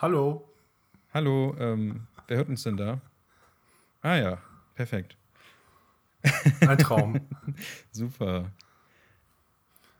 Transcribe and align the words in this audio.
Hallo. 0.00 0.48
Hallo, 1.12 1.54
ähm, 1.58 2.06
wer 2.26 2.38
hört 2.38 2.48
uns 2.48 2.62
denn 2.62 2.78
da? 2.78 3.02
Ah 4.00 4.16
ja, 4.16 4.38
perfekt. 4.74 5.14
Ein 6.66 6.78
Traum. 6.78 7.20
Super. 7.90 8.50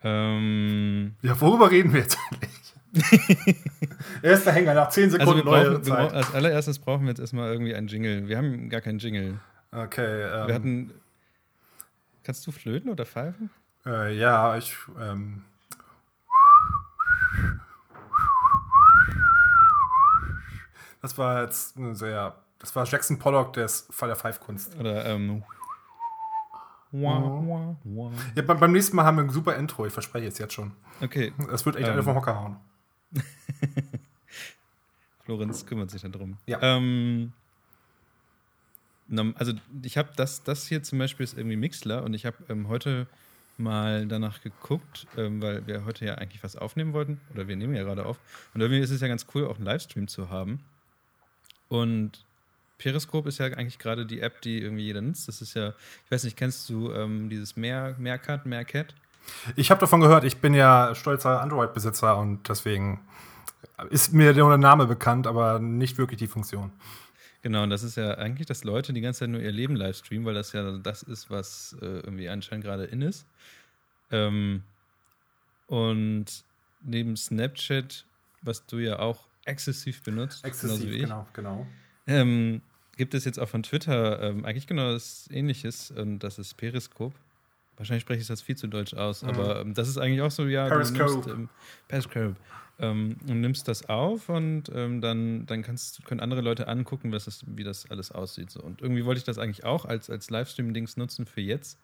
Ähm, 0.03 1.17
ja, 1.21 1.39
worüber 1.39 1.71
reden 1.71 1.93
wir 1.93 2.01
jetzt 2.01 2.19
eigentlich? 2.31 2.75
Erster 4.23 4.53
Hänger 4.53 4.73
nach 4.73 4.89
10 4.89 5.11
Sekunden 5.11 5.33
also 5.33 5.45
wir 5.45 5.51
neue 5.51 5.71
brauchen, 5.73 5.87
wir 5.87 5.93
Zeit. 5.93 6.13
als 6.15 6.35
allererstes 6.35 6.79
brauchen 6.79 7.03
wir 7.03 7.11
jetzt 7.11 7.21
erstmal 7.21 7.53
irgendwie 7.53 7.75
einen 7.75 7.89
Jingle. 7.89 8.27
Wir 8.27 8.39
haben 8.39 8.71
gar 8.71 8.81
keinen 8.81 9.01
Jingle. 9.01 9.39
Okay. 9.71 10.23
Ähm, 10.23 10.47
Wir 10.49 10.55
hatten. 10.55 10.91
Kannst 12.25 12.47
du 12.47 12.53
flöten 12.53 12.91
oder 12.91 13.05
pfeifen? 13.05 13.51
äh, 13.85 14.17
ja, 14.17 14.57
ich. 14.57 14.75
Ähm, 14.99 15.45
das 21.03 21.17
war 21.19 21.43
jetzt 21.43 21.77
eine 21.77 21.95
sehr. 21.95 22.37
Das 22.59 22.77
war 22.77 22.85
Jackson 22.87 23.19
Pollock 23.19 23.55
des 23.55 23.87
Fall 23.91 24.09
der 24.09 24.17
Pfeifkunst. 24.17 24.77
Oder 24.79 25.07
ähm. 25.07 25.43
Wah, 26.93 27.23
wah, 27.23 27.77
wah. 27.85 28.13
Ja, 28.35 28.43
beim, 28.43 28.73
nächsten 28.73 28.97
Mal 28.97 29.05
haben 29.05 29.17
wir 29.17 29.25
ein 29.25 29.31
super 29.31 29.55
Intro, 29.57 29.87
ich 29.87 29.93
verspreche 29.93 30.27
es 30.27 30.39
jetzt 30.39 30.53
schon. 30.53 30.73
Okay, 31.01 31.33
Das 31.51 31.65
wird 31.65 31.77
echt 31.77 31.87
Ähm. 31.87 31.93
alle 31.93 32.03
vom 32.03 32.17
Hocker 32.17 32.35
hauen. 32.35 32.57
Florenz 35.25 35.65
kümmert 35.65 35.91
sich 35.91 36.03
darum. 36.03 36.37
Ja. 36.47 36.59
Ähm, 36.61 37.33
also 39.37 39.53
ich 39.83 39.97
habe 39.97 40.11
das, 40.17 40.43
das 40.43 40.67
hier 40.67 40.83
zum 40.83 40.99
Beispiel 40.99 41.25
ist 41.25 41.37
irgendwie 41.37 41.57
Mixler 41.57 42.03
und 42.03 42.15
ich 42.15 42.27
habe 42.27 42.37
ähm, 42.49 42.69
heute 42.69 43.07
mal 43.57 44.07
danach 44.07 44.41
geguckt, 44.41 45.07
ähm, 45.17 45.41
weil 45.43 45.67
wir 45.67 45.85
heute 45.85 46.05
ja 46.05 46.15
eigentlich 46.15 46.43
was 46.43 46.57
aufnehmen 46.57 46.93
wollten 46.93 47.21
oder 47.35 47.47
wir 47.47 47.57
nehmen 47.57 47.75
ja 47.75 47.83
gerade 47.83 48.07
auf 48.07 48.19
und 48.55 48.61
irgendwie 48.61 48.81
ist 48.81 48.91
es 48.91 49.01
ja 49.01 49.09
ganz 49.09 49.27
cool, 49.35 49.47
auch 49.47 49.57
einen 49.57 49.65
Livestream 49.67 50.09
zu 50.09 50.31
haben. 50.31 50.61
Und 51.71 52.25
Periscope 52.77 53.29
ist 53.29 53.39
ja 53.39 53.47
eigentlich 53.47 53.79
gerade 53.79 54.05
die 54.05 54.21
App, 54.21 54.43
die 54.43 54.61
irgendwie 54.61 54.85
jeder 54.85 55.01
nutzt. 55.01 55.29
Das 55.29 55.41
ist 55.41 55.55
ja, 55.55 55.71
ich 56.05 56.11
weiß 56.11 56.25
nicht, 56.25 56.37
kennst 56.37 56.69
du 56.69 56.93
ähm, 56.93 57.31
dieses 57.31 57.57
Mehr, 57.57 57.95
Meerkat, 57.99 58.45
Meerkat? 58.45 58.95
Ich 59.55 59.71
habe 59.71 59.81
davon 59.81 60.01
gehört, 60.01 60.25
ich 60.25 60.39
bin 60.39 60.53
ja 60.53 60.95
stolzer 60.95 61.41
Android-Besitzer 61.41 62.19
und 62.19 62.49
deswegen 62.49 63.01
ist 63.91 64.13
mir 64.13 64.33
der 64.33 64.59
Name 64.59 64.87
bekannt, 64.87 65.27
aber 65.27 65.59
nicht 65.59 65.97
wirklich 65.97 66.19
die 66.19 66.27
Funktion. 66.27 66.73
Genau, 67.43 67.63
und 67.63 67.71
das 67.71 67.83
ist 67.83 67.97
ja 67.97 68.15
eigentlich, 68.19 68.47
dass 68.47 68.65
Leute 68.65 68.93
die 68.93 69.01
ganze 69.01 69.21
Zeit 69.21 69.31
nur 69.31 69.41
ihr 69.41 69.53
Leben 69.53 69.77
livestreamen, 69.77 70.27
weil 70.27 70.35
das 70.35 70.53
ja 70.53 70.79
das 70.79 71.03
ist, 71.03 71.31
was 71.31 71.77
äh, 71.81 71.87
irgendwie 71.87 72.29
anscheinend 72.29 72.65
gerade 72.65 72.85
in 72.85 73.01
ist. 73.01 73.25
Ähm, 74.11 74.63
und 75.67 76.27
neben 76.83 77.17
Snapchat, 77.17 78.05
was 78.43 78.67
du 78.67 78.79
ja 78.79 78.99
auch 78.99 79.30
exzessiv 79.45 80.03
benutzt, 80.03 80.45
ich, 80.45 81.03
genau, 81.03 81.27
genau. 81.33 81.67
ähm, 82.07 82.63
gibt 82.97 83.15
es 83.15 83.25
jetzt 83.25 83.39
auch 83.39 83.49
von 83.49 83.63
Twitter 83.63 84.23
ähm, 84.23 84.45
eigentlich 84.45 84.67
genau 84.67 84.93
das 84.93 85.29
Ähnliches 85.31 85.91
und 85.91 86.21
das 86.21 86.39
ist 86.39 86.57
Periscope. 86.57 87.17
Wahrscheinlich 87.77 88.03
spreche 88.03 88.21
ich 88.21 88.27
das 88.27 88.43
viel 88.43 88.57
zu 88.57 88.67
deutsch 88.67 88.93
aus, 88.93 89.25
aber 89.25 89.61
ähm, 89.63 89.73
das 89.73 89.89
ist 89.89 89.97
eigentlich 89.97 90.21
auch 90.21 90.31
so, 90.31 90.47
ja, 90.47 90.69
Periscope. 90.69 91.13
nimmst, 91.15 91.29
ähm, 91.29 91.49
Periscope. 91.89 92.37
Ähm, 92.79 93.17
und 93.29 93.41
nimmst 93.41 93.69
das 93.69 93.89
auf 93.89 94.29
und 94.29 94.65
ähm, 94.75 95.01
dann, 95.01 95.47
dann 95.47 95.63
kannst, 95.63 96.05
können 96.05 96.21
andere 96.21 96.41
Leute 96.43 96.69
angucken, 96.69 97.13
was 97.13 97.25
das, 97.27 97.43
wie 97.47 97.65
das 97.65 97.91
alles 97.91 98.11
aussieht. 98.13 98.51
So. 98.51 98.61
Und 98.61 98.83
irgendwie 98.83 99.05
wollte 99.05 99.19
ich 99.19 99.25
das 99.25 99.39
eigentlich 99.39 99.65
auch 99.65 99.85
als, 99.87 100.11
als 100.11 100.31
Livestream-Dings 100.31 100.97
nutzen 100.97 101.27
für 101.27 101.41
jetzt. 101.41 101.79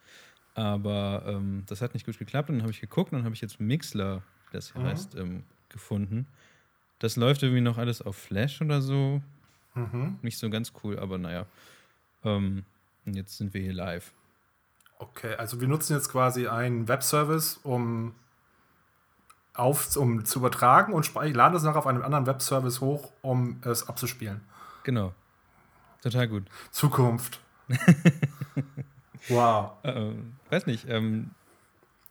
Aber 0.54 1.22
ähm, 1.26 1.64
das 1.66 1.82
hat 1.82 1.92
nicht 1.94 2.06
gut 2.06 2.18
geklappt. 2.18 2.48
Und 2.48 2.56
dann 2.56 2.62
habe 2.62 2.72
ich 2.72 2.80
geguckt 2.80 3.12
und 3.12 3.18
dann 3.18 3.24
habe 3.24 3.34
ich 3.34 3.42
jetzt 3.42 3.60
Mixler, 3.60 4.22
das 4.52 4.72
hier 4.72 4.82
Mhm. 4.82 4.86
heißt, 4.86 5.16
gefunden. 5.68 6.26
Das 6.98 7.16
läuft 7.16 7.42
irgendwie 7.42 7.60
noch 7.60 7.78
alles 7.78 8.02
auf 8.02 8.16
Flash 8.16 8.60
oder 8.60 8.80
so. 8.80 9.20
Mhm. 9.74 10.18
Nicht 10.22 10.38
so 10.38 10.48
ganz 10.50 10.72
cool, 10.82 10.98
aber 10.98 11.18
naja. 11.18 11.46
Ähm, 12.24 12.64
jetzt 13.04 13.36
sind 13.36 13.54
wir 13.54 13.60
hier 13.60 13.74
live. 13.74 14.12
Okay, 14.98 15.34
also 15.34 15.60
wir 15.60 15.68
nutzen 15.68 15.94
jetzt 15.94 16.10
quasi 16.10 16.48
einen 16.48 16.88
Webservice, 16.88 17.60
um, 17.62 18.14
auf, 19.52 19.94
um 19.96 20.24
zu 20.24 20.38
übertragen 20.38 20.94
und 20.94 21.14
laden 21.14 21.52
das 21.52 21.62
nachher 21.62 21.78
auf 21.78 21.86
einem 21.86 22.02
anderen 22.02 22.26
Webservice 22.26 22.80
hoch, 22.80 23.12
um 23.20 23.60
es 23.62 23.88
abzuspielen. 23.88 24.40
Genau. 24.84 25.12
Total 26.02 26.28
gut. 26.28 26.44
Zukunft. 26.70 27.40
wow. 29.28 29.72
Ähm, 29.84 30.36
weiß 30.50 30.66
nicht. 30.66 30.86
Ähm, 30.88 31.32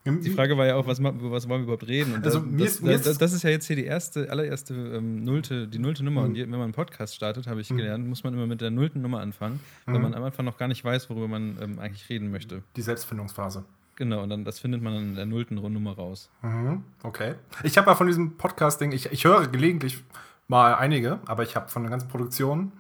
die 0.06 0.30
Frage 0.30 0.56
war 0.58 0.66
ja 0.68 0.76
auch, 0.76 0.86
was, 0.86 1.02
was 1.02 1.50
wollen 1.50 1.62
wir 1.62 1.64
überhaupt 1.64 1.88
reden? 1.88 2.14
Und 2.14 2.26
Also 2.26 2.40
das, 2.40 2.48
mir 2.50 2.64
das, 2.64 2.74
ist- 2.76 2.84
das, 2.86 3.08
ist- 3.08 3.22
das 3.22 3.34
ist 3.34 3.44
ja 3.44 3.50
jetzt 3.50 3.66
hier 3.66 3.76
die 3.76 3.86
erste, 3.86 4.30
allererste 4.30 4.74
ähm, 4.74 5.24
nullte, 5.24 5.68
die 5.68 5.80
nullte 5.80 6.04
Nummer. 6.06 6.22
Mhm. 6.22 6.28
Und 6.30 6.36
je- 6.36 6.44
wenn 6.44 6.50
man 6.52 6.62
einen 6.62 6.74
Podcast 6.74 7.16
startet, 7.16 7.48
habe 7.48 7.62
ich 7.62 7.70
Mhm. 7.72 7.78
gelernt, 7.78 8.08
muss 8.08 8.24
man 8.24 8.34
immer 8.34 8.46
mit 8.46 8.62
der 8.62 8.70
nullten 8.72 9.02
Nummer 9.02 9.20
anfangen, 9.22 9.60
weil 9.86 9.96
Mhm. 9.96 10.02
man 10.04 10.14
am 10.14 10.24
Anfang 10.24 10.46
noch 10.46 10.58
gar 10.58 10.68
nicht 10.68 10.84
weiß, 10.86 11.10
worüber 11.10 11.28
man 11.28 11.58
ähm, 11.62 11.80
eigentlich 11.80 12.08
reden 12.10 12.30
möchte. 12.32 12.62
Die 12.76 12.82
Selbstfindungsphase. 12.82 13.66
Genau, 13.96 14.22
und 14.24 14.30
dann 14.30 14.44
das 14.44 14.60
findet 14.60 14.82
man 14.82 14.94
dann 14.94 15.04
in 15.10 15.16
der 15.16 15.26
nullten 15.26 15.56
Nummer 15.56 15.94
raus. 15.96 16.30
Mhm. 16.42 16.84
Okay. 17.02 17.36
Ich 17.64 17.78
habe 17.78 17.90
ja 17.90 17.96
von 17.96 18.08
diesem 18.08 18.36
Podcast-Ding, 18.38 18.92
ich, 18.92 19.12
ich 19.12 19.24
höre 19.24 19.48
gelegentlich 19.48 20.04
mal 20.48 20.76
einige, 20.76 21.20
aber 21.26 21.44
ich 21.44 21.56
habe 21.56 21.70
von 21.70 21.82
der 21.84 21.90
ganzen 21.92 22.10
Produktion, 22.10 22.74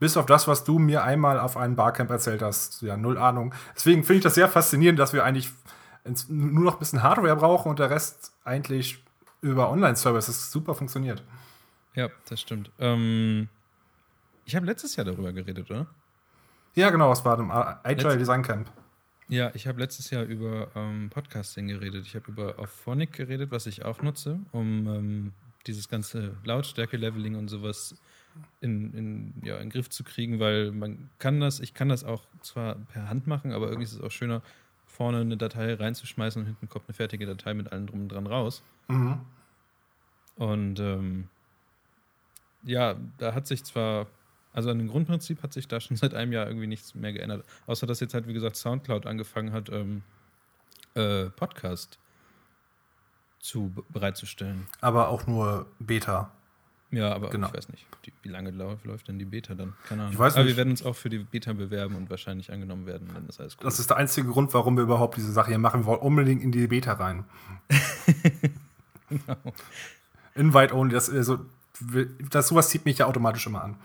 bis 0.00 0.16
auf 0.16 0.26
das, 0.26 0.48
was 0.48 0.64
du 0.64 0.78
mir 0.80 1.04
einmal 1.04 1.38
auf 1.38 1.56
einem 1.56 1.76
Barcamp 1.76 2.10
erzählt 2.10 2.42
hast, 2.42 2.82
ja, 2.82 2.96
null 2.96 3.18
Ahnung. 3.18 3.54
Deswegen 3.76 4.02
finde 4.02 4.16
ich 4.18 4.22
das 4.24 4.34
sehr 4.34 4.48
faszinierend, 4.48 4.98
dass 4.98 5.12
wir 5.12 5.22
eigentlich 5.24 5.52
nur 6.28 6.64
noch 6.64 6.74
ein 6.74 6.78
bisschen 6.78 7.02
Hardware 7.02 7.36
brauchen 7.36 7.68
und 7.70 7.78
der 7.78 7.90
Rest 7.90 8.32
eigentlich 8.44 9.02
über 9.40 9.70
Online-Services 9.70 10.50
super 10.50 10.74
funktioniert. 10.74 11.22
Ja, 11.94 12.08
das 12.28 12.40
stimmt. 12.40 12.70
Ähm, 12.78 13.48
ich 14.44 14.56
habe 14.56 14.66
letztes 14.66 14.96
Jahr 14.96 15.04
darüber 15.04 15.32
geredet, 15.32 15.70
oder? 15.70 15.86
Ja, 16.74 16.90
genau, 16.90 17.10
das 17.10 17.24
war 17.24 17.38
im 17.38 17.50
Agile 17.50 18.08
Letzt- 18.08 18.18
Design 18.18 18.42
Camp. 18.42 18.70
Ja, 19.28 19.50
ich 19.54 19.66
habe 19.66 19.80
letztes 19.80 20.10
Jahr 20.10 20.24
über 20.24 20.68
ähm, 20.74 21.08
Podcasting 21.10 21.68
geredet. 21.68 22.04
Ich 22.06 22.14
habe 22.14 22.30
über 22.30 22.58
Auphonic 22.58 23.12
geredet, 23.12 23.50
was 23.50 23.66
ich 23.66 23.84
auch 23.84 24.02
nutze, 24.02 24.38
um 24.52 24.86
ähm, 24.86 25.32
dieses 25.66 25.88
ganze 25.88 26.36
Lautstärke-Leveling 26.44 27.36
und 27.36 27.48
sowas 27.48 27.94
in, 28.60 28.92
in, 28.94 29.34
ja, 29.42 29.56
in 29.56 29.64
den 29.64 29.70
Griff 29.70 29.88
zu 29.90 30.04
kriegen, 30.04 30.40
weil 30.40 30.72
man 30.72 31.10
kann 31.18 31.40
das, 31.40 31.60
ich 31.60 31.72
kann 31.72 31.88
das 31.88 32.04
auch 32.04 32.24
zwar 32.40 32.74
per 32.74 33.08
Hand 33.08 33.26
machen, 33.26 33.52
aber 33.52 33.66
irgendwie 33.66 33.84
ist 33.84 33.92
es 33.94 34.00
auch 34.00 34.10
schöner, 34.10 34.42
vorne 34.92 35.20
eine 35.20 35.36
Datei 35.36 35.74
reinzuschmeißen 35.74 36.42
und 36.42 36.46
hinten 36.46 36.68
kommt 36.68 36.86
eine 36.86 36.94
fertige 36.94 37.24
Datei 37.24 37.54
mit 37.54 37.72
allem 37.72 37.86
drum 37.86 38.02
und 38.02 38.08
dran 38.08 38.26
raus. 38.26 38.62
Mhm. 38.88 39.20
Und 40.36 40.80
ähm, 40.80 41.28
ja, 42.62 42.96
da 43.18 43.34
hat 43.34 43.46
sich 43.46 43.64
zwar, 43.64 44.06
also 44.52 44.70
an 44.70 44.78
dem 44.78 44.88
Grundprinzip 44.88 45.42
hat 45.42 45.52
sich 45.52 45.66
da 45.66 45.80
schon 45.80 45.96
seit 46.02 46.14
einem 46.14 46.32
Jahr 46.32 46.46
irgendwie 46.46 46.66
nichts 46.66 46.94
mehr 46.94 47.12
geändert. 47.12 47.44
Außer 47.66 47.86
dass 47.86 48.00
jetzt 48.00 48.12
halt, 48.12 48.28
wie 48.28 48.34
gesagt, 48.34 48.56
Soundcloud 48.56 49.06
angefangen 49.06 49.52
hat, 49.52 49.70
ähm, 49.70 50.02
äh, 50.94 51.30
Podcast 51.30 51.98
zu 53.38 53.72
bereitzustellen. 53.88 54.66
Aber 54.82 55.08
auch 55.08 55.26
nur 55.26 55.66
Beta. 55.78 56.30
Ja, 56.92 57.12
aber 57.14 57.30
Genau. 57.30 57.48
ich 57.48 57.54
weiß 57.54 57.70
nicht, 57.70 57.86
die, 58.04 58.12
wie 58.22 58.28
lange 58.28 58.50
läuft, 58.50 59.08
denn 59.08 59.18
die 59.18 59.24
Beta 59.24 59.54
dann? 59.54 59.72
Keine 59.88 60.02
Ahnung. 60.02 60.12
Ich 60.12 60.18
weiß 60.18 60.36
aber 60.36 60.46
wir 60.46 60.56
werden 60.58 60.70
uns 60.70 60.84
auch 60.84 60.94
für 60.94 61.08
die 61.08 61.18
Beta 61.18 61.54
bewerben 61.54 61.96
und 61.96 62.10
wahrscheinlich 62.10 62.52
angenommen 62.52 62.84
werden, 62.86 63.08
wenn 63.14 63.26
das 63.26 63.40
alles 63.40 63.56
gut 63.56 63.66
Das 63.66 63.78
ist 63.78 63.88
der 63.88 63.96
einzige 63.96 64.28
Grund, 64.28 64.52
warum 64.52 64.76
wir 64.76 64.84
überhaupt 64.84 65.16
diese 65.16 65.32
Sache 65.32 65.48
hier 65.48 65.58
machen. 65.58 65.80
Wir 65.80 65.86
wollen 65.86 66.00
unbedingt 66.00 66.42
in 66.42 66.52
die 66.52 66.66
Beta 66.66 66.92
rein. 66.92 67.24
Genau. 69.08 69.36
Invite 70.34 70.74
only, 70.74 70.94
das, 70.94 71.10
also, 71.10 71.40
das 72.30 72.48
sowas 72.48 72.70
zieht 72.70 72.86
mich 72.86 72.96
ja 72.98 73.06
automatisch 73.06 73.46
immer 73.46 73.62
an. 73.62 73.76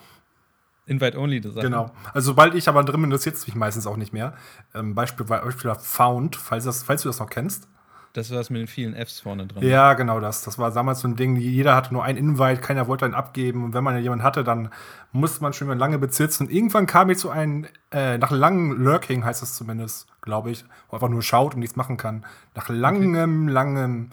Invite 0.86 1.20
only, 1.20 1.42
das 1.42 1.56
Genau. 1.56 1.92
Also 2.14 2.28
sobald 2.28 2.56
ich 2.56 2.70
aber 2.70 2.82
drin 2.84 3.02
bin, 3.02 3.06
interessiert 3.12 3.36
es 3.36 3.46
mich 3.46 3.56
meistens 3.56 3.86
auch 3.88 3.98
nicht 3.98 4.14
mehr. 4.14 4.36
Ähm, 4.74 4.96
Beispiel, 4.96 5.26
Beispiel 5.26 5.76
Found, 5.76 6.38
falls, 6.38 6.64
das, 6.64 6.84
falls 6.84 7.02
du 7.02 7.10
das 7.10 7.20
noch 7.20 7.30
kennst. 7.30 7.68
Das 8.18 8.32
war 8.32 8.40
es 8.40 8.50
mit 8.50 8.60
den 8.60 8.66
vielen 8.68 8.96
Fs 8.96 9.20
vorne 9.20 9.46
dran. 9.46 9.64
Ja, 9.64 9.94
genau 9.94 10.20
das. 10.20 10.42
Das 10.42 10.58
war 10.58 10.72
damals 10.72 11.02
so 11.02 11.08
ein 11.08 11.16
Ding, 11.16 11.36
jeder 11.36 11.76
hatte 11.76 11.94
nur 11.94 12.04
einen 12.04 12.18
Invite, 12.18 12.62
keiner 12.62 12.88
wollte 12.88 13.06
einen 13.06 13.14
abgeben. 13.14 13.64
Und 13.64 13.76
wenn 13.76 13.84
man 13.84 13.94
ja 13.94 14.02
jemanden 14.02 14.24
hatte, 14.24 14.44
dann 14.44 14.70
musste 15.12 15.44
man 15.44 15.54
schon 15.54 15.68
mal 15.68 15.78
lange 15.78 16.00
bezitzen. 16.00 16.48
Und 16.48 16.52
irgendwann 16.52 16.88
kam 16.88 17.12
ich 17.12 17.20
zu 17.20 17.30
einem, 17.30 17.68
äh, 17.92 18.18
nach 18.18 18.32
langem 18.32 18.72
Lurking 18.72 19.24
heißt 19.24 19.44
das 19.44 19.54
zumindest, 19.54 20.08
glaube 20.22 20.50
ich, 20.50 20.66
wo 20.90 20.96
einfach 20.96 21.10
nur 21.10 21.22
schaut 21.22 21.54
und 21.54 21.60
nichts 21.60 21.76
machen 21.76 21.98
kann. 21.98 22.26
Nach 22.56 22.70
langem, 22.70 23.50
langem 23.50 24.10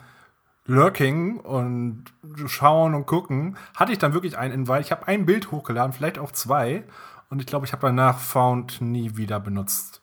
Lurking 0.67 1.37
und 1.37 2.03
schauen 2.45 2.93
und 2.93 3.07
gucken, 3.07 3.57
hatte 3.75 3.91
ich 3.91 3.97
dann 3.97 4.13
wirklich 4.13 4.37
einen 4.37 4.53
Invite. 4.53 4.81
Ich 4.81 4.91
habe 4.91 5.07
ein 5.07 5.25
Bild 5.25 5.49
hochgeladen, 5.49 5.93
vielleicht 5.93 6.19
auch 6.19 6.31
zwei. 6.31 6.83
Und 7.31 7.39
ich 7.39 7.47
glaube, 7.47 7.65
ich 7.65 7.71
habe 7.71 7.87
danach 7.87 8.19
Found 8.19 8.81
nie 8.81 9.17
wieder 9.17 9.39
benutzt. 9.39 9.99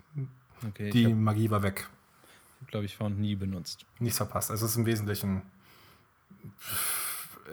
Okay, 0.69 0.91
Die 0.91 1.15
Magie 1.15 1.53
war 1.53 1.62
weg. 1.62 1.88
Glaube 2.73 2.87
ich, 2.87 2.97
Found 2.97 3.21
nie 3.21 3.37
benutzt. 3.37 3.87
Nichts 4.01 4.17
verpasst. 4.17 4.51
Also 4.51 4.65
es 4.65 4.73
ist 4.73 4.79
im 4.79 4.87
Wesentlichen. 4.87 5.43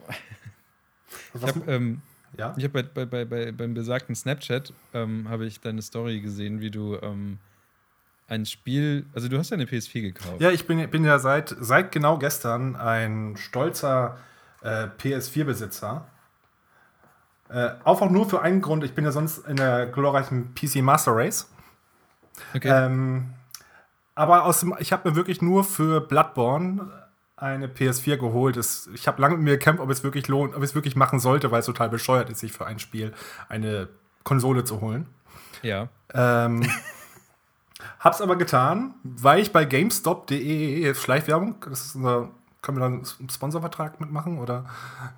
ich 1.35 1.43
habe 1.43 1.61
ähm, 1.67 2.01
ja? 2.37 2.55
hab 2.57 2.73
bei, 2.73 3.05
bei, 3.05 3.25
bei, 3.25 3.53
beim 3.53 3.75
besagten 3.75 4.15
Snapchat 4.15 4.73
ähm, 4.95 5.29
habe 5.29 5.47
ich 5.47 5.61
deine 5.61 5.83
Story 5.83 6.21
gesehen, 6.21 6.61
wie 6.61 6.71
du 6.71 6.97
ähm, 7.03 7.39
ein 8.29 8.47
Spiel, 8.47 9.07
also 9.13 9.29
du 9.29 9.37
hast 9.39 9.51
ja 9.51 9.57
eine 9.57 9.65
PS4 9.65 10.03
gekauft. 10.03 10.41
Ja, 10.41 10.51
ich 10.51 10.67
bin, 10.67 10.89
bin 10.91 11.05
ja 11.05 11.19
seit, 11.19 11.55
seit 11.59 11.91
genau 11.91 12.19
gestern 12.19 12.77
ein 12.77 13.37
stolzer 13.37 14.19
äh, 14.63 14.87
PS4-Besitzer. 14.87 16.07
Äh, 17.49 17.71
auch 17.83 18.09
nur 18.09 18.31
für 18.31 18.43
einen 18.43 18.61
Grund, 18.61 18.85
ich 18.85 18.95
bin 18.95 19.05
ja 19.05 19.11
sonst 19.11 19.39
in 19.49 19.57
der 19.57 19.87
glorreichen 19.87 20.55
PC 20.55 20.77
Master 20.77 21.17
Race. 21.17 21.51
Okay. 22.55 22.69
Ähm, 22.69 23.31
aber 24.15 24.45
aus 24.45 24.61
dem, 24.61 24.75
ich 24.79 24.93
habe 24.93 25.09
mir 25.09 25.17
wirklich 25.17 25.41
nur 25.41 25.65
für 25.65 26.01
Bloodborne 26.01 26.91
eine 27.37 27.69
PS4 27.69 28.17
geholt. 28.19 28.57
Das, 28.57 28.89
ich 28.93 29.09
habe 29.09 29.21
lange 29.23 29.37
mit 29.37 29.45
mir 29.45 29.51
gekämpft, 29.53 29.81
ob 29.81 29.91
es 29.91 30.05
wirklich 30.05 30.29
lohnt, 30.29 30.55
ob 30.55 30.63
es 30.63 30.75
wirklich 30.75 30.95
machen 30.95 31.21
sollte, 31.21 31.51
weil 31.51 31.61
es 31.61 31.67
total 31.67 31.89
bescheuert 31.89 32.29
ist, 32.29 32.41
sich 32.41 32.53
für 32.53 32.67
ein 32.67 32.79
Spiel 32.79 33.15
eine 33.49 33.89
Konsole 34.25 34.65
zu 34.65 34.81
holen. 34.81 35.07
Ja. 35.63 35.89
Ähm, 36.13 36.69
hab's 37.99 38.21
aber 38.21 38.37
getan, 38.37 38.95
weil 39.03 39.41
ich 39.41 39.53
bei 39.53 39.65
GameStop.de 39.65 40.95
Schleichwerbung, 40.95 41.57
das 41.69 41.87
ist 41.87 41.95
unser, 41.95 42.29
können 42.61 42.77
wir 42.77 42.81
da 42.81 42.87
einen 42.87 43.31
Sponsorvertrag 43.31 44.01
mitmachen? 44.01 44.39
Oder 44.39 44.67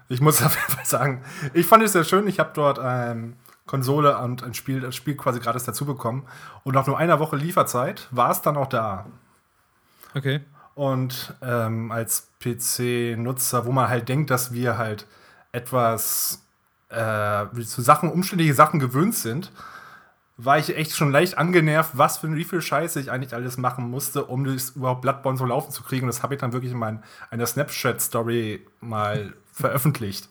ich 0.09 0.21
muss 0.21 0.43
auf 0.45 0.55
jeden 0.55 0.73
Fall 0.73 0.87
sagen, 0.87 1.23
ich 1.55 1.67
fand 1.67 1.83
es 1.83 1.93
sehr 1.93 2.05
schön. 2.05 2.29
Ich 2.29 2.39
habe 2.39 2.51
dort 2.55 2.79
ähm, 2.83 3.35
Konsole 3.67 4.19
und 4.19 4.43
ein 4.43 4.55
Spiel, 4.55 4.81
das 4.81 4.97
Spiel 4.97 5.17
quasi 5.17 5.41
gratis 5.41 5.65
dazu 5.65 5.87
bekommen. 5.87 6.25
Und 6.65 6.75
nach 6.75 6.87
nur 6.87 6.99
einer 6.99 7.21
Woche 7.21 7.37
Lieferzeit 7.37 8.09
war 8.11 8.31
es 8.31 8.43
dann 8.43 8.57
auch 8.57 8.69
da. 8.69 9.07
Okay. 10.15 10.41
Und 10.75 11.35
ähm, 11.43 11.93
als 11.93 12.29
PC-Nutzer, 12.41 13.67
wo 13.67 13.73
man 13.73 13.89
halt 13.89 14.09
denkt, 14.09 14.31
dass 14.31 14.53
wir 14.53 14.79
halt 14.79 15.07
etwas 15.53 16.43
äh, 16.89 17.47
zu 17.65 17.83
Sachen, 17.83 18.11
umständliche 18.11 18.55
Sachen 18.55 18.81
gewöhnt 18.81 19.15
sind, 19.15 19.53
war 20.39 20.59
ich 20.59 20.77
echt 20.77 20.97
schon 20.97 21.13
leicht 21.13 21.39
angenervt, 21.39 21.93
was 21.95 22.19
für 22.19 22.35
wie 22.35 22.45
viel 22.45 22.63
Scheiße 22.63 22.99
ich 23.01 23.11
eigentlich 23.11 23.35
alles 23.35 23.59
machen 23.59 23.91
musste, 23.91 24.25
um 24.25 24.45
das 24.45 24.71
überhaupt 24.71 25.03
Bloodborne 25.03 25.39
so 25.39 25.45
laufen 25.45 25.71
zu 25.71 25.83
kriegen. 25.83 26.05
Und 26.05 26.09
das 26.09 26.23
habe 26.23 26.35
ich 26.35 26.41
dann 26.41 26.53
wirklich 26.53 26.73
in 26.73 26.79
mein, 26.79 27.03
einer 27.31 27.47
Snapchat-Story 27.47 28.67
mal 28.81 29.35
veröffentlicht. 29.53 30.29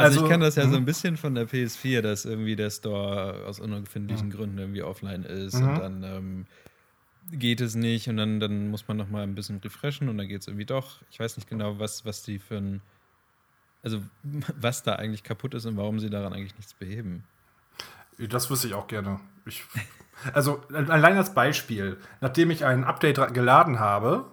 Also, 0.00 0.20
also, 0.20 0.24
ich 0.24 0.30
kann 0.30 0.40
das 0.40 0.56
ja 0.56 0.68
so 0.68 0.76
ein 0.76 0.82
mhm. 0.82 0.86
bisschen 0.86 1.16
von 1.16 1.34
der 1.34 1.48
PS4, 1.48 2.00
dass 2.00 2.24
irgendwie 2.24 2.56
der 2.56 2.70
Store 2.70 3.44
aus 3.46 3.60
unerfindlichen 3.60 4.28
mhm. 4.28 4.32
Gründen 4.32 4.58
irgendwie 4.58 4.82
offline 4.82 5.24
ist 5.24 5.54
mhm. 5.54 5.68
und 5.68 5.78
dann 5.78 6.02
ähm, 6.02 6.46
geht 7.32 7.60
es 7.60 7.74
nicht 7.74 8.08
und 8.08 8.16
dann, 8.16 8.40
dann 8.40 8.68
muss 8.70 8.88
man 8.88 8.96
noch 8.96 9.08
mal 9.08 9.22
ein 9.22 9.34
bisschen 9.34 9.58
refreshen 9.58 10.08
und 10.08 10.18
dann 10.18 10.26
geht 10.28 10.40
es 10.40 10.48
irgendwie 10.48 10.64
doch. 10.64 11.00
Ich 11.10 11.20
weiß 11.20 11.36
nicht 11.36 11.48
genau, 11.48 11.78
was, 11.78 12.04
was 12.04 12.22
die 12.22 12.38
für 12.38 12.56
ein, 12.56 12.80
also 13.82 14.02
was 14.60 14.82
da 14.82 14.96
eigentlich 14.96 15.22
kaputt 15.22 15.54
ist 15.54 15.66
und 15.66 15.76
warum 15.76 16.00
sie 16.00 16.10
daran 16.10 16.32
eigentlich 16.32 16.56
nichts 16.56 16.74
beheben. 16.74 17.24
Das 18.18 18.50
wüsste 18.50 18.68
ich 18.68 18.74
auch 18.74 18.86
gerne. 18.86 19.20
Ich, 19.46 19.64
also 20.32 20.62
allein 20.68 21.16
als 21.16 21.34
Beispiel, 21.34 21.96
nachdem 22.20 22.50
ich 22.50 22.64
ein 22.64 22.84
Update 22.84 23.32
geladen 23.32 23.80
habe, 23.80 24.26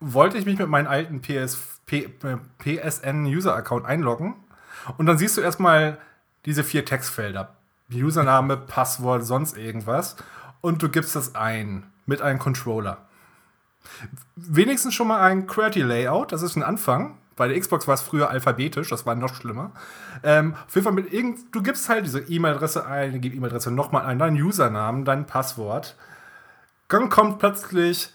wollte 0.00 0.38
ich 0.38 0.46
mich 0.46 0.58
mit 0.58 0.68
meinem 0.68 0.86
alten 0.86 1.20
PS, 1.20 1.80
PSN-User-Account 1.86 3.84
einloggen 3.84 4.36
und 4.98 5.06
dann 5.06 5.18
siehst 5.18 5.36
du 5.36 5.40
erstmal 5.40 5.98
diese 6.44 6.64
vier 6.64 6.84
Textfelder. 6.84 7.54
Username, 7.92 8.56
Passwort, 8.56 9.24
sonst 9.26 9.56
irgendwas. 9.56 10.16
Und 10.60 10.82
du 10.82 10.88
gibst 10.88 11.16
das 11.16 11.34
ein 11.34 11.84
mit 12.06 12.22
einem 12.22 12.38
Controller. 12.38 12.98
Wenigstens 14.36 14.94
schon 14.94 15.08
mal 15.08 15.20
ein 15.20 15.46
QWERTY 15.46 15.82
Layout, 15.82 16.32
das 16.32 16.42
ist 16.42 16.56
ein 16.56 16.62
Anfang. 16.62 17.16
Bei 17.36 17.48
der 17.48 17.58
Xbox 17.58 17.88
war 17.88 17.94
es 17.94 18.02
früher 18.02 18.28
alphabetisch, 18.28 18.90
das 18.90 19.06
war 19.06 19.14
noch 19.14 19.34
schlimmer. 19.34 19.72
Ähm, 20.22 20.54
auf 20.66 20.74
jeden 20.74 20.84
Fall 20.84 20.92
mit 20.92 21.12
irgend, 21.12 21.54
du 21.54 21.62
gibst 21.62 21.88
halt 21.88 22.04
diese 22.04 22.20
E-Mail-Adresse 22.20 22.84
ein, 22.84 23.20
gib 23.20 23.34
E-Mail-Adresse 23.34 23.70
nochmal 23.70 24.04
ein, 24.04 24.18
deinen 24.18 24.36
Usernamen, 24.36 25.06
dein 25.06 25.26
Passwort. 25.26 25.96
Dann 26.88 27.08
kommt 27.08 27.38
plötzlich 27.38 28.12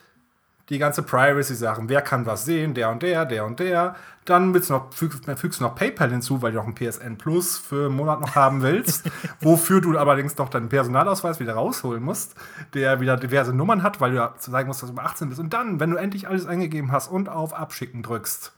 die 0.69 0.79
ganze 0.79 1.03
Privacy-Sachen. 1.03 1.89
Wer 1.89 2.01
kann 2.01 2.25
was 2.25 2.45
sehen? 2.45 2.73
Der 2.73 2.89
und 2.89 3.03
der, 3.03 3.25
der 3.25 3.45
und 3.45 3.59
der. 3.59 3.95
Dann 4.25 4.53
willst 4.53 4.71
du 4.71 4.73
noch, 4.73 4.91
fügst, 4.91 5.23
fügst 5.37 5.59
du 5.59 5.63
noch 5.63 5.75
PayPal 5.75 6.09
hinzu, 6.09 6.41
weil 6.41 6.51
du 6.51 6.57
noch 6.57 6.65
ein 6.65 6.73
PSN 6.73 7.17
Plus 7.17 7.57
für 7.57 7.85
einen 7.85 7.95
Monat 7.95 8.21
noch 8.21 8.33
haben 8.33 8.63
willst. 8.63 9.09
wofür 9.41 9.81
du 9.81 9.95
allerdings 9.97 10.35
noch 10.37 10.49
deinen 10.49 10.69
Personalausweis 10.69 11.39
wieder 11.39 11.53
rausholen 11.53 12.03
musst, 12.03 12.33
der 12.73 12.99
wieder 12.99 13.17
diverse 13.17 13.53
Nummern 13.53 13.83
hat, 13.83 14.01
weil 14.01 14.11
du 14.11 14.17
ja 14.17 14.33
sagen 14.39 14.67
musst, 14.67 14.81
dass 14.81 14.89
du 14.89 14.93
über 14.93 15.05
18 15.05 15.29
bist. 15.29 15.39
Und 15.39 15.53
dann, 15.53 15.79
wenn 15.79 15.91
du 15.91 15.97
endlich 15.97 16.27
alles 16.27 16.47
eingegeben 16.47 16.91
hast 16.91 17.09
und 17.09 17.29
auf 17.29 17.53
Abschicken 17.53 18.01
drückst, 18.01 18.51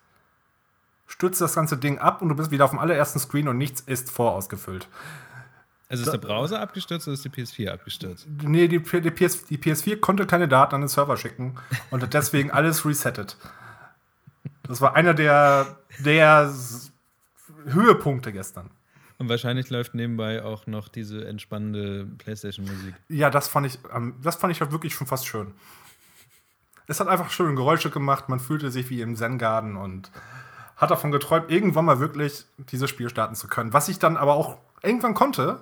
stürzt 1.08 1.42
das 1.42 1.56
ganze 1.56 1.78
Ding 1.78 2.00
ab 2.00 2.22
und 2.22 2.30
du 2.30 2.36
bist 2.36 2.52
wieder 2.52 2.66
auf 2.66 2.72
dem 2.72 2.80
allerersten 2.80 3.20
Screen 3.20 3.50
und 3.50 3.58
nichts 3.58 3.82
ist 3.82 4.10
vorausgefüllt. 4.10 4.88
Also 5.90 6.04
ist 6.04 6.12
der 6.12 6.18
Browser 6.18 6.60
abgestürzt 6.60 7.08
oder 7.08 7.14
ist 7.14 7.24
die 7.24 7.30
PS4 7.30 7.70
abgestürzt? 7.70 8.28
Nee, 8.42 8.68
die, 8.68 8.80
die, 8.80 9.12
PS, 9.12 9.46
die 9.46 9.58
PS4 9.58 9.98
konnte 10.00 10.26
keine 10.26 10.48
Daten 10.48 10.76
an 10.76 10.82
den 10.82 10.90
Server 10.90 11.16
schicken 11.16 11.56
und 11.92 12.04
hat 12.04 12.14
deswegen 12.14 12.52
alles 12.52 12.86
resettet. 12.86 13.38
Das 14.64 14.82
war 14.82 14.96
einer 14.96 15.14
der, 15.14 15.78
der 16.00 16.54
Höhepunkte 17.66 18.34
gestern. 18.34 18.70
Und 19.18 19.30
wahrscheinlich 19.30 19.70
läuft 19.70 19.96
nebenbei 19.96 20.44
auch 20.44 20.68
noch 20.68 20.90
diese 20.90 21.26
entspannende 21.26 22.06
PlayStation-Musik. 22.18 22.94
Ja, 23.08 23.30
das 23.30 23.48
fand 23.48 23.66
ich, 23.66 23.80
das 24.22 24.36
fand 24.36 24.52
ich 24.52 24.62
halt 24.62 24.72
wirklich 24.72 24.94
schon 24.94 25.08
fast 25.08 25.26
schön. 25.26 25.54
Es 26.86 27.00
hat 27.00 27.08
einfach 27.08 27.32
schöne 27.32 27.56
Geräusche 27.56 27.90
gemacht, 27.90 28.30
man 28.30 28.40
fühlte 28.40 28.72
sich 28.72 28.90
wie 28.90 29.02
im 29.02 29.16
Zen-Garden 29.16 29.76
und 29.76 30.12
hat 30.76 30.92
davon 30.92 31.12
geträumt, 31.12 31.50
irgendwann 31.50 31.86
mal 31.86 32.00
wirklich 32.00 32.46
dieses 32.58 32.90
Spiel 32.90 33.10
starten 33.10 33.36
zu 33.36 33.48
können. 33.48 33.74
Was 33.74 33.90
ich 33.90 33.98
dann 33.98 34.16
aber 34.16 34.36
auch 34.36 34.58
irgendwann 34.82 35.14
konnte, 35.14 35.62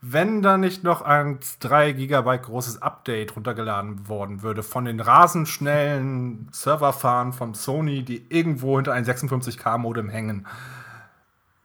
wenn 0.00 0.40
da 0.40 0.56
nicht 0.56 0.82
noch 0.82 1.02
ein 1.02 1.40
3 1.60 1.92
GB 1.92 2.38
großes 2.38 2.80
Update 2.80 3.36
runtergeladen 3.36 4.08
worden 4.08 4.42
würde 4.42 4.62
von 4.62 4.86
den 4.86 4.98
rasend 4.98 5.46
schnellen 5.46 6.48
Serverfahren 6.52 7.32
von 7.32 7.52
Sony, 7.54 8.02
die 8.02 8.24
irgendwo 8.30 8.76
hinter 8.76 8.94
einem 8.94 9.04
56K-Modem 9.04 10.08
hängen. 10.08 10.46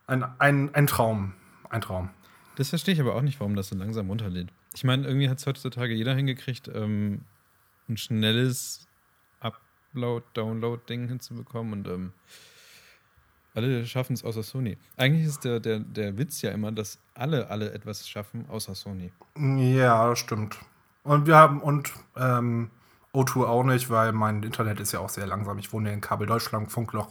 Ein, 0.07 0.25
ein, 0.37 0.75
ein 0.75 0.87
Traum. 0.87 1.33
Ein 1.69 1.81
Traum. 1.81 2.09
Das 2.57 2.69
verstehe 2.69 2.93
ich 2.93 3.01
aber 3.01 3.15
auch 3.15 3.21
nicht, 3.21 3.39
warum 3.39 3.55
das 3.55 3.69
so 3.69 3.75
langsam 3.75 4.09
runterlädt. 4.09 4.49
Ich 4.75 4.83
meine, 4.83 5.07
irgendwie 5.07 5.29
hat 5.29 5.37
es 5.37 5.47
heutzutage 5.47 5.93
jeder 5.93 6.13
hingekriegt, 6.13 6.69
ähm, 6.73 7.21
ein 7.87 7.97
schnelles 7.97 8.87
Upload-Download-Ding 9.39 11.07
hinzubekommen 11.07 11.73
und 11.73 11.87
ähm, 11.87 12.13
alle 13.55 13.85
schaffen 13.85 14.13
es 14.13 14.23
außer 14.23 14.43
Sony. 14.43 14.77
Eigentlich 14.97 15.25
ist 15.25 15.43
der, 15.43 15.59
der, 15.59 15.79
der 15.79 16.17
Witz 16.17 16.41
ja 16.41 16.51
immer, 16.51 16.71
dass 16.71 16.99
alle, 17.13 17.49
alle 17.49 17.71
etwas 17.71 18.07
schaffen, 18.07 18.45
außer 18.49 18.75
Sony. 18.75 19.11
Ja, 19.37 20.07
das 20.09 20.19
stimmt. 20.19 20.57
Und 21.03 21.27
wir 21.27 21.35
haben, 21.35 21.61
und 21.61 21.91
ähm, 22.17 22.69
O2 23.13 23.45
auch 23.45 23.63
nicht, 23.63 23.89
weil 23.89 24.11
mein 24.11 24.43
Internet 24.43 24.79
ist 24.79 24.91
ja 24.91 24.99
auch 24.99 25.09
sehr 25.09 25.27
langsam. 25.27 25.57
Ich 25.59 25.71
wohne 25.71 25.93
in 25.93 26.01
Kabel 26.01 26.27
Deutschland, 26.27 26.71
Funkloch 26.71 27.09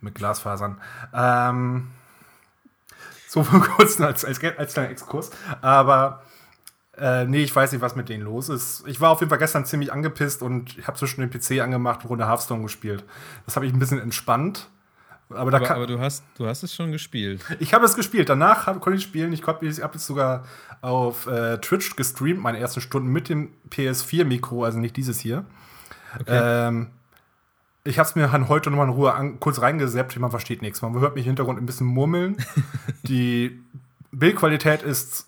mit 0.00 0.14
Glasfasern. 0.14 0.80
Ähm, 1.14 1.88
so 3.28 3.42
kurz 3.42 4.00
als, 4.00 4.24
als, 4.24 4.42
als 4.42 4.72
kleiner 4.72 4.90
Exkurs. 4.90 5.30
Aber 5.62 6.22
Äh, 6.98 7.26
nee, 7.26 7.42
ich 7.42 7.54
weiß 7.54 7.72
nicht, 7.72 7.82
was 7.82 7.94
mit 7.94 8.08
denen 8.08 8.24
los 8.24 8.48
ist. 8.48 8.82
Ich 8.86 9.00
war 9.02 9.10
auf 9.10 9.20
jeden 9.20 9.28
Fall 9.28 9.38
gestern 9.38 9.66
ziemlich 9.66 9.92
angepisst 9.92 10.40
und 10.40 10.78
ich 10.78 10.86
habe 10.86 10.96
zwischen 10.96 11.20
den 11.20 11.30
PC 11.30 11.60
angemacht 11.62 12.02
und 12.02 12.08
Runde 12.08 12.26
Hearthstone 12.26 12.62
gespielt. 12.62 13.04
Das 13.44 13.54
habe 13.56 13.66
ich 13.66 13.72
ein 13.72 13.78
bisschen 13.78 14.00
entspannt. 14.00 14.70
Aber, 15.28 15.54
Aber, 15.54 15.70
aber 15.70 15.86
du, 15.86 15.98
hast, 15.98 16.24
du 16.38 16.46
hast 16.46 16.62
es 16.62 16.74
schon 16.74 16.92
gespielt. 16.92 17.44
ich 17.58 17.74
habe 17.74 17.84
es 17.84 17.96
gespielt. 17.96 18.28
Danach 18.28 18.66
hab, 18.66 18.80
konnte 18.80 18.98
ich 18.98 19.02
spielen. 19.02 19.32
Ich, 19.32 19.44
habe 19.46 19.66
jetzt 19.66 20.06
sogar 20.06 20.44
auf 20.82 21.26
äh, 21.26 21.58
Twitch 21.58 21.96
gestreamt, 21.96 22.40
meine 22.40 22.58
ersten 22.58 22.80
Stunden 22.80 23.08
mit 23.08 23.28
dem 23.28 23.50
PS4-Mikro, 23.70 24.64
also 24.64 24.78
nicht 24.78 24.96
dieses 24.96 25.18
hier. 25.18 25.44
Okay. 26.20 26.68
Ähm, 26.68 26.90
ich 27.82 27.98
habe 27.98 28.08
es 28.08 28.14
mir 28.14 28.28
dann 28.28 28.48
heute 28.48 28.70
nochmal 28.70 28.86
in 28.86 28.92
Ruhe 28.92 29.14
an, 29.14 29.40
kurz 29.40 29.60
reingeseppt. 29.60 30.16
Man 30.18 30.30
versteht 30.30 30.62
nichts. 30.62 30.82
Man 30.82 30.98
hört 31.00 31.14
mich 31.14 31.24
im 31.24 31.30
Hintergrund 31.30 31.58
ein 31.60 31.66
bisschen 31.66 31.86
murmeln. 31.86 32.36
Die 33.04 33.60
Bildqualität 34.12 34.82
ist 34.82 35.26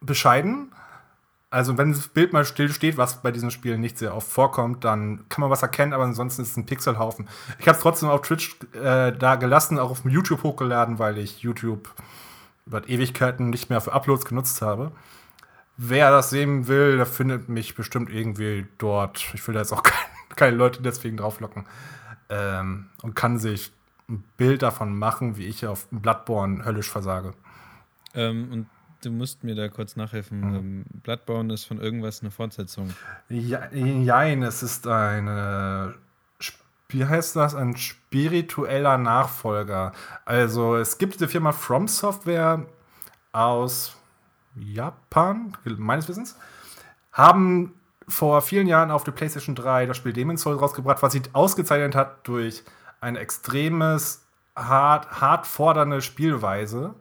bescheiden. 0.00 0.72
Also, 1.52 1.76
wenn 1.76 1.92
das 1.92 2.08
Bild 2.08 2.32
mal 2.32 2.46
still 2.46 2.72
steht, 2.72 2.96
was 2.96 3.20
bei 3.20 3.30
diesen 3.30 3.50
Spielen 3.50 3.82
nicht 3.82 3.98
sehr 3.98 4.16
oft 4.16 4.26
vorkommt, 4.26 4.84
dann 4.86 5.28
kann 5.28 5.42
man 5.42 5.50
was 5.50 5.60
erkennen, 5.60 5.92
aber 5.92 6.04
ansonsten 6.04 6.40
ist 6.40 6.52
es 6.52 6.56
ein 6.56 6.64
Pixelhaufen. 6.64 7.28
Ich 7.58 7.68
habe 7.68 7.76
es 7.76 7.82
trotzdem 7.82 8.08
auf 8.08 8.22
Twitch 8.22 8.56
äh, 8.72 9.12
da 9.12 9.34
gelassen, 9.34 9.78
auch 9.78 9.90
auf 9.90 10.02
YouTube 10.06 10.44
hochgeladen, 10.44 10.98
weil 10.98 11.18
ich 11.18 11.42
YouTube 11.42 11.90
seit 12.64 12.88
Ewigkeiten 12.88 13.50
nicht 13.50 13.68
mehr 13.68 13.82
für 13.82 13.92
Uploads 13.92 14.24
genutzt 14.24 14.62
habe. 14.62 14.92
Wer 15.76 16.10
das 16.10 16.30
sehen 16.30 16.68
will, 16.68 16.96
der 16.96 17.04
findet 17.04 17.50
mich 17.50 17.74
bestimmt 17.74 18.08
irgendwie 18.08 18.66
dort. 18.78 19.22
Ich 19.34 19.46
will 19.46 19.52
da 19.52 19.60
jetzt 19.60 19.74
auch 19.74 19.82
kein, 19.82 20.06
keine 20.34 20.56
Leute 20.56 20.80
deswegen 20.80 21.18
drauflocken. 21.18 21.66
Ähm, 22.30 22.86
und 23.02 23.14
kann 23.14 23.38
sich 23.38 23.72
ein 24.08 24.24
Bild 24.38 24.62
davon 24.62 24.98
machen, 24.98 25.36
wie 25.36 25.44
ich 25.44 25.66
auf 25.66 25.86
Bloodborne 25.90 26.64
höllisch 26.64 26.88
versage. 26.88 27.34
Ähm, 28.14 28.48
und 28.50 28.66
du 29.04 29.10
musst 29.10 29.44
mir 29.44 29.54
da 29.54 29.68
kurz 29.68 29.96
nachhelfen. 29.96 30.40
Mhm. 30.40 30.84
Bloodborne 31.02 31.52
ist 31.52 31.64
von 31.64 31.80
irgendwas 31.80 32.22
eine 32.22 32.30
Fortsetzung. 32.30 32.90
Ja, 33.28 33.70
jein, 33.72 34.42
es 34.42 34.62
ist 34.62 34.86
eine. 34.86 35.94
Wie 36.88 37.04
heißt 37.04 37.36
das? 37.36 37.54
Ein 37.54 37.76
spiritueller 37.76 38.98
Nachfolger. 38.98 39.92
Also, 40.24 40.76
es 40.76 40.98
gibt 40.98 41.14
diese 41.14 41.28
Firma 41.28 41.52
From 41.52 41.88
Software 41.88 42.66
aus 43.32 43.96
Japan, 44.54 45.56
meines 45.64 46.08
Wissens, 46.08 46.36
haben 47.12 47.74
vor 48.08 48.42
vielen 48.42 48.66
Jahren 48.66 48.90
auf 48.90 49.04
der 49.04 49.12
PlayStation 49.12 49.54
3 49.54 49.86
das 49.86 49.96
Spiel 49.96 50.12
Demon's 50.12 50.42
Souls 50.42 50.60
rausgebracht, 50.60 51.02
was 51.02 51.14
sich 51.14 51.22
ausgezeichnet 51.32 51.94
hat 51.94 52.26
durch 52.26 52.62
eine 53.00 53.18
extremes, 53.20 54.26
hart, 54.54 55.20
hart 55.20 55.46
fordernde 55.46 56.02
Spielweise 56.02 56.94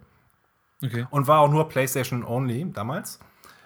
Okay. 0.83 1.05
und 1.09 1.27
war 1.27 1.39
auch 1.41 1.51
nur 1.51 1.69
PlayStation 1.69 2.23
only 2.23 2.71
damals. 2.71 3.19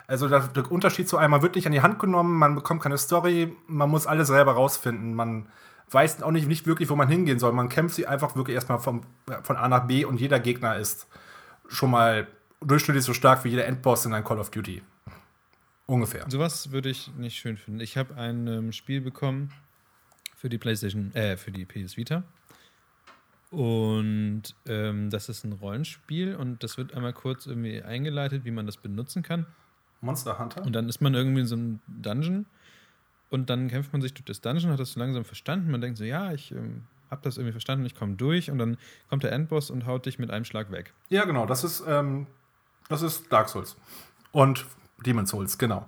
Also 0.07 0.27
der, 0.27 0.41
der 0.47 0.71
Unterschied 0.71 1.09
zu 1.09 1.17
einem, 1.17 1.31
man 1.31 1.41
wird 1.41 1.55
nicht 1.55 1.65
an 1.65 1.71
die 1.71 1.81
Hand 1.81 1.99
genommen, 1.99 2.37
man 2.37 2.55
bekommt 2.55 2.81
keine 2.81 2.97
Story, 2.97 3.55
man 3.67 3.89
muss 3.89 4.05
alles 4.05 4.27
selber 4.27 4.53
rausfinden. 4.53 5.15
Man 5.15 5.47
weiß 5.89 6.21
auch 6.21 6.31
nicht, 6.31 6.47
nicht 6.47 6.67
wirklich, 6.67 6.89
wo 6.89 6.95
man 6.95 7.07
hingehen 7.07 7.39
soll. 7.39 7.51
Man 7.53 7.69
kämpft 7.69 7.95
sie 7.95 8.07
einfach 8.07 8.35
wirklich 8.35 8.55
erstmal 8.55 8.79
vom, 8.79 9.01
von 9.43 9.55
A 9.55 9.67
nach 9.67 9.87
B 9.87 10.05
und 10.05 10.19
jeder 10.19 10.39
Gegner 10.39 10.77
ist 10.77 11.07
schon 11.67 11.91
mal 11.91 12.27
durchschnittlich 12.61 13.03
so 13.03 13.13
stark 13.13 13.43
wie 13.43 13.49
jeder 13.49 13.65
Endboss 13.65 14.05
in 14.05 14.13
einem 14.13 14.25
Call 14.25 14.39
of 14.39 14.51
Duty. 14.51 14.81
Ungefähr. 15.87 16.25
Sowas 16.27 16.71
würde 16.71 16.89
ich 16.89 17.13
nicht 17.15 17.37
schön 17.37 17.57
finden. 17.57 17.79
Ich 17.79 17.97
habe 17.97 18.15
ein 18.15 18.47
ähm, 18.47 18.71
Spiel 18.71 19.01
bekommen 19.01 19.51
für 20.35 20.49
die 20.49 20.57
PlayStation, 20.57 21.13
äh, 21.13 21.37
für 21.37 21.51
die 21.51 21.65
PS 21.65 21.97
Vita. 21.97 22.23
Und 23.55 24.53
ähm, 24.67 25.09
das 25.09 25.29
ist 25.29 25.45
ein 25.45 25.53
Rollenspiel 25.53 26.35
und 26.35 26.61
das 26.61 26.77
wird 26.77 26.93
einmal 26.93 27.13
kurz 27.13 27.45
irgendwie 27.45 27.81
eingeleitet, 27.81 28.43
wie 28.43 28.51
man 28.51 28.65
das 28.65 28.75
benutzen 28.75 29.23
kann. 29.23 29.45
Monster 30.01 30.37
Hunter? 30.37 30.61
Und 30.65 30.73
dann 30.73 30.89
ist 30.89 30.99
man 30.99 31.13
irgendwie 31.13 31.39
in 31.39 31.47
so 31.47 31.55
einem 31.55 31.79
Dungeon 31.87 32.47
und 33.29 33.49
dann 33.49 33.69
kämpft 33.69 33.93
man 33.93 34.01
sich 34.01 34.13
durch 34.13 34.25
das 34.25 34.41
Dungeon, 34.41 34.73
hat 34.73 34.81
das 34.81 34.91
so 34.91 34.99
langsam 34.99 35.23
verstanden. 35.23 35.71
Man 35.71 35.79
denkt 35.79 35.97
so, 35.97 36.03
ja, 36.03 36.33
ich 36.33 36.51
ähm, 36.51 36.83
habe 37.09 37.21
das 37.23 37.37
irgendwie 37.37 37.53
verstanden, 37.53 37.85
ich 37.85 37.95
komme 37.95 38.15
durch 38.15 38.51
und 38.51 38.57
dann 38.57 38.77
kommt 39.09 39.23
der 39.23 39.31
Endboss 39.31 39.69
und 39.69 39.85
haut 39.85 40.05
dich 40.05 40.19
mit 40.19 40.31
einem 40.31 40.43
Schlag 40.43 40.69
weg. 40.69 40.93
Ja, 41.07 41.23
genau, 41.23 41.45
das 41.45 41.63
ist, 41.63 41.81
ähm, 41.87 42.27
das 42.89 43.03
ist 43.03 43.31
Dark 43.31 43.47
Souls. 43.47 43.77
Und 44.33 44.65
Demon's 45.05 45.29
Souls, 45.29 45.57
genau. 45.57 45.87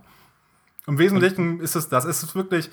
Im 0.85 0.99
Wesentlichen 0.99 1.59
ist 1.59 1.75
es 1.75 1.89
das. 1.89 2.05
Es 2.05 2.23
ist 2.23 2.33
wirklich, 2.33 2.69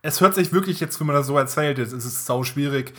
es 0.00 0.22
hört 0.22 0.34
sich 0.34 0.54
wirklich 0.54 0.80
jetzt, 0.80 0.98
wenn 1.00 1.06
man 1.06 1.16
das 1.16 1.26
so 1.26 1.36
erzählt, 1.36 1.78
es 1.78 1.92
ist 1.92 2.24
sau 2.24 2.44
schwierig, 2.44 2.94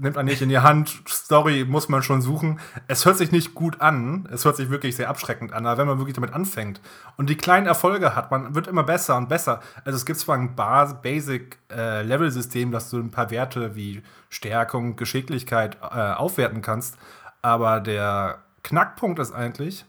nimmt 0.00 0.16
man 0.16 0.26
nicht 0.26 0.42
in 0.42 0.48
die 0.48 0.58
Hand, 0.58 1.02
Story 1.08 1.64
muss 1.64 1.88
man 1.88 2.02
schon 2.02 2.22
suchen. 2.22 2.58
Es 2.88 3.04
hört 3.04 3.18
sich 3.18 3.32
nicht 3.32 3.54
gut 3.54 3.80
an, 3.80 4.28
es 4.32 4.44
hört 4.44 4.56
sich 4.56 4.70
wirklich 4.70 4.96
sehr 4.96 5.08
abschreckend 5.08 5.52
an, 5.52 5.66
aber 5.66 5.78
wenn 5.78 5.86
man 5.86 5.98
wirklich 5.98 6.14
damit 6.14 6.32
anfängt 6.32 6.80
und 7.16 7.30
die 7.30 7.36
kleinen 7.36 7.66
Erfolge 7.66 8.14
hat, 8.16 8.30
man 8.30 8.54
wird 8.54 8.66
immer 8.66 8.82
besser 8.82 9.16
und 9.16 9.28
besser. 9.28 9.60
Also 9.84 9.96
es 9.96 10.06
gibt 10.06 10.18
zwar 10.18 10.36
ein 10.36 10.56
Bas 10.56 11.00
Basic 11.02 11.58
äh, 11.68 12.04
dass 12.06 12.90
du 12.90 12.98
ein 12.98 13.10
paar 13.10 13.30
Werte 13.30 13.76
wie 13.76 14.02
Stärkung, 14.28 14.96
Geschicklichkeit 14.96 15.78
äh, 15.82 16.12
aufwerten 16.12 16.62
kannst, 16.62 16.96
aber 17.42 17.80
der 17.80 18.38
Knackpunkt 18.62 19.18
ist 19.18 19.32
eigentlich, 19.32 19.84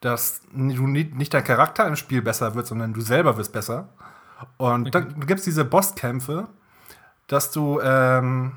dass 0.00 0.42
du 0.52 0.86
nicht, 0.86 1.14
nicht 1.14 1.34
dein 1.34 1.44
Charakter 1.44 1.86
im 1.86 1.96
Spiel 1.96 2.22
besser 2.22 2.54
wird, 2.54 2.66
sondern 2.66 2.92
du 2.92 3.00
selber 3.00 3.36
wirst 3.36 3.52
besser. 3.52 3.88
Und 4.58 4.94
dann 4.94 5.20
gibt 5.26 5.38
es 5.38 5.44
diese 5.44 5.64
Bosskämpfe, 5.64 6.48
dass 7.26 7.50
du 7.50 7.80
ähm, 7.80 8.52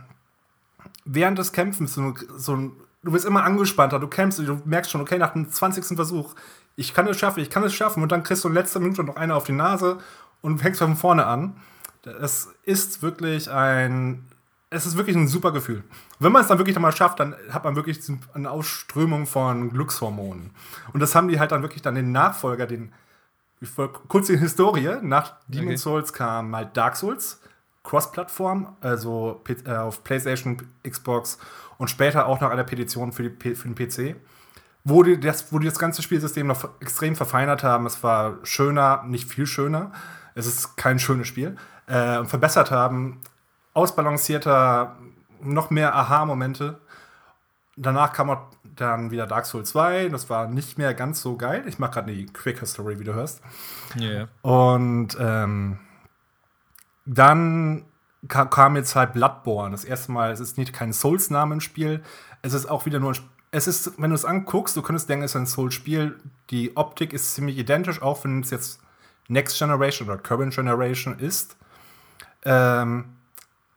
während 1.11 1.39
des 1.39 1.51
Kämpfens 1.51 1.93
so, 1.93 2.13
so 2.37 2.55
ein, 2.55 2.71
du 3.03 3.11
bist 3.11 3.25
immer 3.25 3.43
angespannter, 3.43 3.99
du 3.99 4.07
kämpfst, 4.07 4.39
du 4.39 4.61
merkst 4.65 4.91
schon, 4.91 5.01
okay, 5.01 5.17
nach 5.17 5.33
dem 5.33 5.49
20. 5.49 5.95
Versuch, 5.95 6.35
ich 6.75 6.93
kann 6.93 7.07
es 7.07 7.17
schaffen, 7.17 7.41
ich 7.41 7.49
kann 7.49 7.63
es 7.63 7.73
schaffen 7.73 8.03
und 8.03 8.11
dann 8.11 8.23
kriegst 8.23 8.43
du 8.43 8.47
in 8.47 8.53
letzter 8.53 8.79
Minute 8.79 9.03
noch 9.03 9.15
eine 9.15 9.35
auf 9.35 9.43
die 9.43 9.51
Nase 9.53 9.97
und 10.41 10.59
fängst 10.59 10.79
von 10.79 10.95
vorne 10.95 11.25
an. 11.25 11.57
Das 12.03 12.49
ist 12.63 13.01
wirklich 13.01 13.51
ein, 13.51 14.25
es 14.69 14.85
ist 14.85 14.95
wirklich 14.95 15.15
ein 15.15 15.27
super 15.27 15.51
Gefühl. 15.51 15.83
Wenn 16.19 16.31
man 16.31 16.43
es 16.43 16.47
dann 16.47 16.59
wirklich 16.59 16.77
mal 16.77 16.95
schafft, 16.95 17.19
dann 17.19 17.35
hat 17.49 17.63
man 17.63 17.75
wirklich 17.75 17.99
eine 18.33 18.49
Ausströmung 18.49 19.25
von 19.25 19.71
Glückshormonen. 19.71 20.51
Und 20.93 20.99
das 20.99 21.15
haben 21.15 21.27
die 21.27 21.39
halt 21.39 21.51
dann 21.51 21.63
wirklich 21.63 21.81
dann 21.81 21.95
den 21.95 22.11
Nachfolger, 22.11 22.67
den, 22.67 22.93
kurz 24.07 24.27
die 24.27 24.37
Historie, 24.37 24.97
nach 25.01 25.33
Demon's 25.47 25.69
Okay. 25.69 25.77
Souls 25.77 26.13
kam 26.13 26.55
halt 26.55 26.77
Dark 26.77 26.95
Souls, 26.95 27.41
Cross-Plattform, 27.89 28.75
also 28.81 29.41
äh, 29.65 29.73
auf 29.73 30.03
PlayStation, 30.03 30.61
Xbox 30.87 31.39
und 31.79 31.89
später 31.89 32.27
auch 32.27 32.39
nach 32.39 32.51
einer 32.51 32.63
Petition 32.63 33.11
für, 33.11 33.29
die, 33.29 33.55
für 33.55 33.67
den 33.67 33.73
PC, 33.73 34.15
wo 34.83 35.01
die, 35.01 35.19
das, 35.19 35.51
wo 35.51 35.57
die 35.57 35.67
das 35.67 35.79
ganze 35.79 36.03
Spielsystem 36.03 36.45
noch 36.45 36.69
extrem 36.81 37.15
verfeinert 37.15 37.63
haben. 37.63 37.87
Es 37.87 38.03
war 38.03 38.37
schöner, 38.43 39.03
nicht 39.07 39.27
viel 39.27 39.47
schöner. 39.47 39.91
Es 40.35 40.45
ist 40.45 40.77
kein 40.77 40.99
schönes 40.99 41.27
Spiel. 41.27 41.57
Äh, 41.87 42.25
verbessert 42.25 42.69
haben, 42.69 43.21
ausbalancierter, 43.73 44.95
noch 45.41 45.71
mehr 45.71 45.95
Aha-Momente. 45.95 46.79
Danach 47.75 48.13
kam 48.13 48.29
auch 48.29 48.51
dann 48.63 49.09
wieder 49.09 49.25
Dark 49.25 49.47
Souls 49.47 49.69
2. 49.69 50.09
Das 50.09 50.29
war 50.29 50.47
nicht 50.47 50.77
mehr 50.77 50.93
ganz 50.93 51.21
so 51.21 51.37
geil. 51.37 51.63
Ich 51.65 51.79
mache 51.79 51.93
gerade 51.93 52.13
die 52.13 52.27
Quick 52.27 52.59
History, 52.59 52.99
wie 52.99 53.03
du 53.03 53.15
hörst. 53.15 53.41
Ja. 53.95 54.27
Und 54.43 55.17
ähm, 55.19 55.79
dann 57.15 57.85
ka 58.27 58.45
kam 58.45 58.75
jetzt 58.75 58.95
halt 58.95 59.13
Bloodborne. 59.13 59.71
Das 59.71 59.83
erste 59.83 60.11
Mal, 60.11 60.31
es 60.31 60.39
ist 60.39 60.57
nicht 60.57 60.73
kein 60.73 60.93
Souls-Name 60.93 61.55
im 61.55 61.61
Spiel. 61.61 62.03
Es 62.41 62.53
ist 62.53 62.69
auch 62.69 62.85
wieder 62.85 62.99
nur 62.99 63.11
ein 63.11 63.15
Sp- 63.17 63.31
es 63.51 63.65
ist, 63.67 63.99
wenn 63.99 64.11
du 64.11 64.15
es 64.15 64.25
anguckst, 64.25 64.77
du 64.77 64.83
könntest 64.83 65.09
denken, 65.09 65.25
es 65.25 65.31
ist 65.31 65.35
ein 65.35 65.47
Souls-Spiel. 65.47 66.19
Die 66.51 66.77
Optik 66.77 67.13
ist 67.13 67.33
ziemlich 67.33 67.57
identisch, 67.57 67.99
auch 67.99 68.23
wenn 68.23 68.41
es 68.41 68.51
jetzt 68.51 68.79
Next 69.27 69.57
Generation 69.57 70.07
oder 70.07 70.19
Current 70.19 70.53
Generation 70.53 71.17
ist. 71.17 71.57
Ähm, 72.45 73.05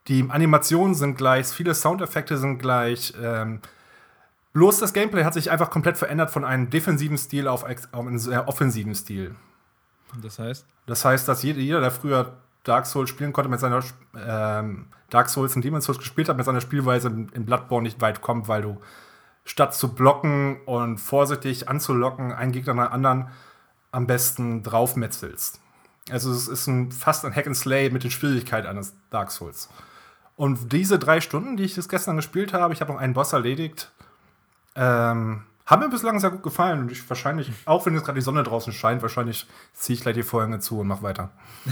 die 0.08 0.28
Animationen 0.28 0.94
sind 0.94 1.16
gleich, 1.16 1.46
viele 1.46 1.74
Soundeffekte 1.74 2.36
sind 2.36 2.58
gleich. 2.58 3.14
Ähm, 3.18 3.60
bloß 4.52 4.78
das 4.80 4.92
Gameplay 4.92 5.24
hat 5.24 5.32
sich 5.32 5.50
einfach 5.50 5.70
komplett 5.70 5.96
verändert 5.96 6.30
von 6.30 6.44
einem 6.44 6.68
defensiven 6.68 7.16
Stil 7.16 7.48
auf, 7.48 7.64
auf 7.64 8.06
einen 8.06 8.18
sehr 8.18 8.48
offensiven 8.48 8.94
Stil. 8.94 9.34
Das 10.20 10.38
heißt, 10.38 10.66
Das 10.84 11.04
heißt, 11.06 11.26
dass 11.28 11.42
jeder, 11.42 11.80
der 11.80 11.90
früher 11.90 12.36
Dark 12.64 12.86
Souls 12.86 13.10
spielen 13.10 13.32
konnte, 13.32 13.50
mit 13.50 13.60
seiner 13.60 13.82
ähm, 14.16 14.86
Dark 15.10 15.28
Souls 15.28 15.56
und 15.56 15.64
Demon's 15.64 15.84
Souls 15.84 15.98
gespielt 15.98 16.28
hat, 16.28 16.36
mit 16.36 16.46
seiner 16.46 16.60
Spielweise 16.60 17.08
in 17.08 17.44
Bloodborne 17.44 17.84
nicht 17.84 18.00
weit 18.00 18.20
kommt, 18.20 18.48
weil 18.48 18.62
du 18.62 18.80
statt 19.44 19.74
zu 19.74 19.94
blocken 19.94 20.60
und 20.66 20.98
vorsichtig 20.98 21.68
anzulocken, 21.68 22.32
einen 22.32 22.52
Gegner 22.52 22.74
nach 22.74 22.92
anderen 22.92 23.28
am 23.90 24.06
besten 24.06 24.62
draufmetzelst. 24.62 25.60
Also 26.10 26.32
es 26.32 26.48
ist 26.48 26.66
ein, 26.66 26.92
fast 26.92 27.24
ein 27.24 27.34
Hack 27.34 27.46
and 27.46 27.56
Slay 27.56 27.90
mit 27.90 28.04
den 28.04 28.10
Schwierigkeiten 28.10 28.66
eines 28.66 28.94
Dark 29.10 29.30
Souls. 29.30 29.68
Und 30.36 30.72
diese 30.72 30.98
drei 30.98 31.20
Stunden, 31.20 31.56
die 31.56 31.64
ich 31.64 31.74
das 31.74 31.88
gestern 31.88 32.16
gespielt 32.16 32.52
habe, 32.52 32.72
ich 32.72 32.80
habe 32.80 32.92
noch 32.92 33.00
einen 33.00 33.14
Boss 33.14 33.32
erledigt, 33.32 33.92
ähm, 34.74 35.44
haben 35.66 35.82
mir 35.82 35.88
bislang 35.88 36.18
sehr 36.20 36.30
gut 36.30 36.42
gefallen. 36.42 36.80
Und 36.80 36.92
ich 36.92 37.08
wahrscheinlich, 37.08 37.50
auch 37.64 37.86
wenn 37.86 37.94
jetzt 37.94 38.04
gerade 38.04 38.18
die 38.18 38.24
Sonne 38.24 38.42
draußen 38.42 38.72
scheint, 38.72 39.02
wahrscheinlich 39.02 39.46
ziehe 39.72 39.96
ich 39.96 40.02
gleich 40.02 40.14
die 40.14 40.22
Vorhänge 40.22 40.60
zu 40.60 40.80
und 40.80 40.88
mache 40.88 41.02
weiter. 41.02 41.30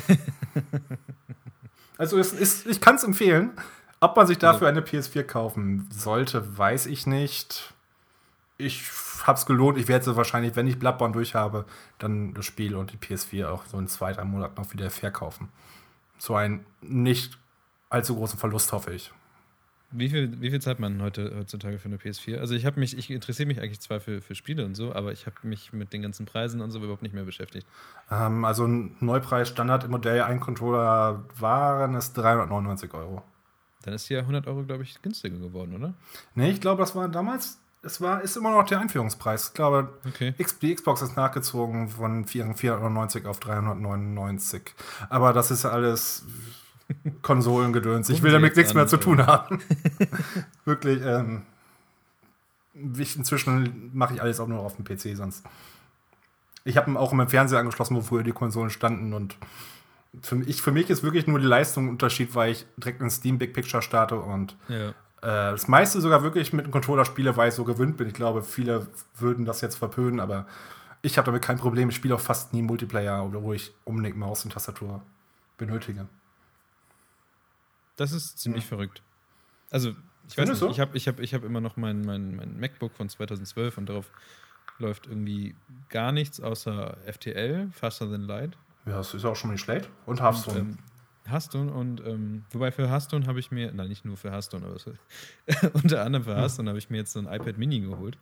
also 1.99 2.19
es 2.19 2.33
ist, 2.33 2.67
ich 2.67 2.81
kann 2.81 2.97
es 2.97 3.05
empfehlen. 3.05 3.53
Ob 4.01 4.17
man 4.17 4.27
sich 4.27 4.39
dafür 4.39 4.69
eine 4.69 4.81
PS4 4.81 5.25
kaufen 5.25 5.89
sollte, 5.93 6.57
weiß 6.57 6.87
ich 6.87 7.07
nicht. 7.07 7.75
ich 8.57 8.83
hab's 9.27 9.45
gelohnt. 9.45 9.77
Ich 9.77 9.89
werde 9.89 10.17
wahrscheinlich, 10.17 10.57
wenn 10.57 10.67
ich 10.67 10.79
Bloodborne 10.79 11.13
durch 11.13 11.35
habe, 11.35 11.67
dann 11.99 12.33
das 12.33 12.47
Spiel 12.47 12.77
und 12.77 12.93
die 12.93 12.97
PS4 12.97 13.49
auch 13.49 13.67
so 13.67 13.79
in 13.79 13.89
zwei, 13.89 14.13
drei 14.13 14.25
Monaten 14.25 14.61
noch 14.61 14.73
wieder 14.73 14.91
verkaufen. 14.91 15.49
So 16.19 16.35
einen 16.35 16.65
nicht 16.81 17.39
allzu 17.91 18.17
großen 18.17 18.39
Verlust, 18.39 18.73
hoffe 18.73 18.95
ich. 18.95 19.13
Wie 19.93 20.09
viel, 20.09 20.41
wie 20.41 20.51
viel 20.51 20.61
zahlt 20.61 20.79
man 20.79 21.03
heute, 21.03 21.35
heutzutage 21.37 21.79
für 21.79 21.87
eine 21.87 21.97
PS4? 21.97 22.39
Also 22.39 22.55
ich 22.55 22.65
habe 22.65 22.79
mich, 22.79 22.97
ich 22.97 23.11
interessiere 23.11 23.49
mich 23.49 23.61
eigentlich 23.61 23.81
zwar 23.81 23.99
für, 23.99 24.21
für 24.21 24.37
Spiele 24.37 24.65
und 24.65 24.77
so, 24.77 24.95
aber 24.95 25.13
ich 25.13 25.27
habe 25.27 25.37
mich 25.43 25.73
mit 25.73 25.93
den 25.93 26.03
ganzen 26.03 26.27
Preisen 26.27 26.61
und 26.61 26.71
so 26.71 26.79
überhaupt 26.79 27.03
nicht 27.03 27.15
mehr 27.15 27.25
beschäftigt. 27.25 27.67
Ähm, 28.11 28.45
also 28.45 28.67
ein 28.67 28.97
Neupreis 29.01 29.49
Standard 29.49 29.85
im 29.85 29.91
Modell, 29.91 30.23
ein 30.23 30.39
Controller 30.39 31.25
waren 31.39 31.97
es 31.97 32.13
399 32.13 32.95
Euro. 32.95 33.23
Dann 33.83 33.95
ist 33.95 34.09
ja 34.09 34.21
100 34.21 34.47
Euro, 34.47 34.63
glaube 34.63 34.83
ich, 34.83 35.01
günstiger 35.03 35.39
geworden, 35.39 35.75
oder? 35.75 35.95
Nee, 36.35 36.51
ich 36.51 36.61
glaube, 36.61 36.83
das 36.83 36.95
war 36.95 37.09
damals, 37.09 37.59
es 37.83 38.01
war, 38.01 38.23
ist 38.23 38.37
immer 38.37 38.51
noch 38.53 38.65
der 38.67 38.79
Einführungspreis. 38.79 39.49
Ich 39.49 39.55
glaube, 39.55 39.89
Okay. 40.07 40.35
Die 40.61 40.75
Xbox 40.75 41.03
ist 41.03 41.17
nachgezogen 41.17 41.89
von 41.89 42.27
499 42.27 43.27
auf 43.27 43.41
399. 43.41 44.75
Aber 45.09 45.33
das 45.33 45.51
ist 45.51 45.65
alles 45.65 46.27
Konsolengedöns. 47.23 48.09
Ich 48.09 48.23
will 48.23 48.33
damit 48.33 48.57
nichts 48.57 48.75
mehr 48.75 48.87
zu 48.87 48.97
äh. 48.97 49.01
tun 49.01 49.27
haben. 49.27 49.61
Wirklich, 50.65 51.03
ähm, 51.05 51.43
ich, 52.97 53.17
inzwischen 53.17 53.91
mache 53.93 54.15
ich 54.15 54.23
alles 54.23 54.41
auch 54.41 54.49
nur 54.49 54.61
auf 54.61 54.77
dem 54.77 54.85
PC 54.85 55.17
sonst. 55.17 55.45
Ich 56.65 56.77
habe 56.77 56.91
ihn 56.91 56.97
auch 56.97 57.13
im 57.13 57.29
Fernseher 57.29 57.59
angeschlossen, 57.59 57.97
wo 57.97 58.01
früher 58.01 58.23
die 58.23 58.33
Konsolen 58.33 58.71
standen 58.71 59.13
und 59.13 59.37
für 60.23 60.35
mich, 60.35 60.61
für 60.61 60.73
mich 60.73 60.91
ist 60.91 61.03
wirklich 61.03 61.27
nur 61.27 61.39
die 61.39 61.47
Leistung 61.47 61.87
ein 61.87 61.91
Unterschied, 61.91 62.35
weil 62.35 62.53
ich 62.53 62.67
direkt 62.77 63.01
in 63.01 63.11
Steam 63.11 63.39
Big 63.39 63.55
Picture 63.55 63.83
starte 63.83 64.17
und 64.17 64.57
Ja. 64.69 64.89
äh, 64.89 64.93
das 65.53 65.69
meiste 65.69 66.01
sogar 66.01 66.23
wirklich 66.23 66.53
mit 66.53 66.65
einem 66.65 66.73
Controller 66.73 67.05
spiele, 67.05 67.37
weil 67.37 67.51
ich 67.51 67.55
so 67.55 67.65
gewöhnt 67.65 67.97
bin. 67.97 68.09
Ich 68.09 68.15
glaube, 68.15 68.43
viele 68.43 68.89
würden 69.17 69.45
das 69.45 69.61
jetzt 69.61 69.77
verpönen, 69.77 70.19
aber 70.19 70.47
ich 71.03 71.17
habe 71.17 71.27
damit 71.27 71.43
kein 71.43 71.59
Problem. 71.59 71.91
Ich 71.91 71.97
spiele 71.97 72.15
auch 72.17 72.21
fast 72.21 72.53
nie 72.53 72.63
Multiplayer, 72.63 73.33
wo 73.33 73.53
ich 73.53 73.73
unbedingt 73.85 74.17
Maus 74.17 74.45
und 74.45 74.53
Tastatur 74.53 75.01
benötige. 75.57 76.07
Das 78.01 78.13
ist 78.13 78.39
ziemlich 78.39 78.65
verrückt. 78.65 79.03
Also, 79.71 79.91
ich 80.27 80.39
weiß 80.39 80.49
nicht, 80.49 80.63
du? 80.63 80.71
ich 80.71 80.81
habe 80.81 80.97
ich 80.97 81.07
hab, 81.07 81.21
ich 81.21 81.35
hab 81.35 81.45
immer 81.45 81.61
noch 81.61 81.77
mein, 81.77 82.01
mein, 82.01 82.35
mein 82.35 82.59
MacBook 82.59 82.97
von 82.97 83.11
2012 83.11 83.77
und 83.77 83.91
darauf 83.91 84.11
läuft 84.79 85.07
irgendwie 85.07 85.55
gar 85.91 86.11
nichts 86.11 86.41
außer 86.41 86.97
FTL, 87.05 87.69
Faster 87.73 88.11
Than 88.11 88.23
Light. 88.23 88.57
Ja, 88.87 88.93
das 88.97 89.13
ist 89.13 89.27
auch 89.27 89.37
schon 89.37 89.49
mal 89.49 89.53
nicht 89.53 89.65
schlecht. 89.65 89.91
Und 90.07 90.23
Hearthstone. 90.23 90.61
Ähm, 90.61 90.79
Hearthstone 91.27 91.71
und 91.71 92.01
ähm, 92.07 92.47
wobei 92.53 92.73
für 92.73 92.89
Hearthstone 92.89 93.27
habe 93.27 93.39
ich 93.39 93.51
mir, 93.51 93.71
nein, 93.71 93.89
nicht 93.89 94.07
nur 94.07 94.17
für 94.17 94.31
Hearthstone, 94.31 94.65
aber 94.65 94.79
so, 94.79 94.95
unter 95.75 96.03
anderem 96.03 96.25
für 96.25 96.35
Hearthstone 96.35 96.71
habe 96.71 96.79
ich 96.79 96.89
mir 96.89 96.97
jetzt 96.97 97.13
so 97.13 97.19
ein 97.19 97.27
iPad 97.27 97.59
Mini 97.59 97.81
geholt. 97.81 98.17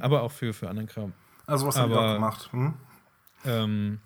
aber 0.00 0.22
auch 0.22 0.32
für, 0.32 0.52
für 0.52 0.68
anderen 0.68 0.88
Kram. 0.88 1.12
also, 1.46 1.64
was 1.68 1.76
haben 1.76 1.90
wir 1.92 1.98
aber- 1.98 2.10
auch 2.10 2.14
gemacht? 2.14 2.48
Hm? 2.50 2.74
Ähm, 3.44 4.00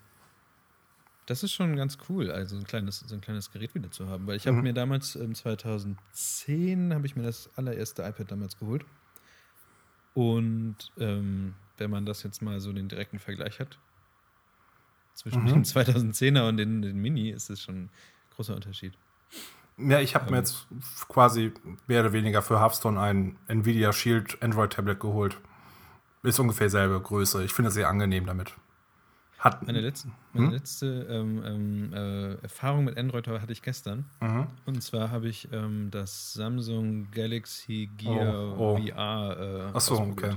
das 1.32 1.42
ist 1.42 1.52
schon 1.52 1.76
ganz 1.76 1.96
cool, 2.10 2.30
also 2.30 2.56
ein 2.56 2.64
kleines, 2.64 3.00
so 3.00 3.14
ein 3.14 3.22
kleines 3.22 3.50
Gerät 3.50 3.74
wieder 3.74 3.90
zu 3.90 4.06
haben. 4.08 4.26
Weil 4.26 4.36
ich 4.36 4.46
habe 4.46 4.58
Mhm. 4.58 4.62
mir 4.64 4.72
damals, 4.74 5.16
ähm, 5.16 5.34
2010, 5.34 6.92
habe 6.92 7.06
ich 7.06 7.16
mir 7.16 7.22
das 7.22 7.48
allererste 7.56 8.02
iPad 8.02 8.30
damals 8.30 8.58
geholt. 8.58 8.84
Und 10.14 10.76
ähm, 10.98 11.54
wenn 11.78 11.90
man 11.90 12.04
das 12.04 12.22
jetzt 12.22 12.42
mal 12.42 12.60
so 12.60 12.72
den 12.72 12.88
direkten 12.88 13.18
Vergleich 13.18 13.60
hat, 13.60 13.78
zwischen 15.14 15.44
Mhm. 15.44 15.46
dem 15.46 15.62
2010er 15.64 16.48
und 16.48 16.58
den, 16.58 16.82
den 16.82 16.98
Mini, 16.98 17.30
ist 17.30 17.48
es 17.50 17.62
schon 17.62 17.84
ein 17.84 17.90
großer 18.34 18.54
Unterschied. 18.54 18.92
Ja, 19.78 20.00
ich 20.00 20.14
habe 20.14 20.30
mir 20.30 20.36
Ähm. 20.36 20.44
jetzt 20.44 20.66
quasi 21.08 21.52
mehr 21.86 22.00
oder 22.02 22.12
weniger 22.12 22.42
für 22.42 22.60
Hearthstone 22.60 23.00
ein 23.00 23.38
Nvidia 23.48 23.92
Shield 23.94 24.42
Android 24.42 24.70
Tablet 24.72 25.00
geholt. 25.00 25.38
Ist 26.22 26.38
ungefähr 26.38 26.68
selbe 26.68 27.00
Größe. 27.00 27.42
Ich 27.42 27.52
finde 27.52 27.68
es 27.68 27.74
sehr 27.74 27.88
angenehm 27.88 28.26
damit. 28.26 28.54
Hat. 29.42 29.66
Meine 29.66 29.80
letzte, 29.80 30.08
meine 30.32 30.46
Hm? 30.46 30.52
letzte 30.54 30.86
ähm, 31.10 31.42
ähm, 31.44 31.92
äh, 31.92 32.34
Erfahrung 32.42 32.84
mit 32.84 32.96
Android 32.96 33.26
hatte 33.26 33.52
ich 33.52 33.60
gestern. 33.60 34.04
Mhm. 34.20 34.46
Und 34.66 34.82
zwar 34.82 35.10
habe 35.10 35.28
ich 35.28 35.48
ähm, 35.52 35.88
das 35.90 36.32
Samsung 36.32 37.10
Galaxy 37.10 37.90
Gear 37.98 38.56
Oh, 38.56 38.76
oh. 38.76 38.76
VR. 38.78 39.68
Äh, 39.68 39.70
Ach 39.74 39.80
so, 39.80 39.94
ausprobiert. 39.94 40.34
okay. 40.34 40.36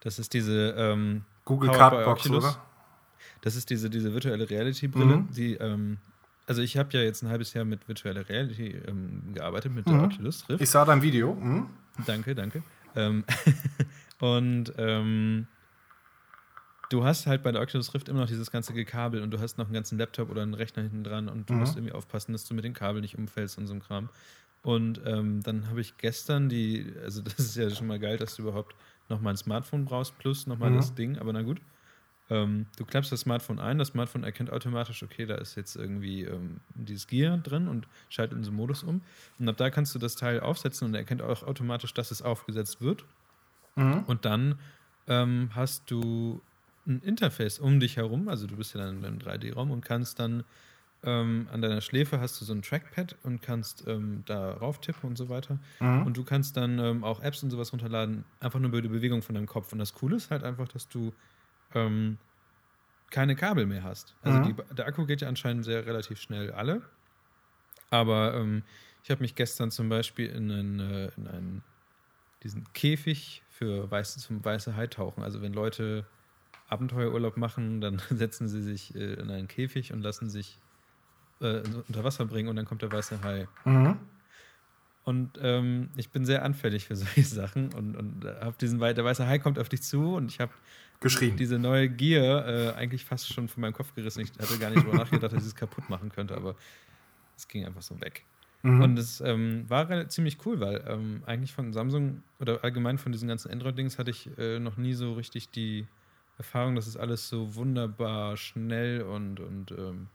Das 0.00 0.18
ist 0.18 0.34
diese 0.34 0.74
ähm, 0.76 1.22
Google 1.44 1.70
Cardbox, 1.70 2.26
Oculus. 2.26 2.44
oder? 2.44 2.62
Das 3.42 3.54
ist 3.54 3.70
diese, 3.70 3.88
diese 3.90 4.12
virtuelle 4.12 4.50
Reality-Brille, 4.50 5.16
Mhm. 5.18 5.28
die, 5.30 5.54
ähm, 5.54 5.98
also 6.48 6.62
ich 6.62 6.76
habe 6.76 6.88
ja 6.92 7.00
jetzt 7.02 7.22
ein 7.22 7.28
halbes 7.28 7.54
Jahr 7.54 7.64
mit 7.64 7.86
virtueller 7.86 8.28
Reality 8.28 8.70
ähm, 8.88 9.22
gearbeitet, 9.34 9.72
mit 9.72 9.86
der 9.86 9.94
Mhm. 9.94 10.04
Oculus 10.04 10.48
Rift. 10.48 10.60
Ich 10.60 10.70
sah 10.70 10.84
dein 10.84 11.00
Video. 11.00 11.32
Mhm. 11.34 11.68
Danke, 12.06 12.34
danke. 12.34 12.62
Und 14.20 14.72
ähm, 14.78 15.46
du 16.88 17.04
hast 17.04 17.26
halt 17.26 17.42
bei 17.42 17.52
der 17.52 17.62
Oculus 17.62 17.94
Rift 17.94 18.08
immer 18.08 18.20
noch 18.20 18.28
dieses 18.28 18.50
ganze 18.50 18.72
Gekabel 18.74 19.22
und 19.22 19.30
du 19.32 19.40
hast 19.40 19.58
noch 19.58 19.66
einen 19.66 19.74
ganzen 19.74 19.98
Laptop 19.98 20.30
oder 20.30 20.42
einen 20.42 20.54
Rechner 20.54 20.82
hinten 20.82 21.04
dran 21.04 21.28
und 21.28 21.50
du 21.50 21.54
Mhm. 21.54 21.56
musst 21.56 21.76
irgendwie 21.76 21.92
aufpassen, 21.94 22.32
dass 22.32 22.44
du 22.44 22.54
mit 22.54 22.64
den 22.64 22.74
Kabeln 22.74 23.02
nicht 23.02 23.18
umfällst 23.18 23.58
und 23.58 23.66
so 23.66 23.74
ein 23.74 23.80
Kram. 23.80 24.10
Und 24.62 25.00
ähm, 25.04 25.42
dann 25.42 25.68
habe 25.68 25.80
ich 25.80 25.96
gestern 25.96 26.48
die, 26.48 26.94
also 27.02 27.22
das 27.22 27.38
ist 27.38 27.56
ja 27.56 27.70
schon 27.70 27.86
mal 27.88 27.98
geil, 28.00 28.16
dass 28.18 28.36
du 28.36 28.42
überhaupt 28.42 28.76
nochmal 29.08 29.34
ein 29.34 29.36
Smartphone 29.36 29.84
brauchst, 29.84 30.18
plus 30.18 30.46
nochmal 30.46 30.70
Mhm. 30.70 30.72
das 30.72 30.94
Ding, 30.94 31.18
aber 31.18 31.32
na 31.32 31.42
gut. 31.42 31.60
Ähm, 32.28 32.70
du 32.76 32.84
klappst 32.84 33.12
das 33.12 33.20
Smartphone 33.20 33.60
ein, 33.60 33.78
das 33.78 33.88
Smartphone 33.88 34.24
erkennt 34.24 34.50
automatisch, 34.50 35.02
okay, 35.04 35.26
da 35.26 35.36
ist 35.36 35.54
jetzt 35.56 35.76
irgendwie 35.76 36.22
ähm, 36.24 36.62
dieses 36.74 37.06
Gear 37.06 37.38
drin 37.38 37.68
und 37.68 37.88
schaltet 38.08 38.36
in 38.38 38.44
so 38.44 38.50
einen 38.50 38.56
Modus 38.56 38.82
um. 38.82 39.04
Und 39.38 39.48
ab 39.48 39.56
da 39.56 39.70
kannst 39.70 39.94
du 39.94 39.98
das 40.00 40.16
Teil 40.16 40.40
aufsetzen 40.40 40.88
und 40.88 40.94
er 40.94 41.00
erkennt 41.00 41.22
auch 41.22 41.42
automatisch, 41.44 41.94
dass 41.94 42.10
es 42.10 42.22
aufgesetzt 42.22 42.80
wird. 42.80 43.06
Mhm. 43.76 44.06
Und 44.06 44.24
dann 44.24 44.60
ähm, 45.06 45.50
hast 45.54 45.90
du 45.90 46.46
ein 46.86 47.00
Interface 47.00 47.58
um 47.58 47.80
dich 47.80 47.96
herum, 47.96 48.28
also 48.28 48.46
du 48.46 48.56
bist 48.56 48.74
ja 48.74 48.80
dann 48.80 48.98
in 48.98 49.04
einem 49.04 49.18
3D-Raum 49.18 49.70
und 49.70 49.84
kannst 49.84 50.18
dann 50.18 50.44
ähm, 51.04 51.48
an 51.52 51.62
deiner 51.62 51.80
Schläfe 51.82 52.20
hast 52.20 52.40
du 52.40 52.44
so 52.44 52.52
ein 52.54 52.62
Trackpad 52.62 53.18
und 53.22 53.42
kannst 53.42 53.86
ähm, 53.86 54.24
da 54.26 54.52
rauf 54.52 54.80
tippen 54.80 55.08
und 55.10 55.16
so 55.18 55.28
weiter. 55.28 55.60
Mhm. 55.80 56.04
Und 56.04 56.16
du 56.16 56.24
kannst 56.24 56.56
dann 56.56 56.78
ähm, 56.78 57.04
auch 57.04 57.20
Apps 57.22 57.42
und 57.42 57.50
sowas 57.50 57.72
runterladen, 57.72 58.26
einfach 58.40 58.60
nur 58.60 58.70
über 58.70 58.82
die 58.82 58.88
Bewegung 58.88 59.22
von 59.22 59.34
deinem 59.36 59.46
Kopf. 59.46 59.72
Und 59.72 59.78
das 59.80 59.94
Coole 59.94 60.16
ist 60.16 60.30
halt 60.30 60.44
einfach, 60.44 60.68
dass 60.68 60.88
du 60.88 61.16
ähm, 61.74 62.20
keine 63.10 63.36
Kabel 63.36 63.66
mehr 63.66 63.84
hast. 63.84 64.16
Also 64.22 64.38
Mhm. 64.38 64.40
die, 64.40 64.54
der 64.72 64.86
Akku 64.86 65.06
geht 65.06 65.22
ja 65.22 65.28
anscheinend 65.28 65.64
sehr 65.64 65.86
relativ 65.86 66.20
schnell 66.20 66.52
alle. 66.52 66.82
Aber 67.90 68.34
ähm, 68.34 68.64
ich 69.02 69.10
habe 69.10 69.22
mich 69.22 69.34
gestern 69.34 69.70
zum 69.70 69.88
Beispiel 69.88 70.26
in 70.28 70.50
einen, 70.50 70.80
äh, 70.80 71.08
in 71.16 71.26
einen 71.28 71.64
diesen 72.42 72.72
Käfig 72.72 73.44
für 73.48 73.90
weiße, 73.90 74.20
zum 74.20 74.44
weiße 74.44 74.76
Hai 74.76 74.88
tauchen. 74.88 75.22
Also 75.24 75.42
wenn 75.42 75.52
Leute 75.54 76.10
Abenteuerurlaub 76.68 77.36
machen, 77.36 77.80
dann 77.80 78.00
setzen 78.10 78.48
sie 78.48 78.62
sich 78.62 78.94
äh, 78.94 79.14
in 79.14 79.30
einen 79.30 79.48
Käfig 79.48 79.92
und 79.92 80.02
lassen 80.02 80.28
sich 80.28 80.58
äh, 81.40 81.62
unter 81.88 82.04
Wasser 82.04 82.24
bringen 82.26 82.48
und 82.48 82.56
dann 82.56 82.64
kommt 82.64 82.82
der 82.82 82.92
weiße 82.92 83.22
Hai. 83.22 83.48
Mhm. 83.64 83.96
Und 85.04 85.38
ähm, 85.40 85.90
ich 85.96 86.10
bin 86.10 86.24
sehr 86.24 86.44
anfällig 86.44 86.86
für 86.86 86.96
solche 86.96 87.22
Sachen 87.22 87.72
und, 87.74 87.96
und 87.96 88.24
äh, 88.24 88.34
hab 88.40 88.58
diesen 88.58 88.80
der 88.80 89.04
weiße 89.04 89.26
Hai 89.26 89.38
kommt 89.38 89.58
auf 89.58 89.68
dich 89.68 89.82
zu 89.82 90.16
und 90.16 90.30
ich 90.30 90.40
habe 90.40 90.52
Geschrien. 91.00 91.36
diese 91.36 91.58
neue 91.58 91.88
Gear 91.88 92.48
äh, 92.48 92.72
eigentlich 92.72 93.04
fast 93.04 93.32
schon 93.32 93.48
von 93.48 93.60
meinem 93.60 93.74
Kopf 93.74 93.94
gerissen. 93.94 94.20
Ich 94.20 94.32
hatte 94.38 94.58
gar 94.58 94.70
nicht 94.70 94.84
drüber 94.84 94.96
nachgedacht, 94.96 95.32
dass 95.32 95.42
ich 95.42 95.48
es 95.48 95.54
kaputt 95.54 95.88
machen 95.88 96.10
könnte, 96.10 96.34
aber 96.34 96.56
es 97.36 97.46
ging 97.46 97.64
einfach 97.64 97.82
so 97.82 98.00
weg. 98.00 98.24
Mhm. 98.62 98.82
Und 98.82 98.98
es 98.98 99.20
ähm, 99.20 99.64
war 99.68 100.08
ziemlich 100.08 100.38
cool, 100.44 100.58
weil 100.58 100.82
ähm, 100.88 101.22
eigentlich 101.26 101.52
von 101.52 101.72
Samsung 101.72 102.22
oder 102.40 102.64
allgemein 102.64 102.98
von 102.98 103.12
diesen 103.12 103.28
ganzen 103.28 103.52
Android-Dings 103.52 103.98
hatte 103.98 104.10
ich 104.10 104.28
äh, 104.38 104.58
noch 104.58 104.76
nie 104.76 104.94
so 104.94 105.12
richtig 105.12 105.50
die 105.50 105.86
Erfahrung, 106.38 106.74
dass 106.74 106.86
es 106.86 106.96
alles 106.96 107.28
so 107.28 107.54
wunderbar 107.54 108.36
schnell 108.36 109.02
und, 109.02 109.40
und 109.40 109.70
ähm, 109.72 110.08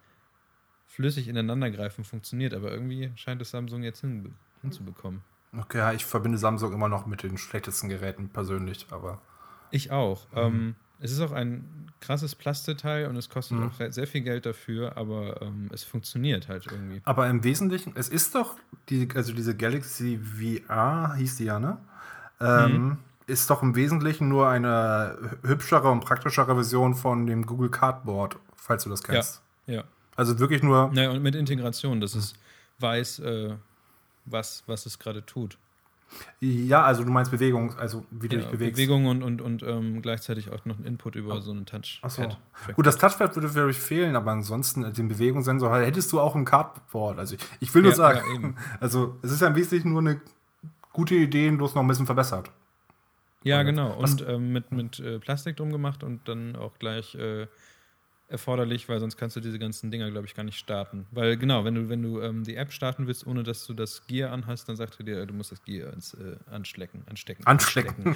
flüssig 0.87 1.27
ineinandergreifen 1.27 2.03
funktioniert. 2.03 2.53
Aber 2.53 2.71
irgendwie 2.71 3.11
scheint 3.15 3.41
es 3.41 3.51
Samsung 3.51 3.83
jetzt 3.83 4.01
hin, 4.01 4.33
hinzubekommen. 4.61 5.21
Okay, 5.57 5.79
ja, 5.79 5.93
ich 5.93 6.05
verbinde 6.05 6.37
Samsung 6.37 6.73
immer 6.73 6.87
noch 6.87 7.05
mit 7.05 7.23
den 7.23 7.37
schlechtesten 7.37 7.89
Geräten 7.89 8.29
persönlich, 8.29 8.87
aber. 8.91 9.19
Ich 9.71 9.91
auch. 9.91 10.27
Ähm, 10.35 10.75
es 10.99 11.11
ist 11.11 11.19
auch 11.19 11.31
ein 11.31 11.91
krasses 11.99 12.35
Plastikteil 12.35 13.07
und 13.07 13.15
es 13.15 13.29
kostet 13.29 13.57
Mhm. 13.57 13.69
auch 13.69 13.91
sehr 13.91 14.07
viel 14.07 14.21
Geld 14.21 14.45
dafür, 14.45 14.97
aber 14.97 15.41
ähm, 15.41 15.69
es 15.73 15.83
funktioniert 15.83 16.47
halt 16.47 16.67
irgendwie. 16.71 17.01
Aber 17.03 17.27
im 17.27 17.43
Wesentlichen, 17.43 17.93
es 17.95 18.07
ist 18.07 18.35
doch, 18.35 18.57
die, 18.89 19.09
also 19.15 19.33
diese 19.33 19.55
Galaxy 19.55 20.19
VR 20.19 21.15
hieß 21.15 21.37
die 21.37 21.45
ja, 21.45 21.59
ne? 21.59 21.77
Ähm, 22.39 22.97
Ist 23.31 23.49
doch 23.49 23.63
im 23.63 23.75
Wesentlichen 23.75 24.27
nur 24.27 24.47
eine 24.49 25.37
hübschere 25.43 25.89
und 25.89 26.01
praktischere 26.01 26.53
Version 26.53 26.95
von 26.95 27.25
dem 27.25 27.45
Google 27.45 27.69
Cardboard, 27.69 28.37
falls 28.55 28.83
du 28.83 28.89
das 28.89 29.03
kennst. 29.03 29.41
Ja. 29.67 29.83
Also 30.15 30.39
wirklich 30.39 30.61
nur. 30.61 30.91
Naja, 30.93 31.11
und 31.11 31.23
mit 31.23 31.35
Integration, 31.35 32.01
dass 32.01 32.15
es 32.15 32.33
weiß, 32.79 33.19
äh, 33.19 33.55
was, 34.25 34.63
was 34.67 34.85
es 34.85 34.99
gerade 34.99 35.25
tut. 35.25 35.57
Ja, 36.41 36.83
also 36.83 37.03
du 37.03 37.11
meinst 37.11 37.31
Bewegung, 37.31 37.77
also 37.77 38.03
wie 38.11 38.27
du 38.27 38.35
Ja, 38.35 38.41
dich 38.41 38.51
bewegst. 38.51 38.75
Bewegung 38.75 39.05
und, 39.05 39.23
und, 39.23 39.41
und 39.41 39.63
ähm, 39.63 40.01
gleichzeitig 40.01 40.51
auch 40.51 40.65
noch 40.65 40.77
ein 40.77 40.85
Input 40.85 41.15
über 41.15 41.41
so 41.41 41.51
einen 41.51 41.65
Touchpad. 41.65 41.99
Ach 42.01 42.09
so. 42.09 42.73
Gut, 42.73 42.85
das 42.85 42.97
Touchpad 42.97 43.35
würde 43.35 43.53
wirklich 43.53 43.79
fehlen, 43.79 44.15
aber 44.15 44.31
ansonsten 44.31 44.83
äh, 44.83 44.91
den 44.91 45.07
Bewegungssensor 45.07 45.79
hättest 45.79 46.11
du 46.11 46.19
auch 46.19 46.35
im 46.35 46.43
Cardboard. 46.43 47.17
Also 47.17 47.37
ich, 47.59 47.73
will 47.73 47.83
nur 47.83 47.91
Ja, 47.91 47.97
sagen, 47.97 48.55
ja, 48.57 48.63
also 48.81 49.17
es 49.21 49.31
ist 49.31 49.41
ja 49.41 49.47
im 49.47 49.55
Wesentlichen 49.55 49.91
nur 49.91 50.01
eine 50.01 50.19
gute 50.91 51.15
Idee, 51.15 51.49
bloß 51.51 51.75
noch 51.75 51.81
ein 51.81 51.87
bisschen 51.87 52.05
verbessert. 52.05 52.51
Ja, 53.43 53.63
genau. 53.63 53.93
Und 53.93 54.25
ähm, 54.27 54.53
mit, 54.53 54.71
mit 54.71 54.99
äh, 54.99 55.19
Plastik 55.19 55.57
drum 55.57 55.71
gemacht 55.71 56.03
und 56.03 56.27
dann 56.27 56.55
auch 56.55 56.77
gleich 56.77 57.15
äh, 57.15 57.47
erforderlich, 58.31 58.87
weil 58.87 58.99
sonst 58.99 59.17
kannst 59.17 59.35
du 59.35 59.39
diese 59.41 59.59
ganzen 59.59 59.91
Dinger, 59.91 60.09
glaube 60.09 60.25
ich, 60.25 60.35
gar 60.35 60.43
nicht 60.43 60.57
starten. 60.57 61.05
Weil 61.11 61.37
genau, 61.37 61.65
wenn 61.65 61.75
du, 61.75 61.89
wenn 61.89 62.01
du 62.01 62.21
ähm, 62.21 62.43
die 62.43 62.55
App 62.55 62.71
starten 62.71 63.07
willst, 63.07 63.27
ohne 63.27 63.43
dass 63.43 63.65
du 63.65 63.73
das 63.73 64.07
Gear 64.07 64.31
anhast, 64.31 64.69
dann 64.69 64.75
sagt 64.75 64.99
er 64.99 65.05
dir, 65.05 65.25
du 65.25 65.33
musst 65.33 65.51
das 65.51 65.63
Gear 65.63 65.91
ins, 65.93 66.13
äh, 66.13 66.37
anstecken, 66.49 67.03
anstecken. 67.09 67.45
Anstecken. 67.45 68.15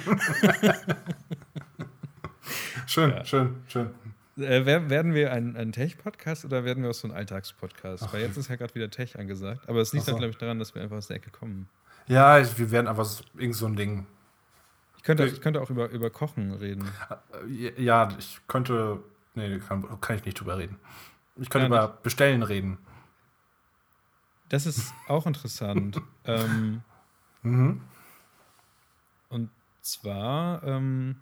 schön, 2.86 3.10
ja. 3.10 3.24
schön, 3.24 3.56
schön. 3.66 3.90
Äh, 4.38 4.64
werden 4.66 5.14
wir 5.14 5.32
ein, 5.32 5.56
ein 5.56 5.72
Tech-Podcast 5.72 6.44
oder 6.44 6.64
werden 6.64 6.82
wir 6.82 6.90
auch 6.90 6.94
so 6.94 7.08
ein 7.08 7.14
Alltagspodcast? 7.14 8.12
Weil 8.12 8.22
jetzt 8.22 8.36
ist 8.36 8.48
ja 8.48 8.56
gerade 8.56 8.74
wieder 8.74 8.90
Tech 8.90 9.18
angesagt. 9.18 9.68
Aber 9.68 9.80
es 9.80 9.92
liegt 9.92 10.04
so. 10.04 10.12
dann, 10.12 10.20
glaube 10.20 10.32
ich, 10.32 10.38
daran, 10.38 10.58
dass 10.58 10.74
wir 10.74 10.82
einfach 10.82 10.96
aus 10.96 11.06
der 11.08 11.16
Ecke 11.16 11.30
kommen. 11.30 11.68
Ja, 12.06 12.40
wir 12.58 12.70
werden 12.70 12.86
einfach 12.86 13.08
irgend 13.36 13.56
so 13.56 13.66
ein 13.66 13.76
Ding 13.76 14.06
könnte, 15.06 15.26
ich 15.26 15.40
könnte 15.40 15.62
auch 15.62 15.70
über, 15.70 15.88
über 15.90 16.10
Kochen 16.10 16.52
reden. 16.52 16.90
Äh, 17.48 17.82
ja, 17.82 18.08
ich 18.18 18.40
könnte. 18.48 19.02
Nee, 19.34 19.58
kann, 19.60 20.00
kann 20.00 20.16
ich 20.16 20.24
nicht 20.24 20.40
drüber 20.40 20.58
reden. 20.58 20.78
Ich 21.36 21.48
könnte 21.48 21.68
über 21.68 21.88
Bestellen 22.02 22.42
reden. 22.42 22.78
Das 24.48 24.66
ist 24.66 24.92
auch 25.06 25.26
interessant. 25.26 26.00
ähm, 26.24 26.82
mhm. 27.42 27.80
Und 29.28 29.50
zwar. 29.80 30.62
Ähm, 30.64 31.16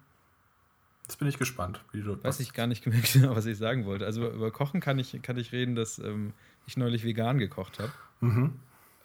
Jetzt 1.03 1.19
bin 1.19 1.29
ich 1.29 1.37
gespannt, 1.37 1.85
wie 1.93 2.01
du. 2.01 2.23
Weiß 2.25 2.41
ich 2.41 2.55
gar 2.55 2.67
nicht 2.67 2.85
genau, 3.13 3.37
was 3.37 3.45
ich 3.45 3.59
sagen 3.59 3.85
wollte. 3.85 4.07
Also 4.07 4.31
über 4.31 4.51
Kochen 4.51 4.81
kann 4.81 4.99
ich, 4.99 5.21
kann 5.21 5.37
ich 5.37 5.53
reden, 5.53 5.75
dass 5.75 5.99
ähm, 5.99 6.33
ich 6.67 6.79
neulich 6.79 7.05
vegan 7.05 7.39
gekocht 7.39 7.79
habe. 7.79 7.93
Mhm. 8.21 8.55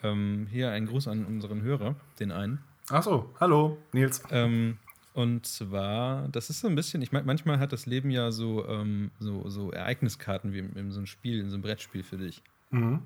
Ähm, 0.03 0.47
hier 0.49 0.71
ein 0.71 0.85
Gruß 0.85 1.09
an 1.09 1.25
unseren 1.25 1.61
Hörer, 1.61 1.95
den 2.21 2.31
einen. 2.31 2.63
Ach 2.91 3.03
so, 3.03 3.31
hallo, 3.39 3.77
Nils. 3.91 4.23
Ähm, 4.31 4.77
und 5.13 5.45
zwar, 5.45 6.27
das 6.29 6.49
ist 6.49 6.61
so 6.61 6.67
ein 6.67 6.75
bisschen, 6.75 7.01
ich 7.03 7.11
meine, 7.11 7.25
manchmal 7.25 7.59
hat 7.59 7.71
das 7.71 7.85
Leben 7.85 8.09
ja 8.09 8.31
so, 8.31 8.67
ähm, 8.67 9.11
so, 9.19 9.47
so 9.49 9.71
Ereigniskarten 9.71 10.53
wie 10.53 10.59
in, 10.59 10.73
in, 10.75 10.91
so 10.91 10.99
einem 10.99 11.05
Spiel, 11.05 11.39
in 11.39 11.49
so 11.49 11.55
einem 11.55 11.61
Brettspiel 11.61 12.03
für 12.03 12.17
dich. 12.17 12.41
Mhm. 12.71 13.01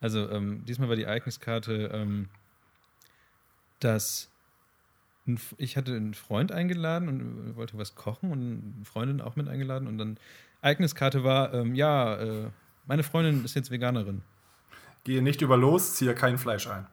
Also 0.00 0.30
ähm, 0.30 0.64
diesmal 0.64 0.88
war 0.88 0.96
die 0.96 1.02
Ereigniskarte, 1.02 1.90
ähm, 1.92 2.28
dass 3.80 4.30
ein, 5.26 5.38
ich 5.58 5.76
hatte 5.76 5.94
einen 5.94 6.14
Freund 6.14 6.50
eingeladen 6.50 7.08
und 7.08 7.56
wollte 7.56 7.76
was 7.76 7.94
kochen 7.94 8.30
und 8.30 8.74
eine 8.76 8.84
Freundin 8.84 9.20
auch 9.20 9.36
mit 9.36 9.48
eingeladen 9.48 9.86
und 9.86 9.98
dann 9.98 10.18
Ereigniskarte 10.62 11.24
war, 11.24 11.52
ähm, 11.52 11.74
ja, 11.74 12.16
äh, 12.16 12.50
meine 12.86 13.02
Freundin 13.02 13.44
ist 13.44 13.54
jetzt 13.54 13.70
Veganerin. 13.70 14.22
Gehe 15.04 15.20
nicht 15.20 15.42
über 15.42 15.56
los, 15.56 15.94
ziehe 15.94 16.14
kein 16.14 16.38
Fleisch 16.38 16.66
ein. 16.68 16.86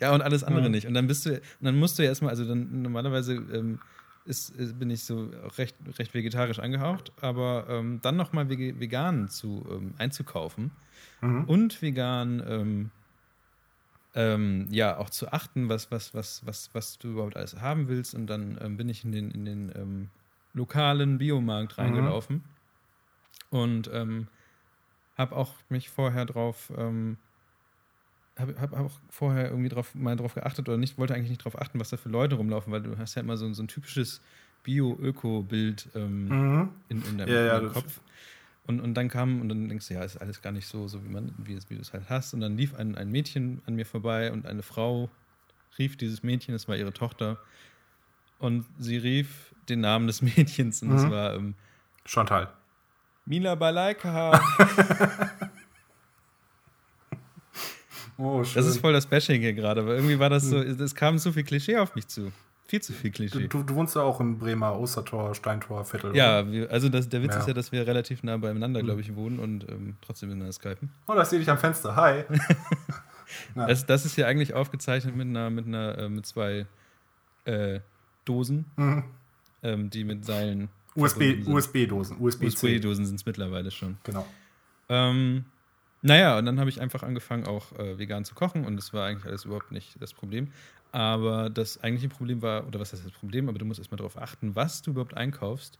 Ja, 0.00 0.14
und 0.14 0.22
alles 0.22 0.44
andere 0.44 0.66
mhm. 0.66 0.72
nicht. 0.72 0.86
Und 0.86 0.94
dann 0.94 1.06
bist 1.06 1.26
du, 1.26 1.34
und 1.34 1.42
dann 1.60 1.78
musst 1.78 1.98
du 1.98 2.02
ja 2.02 2.08
erstmal, 2.08 2.30
also 2.30 2.44
dann 2.44 2.82
normalerweise 2.82 3.34
ähm, 3.34 3.78
ist, 4.24 4.50
ist, 4.50 4.78
bin 4.78 4.90
ich 4.90 5.04
so 5.04 5.30
recht, 5.56 5.76
recht 5.98 6.14
vegetarisch 6.14 6.58
angehaucht, 6.58 7.12
aber 7.20 7.66
ähm, 7.68 8.00
dann 8.02 8.16
nochmal 8.16 8.48
vegan 8.48 9.28
zu, 9.28 9.64
ähm, 9.70 9.94
einzukaufen 9.98 10.72
mhm. 11.20 11.44
und 11.44 11.80
vegan 11.80 12.42
ähm, 12.46 12.90
ähm, 14.14 14.66
ja 14.70 14.96
auch 14.96 15.10
zu 15.10 15.32
achten, 15.32 15.68
was, 15.68 15.90
was, 15.90 16.14
was, 16.14 16.44
was, 16.44 16.70
was 16.72 16.98
du 16.98 17.08
überhaupt 17.08 17.36
alles 17.36 17.60
haben 17.60 17.88
willst. 17.88 18.14
Und 18.14 18.26
dann 18.26 18.58
ähm, 18.60 18.76
bin 18.76 18.88
ich 18.88 19.04
in 19.04 19.12
den, 19.12 19.30
in 19.30 19.44
den 19.44 19.72
ähm, 19.74 20.08
lokalen 20.54 21.18
Biomarkt 21.18 21.76
mhm. 21.76 21.84
reingelaufen 21.84 22.36
mhm. 23.50 23.58
und 23.58 23.90
habe 25.16 25.34
auch 25.34 25.54
mich 25.70 25.88
vorher 25.88 26.26
drauf 26.26 26.70
habe 28.38 28.60
hab 28.60 28.72
auch 28.74 28.92
vorher 29.08 29.50
irgendwie 29.50 29.68
drauf, 29.68 29.94
mal 29.94 30.16
drauf 30.16 30.34
geachtet 30.34 30.68
oder 30.68 30.78
nicht, 30.78 30.98
wollte 30.98 31.14
eigentlich 31.14 31.30
nicht 31.30 31.44
drauf 31.44 31.60
achten, 31.60 31.80
was 31.80 31.90
da 31.90 31.96
für 31.96 32.08
Leute 32.08 32.36
rumlaufen, 32.36 32.72
weil 32.72 32.82
du 32.82 32.98
hast 32.98 33.14
ja 33.14 33.22
immer 33.22 33.36
so, 33.36 33.50
so 33.52 33.62
ein 33.62 33.68
typisches 33.68 34.20
Bio-Öko-Bild 34.62 35.88
ähm, 35.94 36.28
mhm. 36.28 36.68
in, 36.88 37.02
in 37.04 37.18
deinem, 37.18 37.32
ja, 37.32 37.60
ja, 37.60 37.68
Kopf. 37.68 38.00
Und, 38.66 38.80
und 38.80 38.94
dann 38.94 39.08
kam, 39.08 39.40
und 39.40 39.48
dann 39.48 39.68
denkst 39.68 39.88
du, 39.88 39.94
ja, 39.94 40.02
ist 40.02 40.16
alles 40.16 40.42
gar 40.42 40.52
nicht 40.52 40.66
so, 40.66 40.88
so 40.88 41.04
wie 41.04 41.08
man, 41.08 41.32
wie, 41.38 41.56
wie 41.68 41.76
du 41.76 41.80
es 41.80 41.92
halt 41.92 42.10
hast. 42.10 42.34
Und 42.34 42.40
dann 42.40 42.56
lief 42.56 42.74
ein, 42.74 42.96
ein 42.96 43.10
Mädchen 43.10 43.62
an 43.66 43.76
mir 43.76 43.86
vorbei 43.86 44.32
und 44.32 44.44
eine 44.44 44.62
Frau 44.62 45.08
rief 45.78 45.96
dieses 45.96 46.22
Mädchen, 46.22 46.52
das 46.52 46.66
war 46.68 46.76
ihre 46.76 46.92
Tochter, 46.92 47.38
und 48.38 48.66
sie 48.78 48.96
rief 48.96 49.54
den 49.68 49.80
Namen 49.80 50.06
des 50.06 50.20
Mädchens 50.36 50.82
und 50.82 50.92
es 50.92 51.04
mhm. 51.04 51.10
war 51.10 51.34
ähm, 51.34 51.54
Chantal. 52.04 52.52
Mila 53.24 53.54
Balaika. 53.54 54.40
Oh, 58.18 58.42
schön. 58.44 58.54
Das 58.54 58.66
ist 58.66 58.78
voll 58.78 58.92
das 58.92 59.06
Bashing 59.06 59.40
hier 59.40 59.52
gerade, 59.52 59.82
aber 59.82 59.94
irgendwie 59.94 60.18
war 60.18 60.30
das 60.30 60.44
so, 60.44 60.60
hm. 60.60 60.80
es 60.80 60.94
kam 60.94 61.18
zu 61.18 61.32
viel 61.32 61.44
Klischee 61.44 61.76
auf 61.76 61.94
mich 61.94 62.08
zu. 62.08 62.32
Viel 62.68 62.82
zu 62.82 62.92
viel 62.92 63.12
Klischee. 63.12 63.46
Du, 63.46 63.62
du 63.62 63.74
wohnst 63.76 63.94
ja 63.94 64.02
auch 64.02 64.20
in 64.20 64.38
Bremer 64.38 64.76
Ostertor, 64.76 65.36
Steintor, 65.36 65.84
Viertel. 65.84 66.16
Ja, 66.16 66.50
wir, 66.50 66.70
also 66.70 66.88
das, 66.88 67.08
der 67.08 67.22
Witz 67.22 67.34
ja. 67.34 67.40
ist 67.40 67.48
ja, 67.48 67.54
dass 67.54 67.70
wir 67.70 67.86
relativ 67.86 68.24
nah 68.24 68.36
beieinander, 68.38 68.82
glaube 68.82 69.00
ich, 69.00 69.14
wohnen 69.14 69.38
und 69.38 69.68
ähm, 69.70 69.96
trotzdem 70.00 70.30
miteinander 70.30 70.52
skypen. 70.52 70.90
Oh, 71.06 71.14
da 71.14 71.24
sehe 71.24 71.38
ich 71.38 71.48
am 71.48 71.58
Fenster. 71.58 71.94
Hi. 71.94 72.24
das, 73.54 73.86
das, 73.86 74.04
ist 74.04 74.16
hier 74.16 74.26
eigentlich 74.26 74.54
aufgezeichnet 74.54 75.14
mit 75.14 75.28
einer, 75.28 75.48
mit 75.50 75.66
einer, 75.66 75.96
äh, 75.96 76.08
mit 76.08 76.26
zwei 76.26 76.66
äh, 77.44 77.78
Dosen, 78.24 78.64
mhm. 78.74 79.04
ähm, 79.62 79.90
die 79.90 80.02
mit 80.02 80.24
Seilen. 80.24 80.68
USB-Dosen. 80.96 81.54
USB-Dosen 81.54 82.16
USB 82.20 82.82
sind 82.82 83.14
es 83.14 83.26
mittlerweile 83.26 83.70
schon. 83.70 83.98
Genau. 84.02 84.26
Ähm, 84.88 85.44
naja, 86.06 86.38
und 86.38 86.46
dann 86.46 86.58
habe 86.60 86.70
ich 86.70 86.80
einfach 86.80 87.02
angefangen, 87.02 87.46
auch 87.46 87.72
äh, 87.78 87.98
vegan 87.98 88.24
zu 88.24 88.34
kochen 88.34 88.64
und 88.64 88.76
das 88.76 88.92
war 88.92 89.06
eigentlich 89.06 89.26
alles 89.26 89.44
überhaupt 89.44 89.72
nicht 89.72 90.00
das 90.00 90.14
Problem. 90.14 90.52
Aber 90.92 91.50
das 91.50 91.82
eigentliche 91.82 92.08
Problem 92.08 92.42
war, 92.42 92.66
oder 92.66 92.80
was 92.80 92.92
heißt 92.92 93.04
das 93.04 93.12
Problem, 93.12 93.48
aber 93.48 93.58
du 93.58 93.64
musst 93.64 93.80
erstmal 93.80 93.98
darauf 93.98 94.16
achten, 94.16 94.56
was 94.56 94.82
du 94.82 94.92
überhaupt 94.92 95.14
einkaufst. 95.14 95.78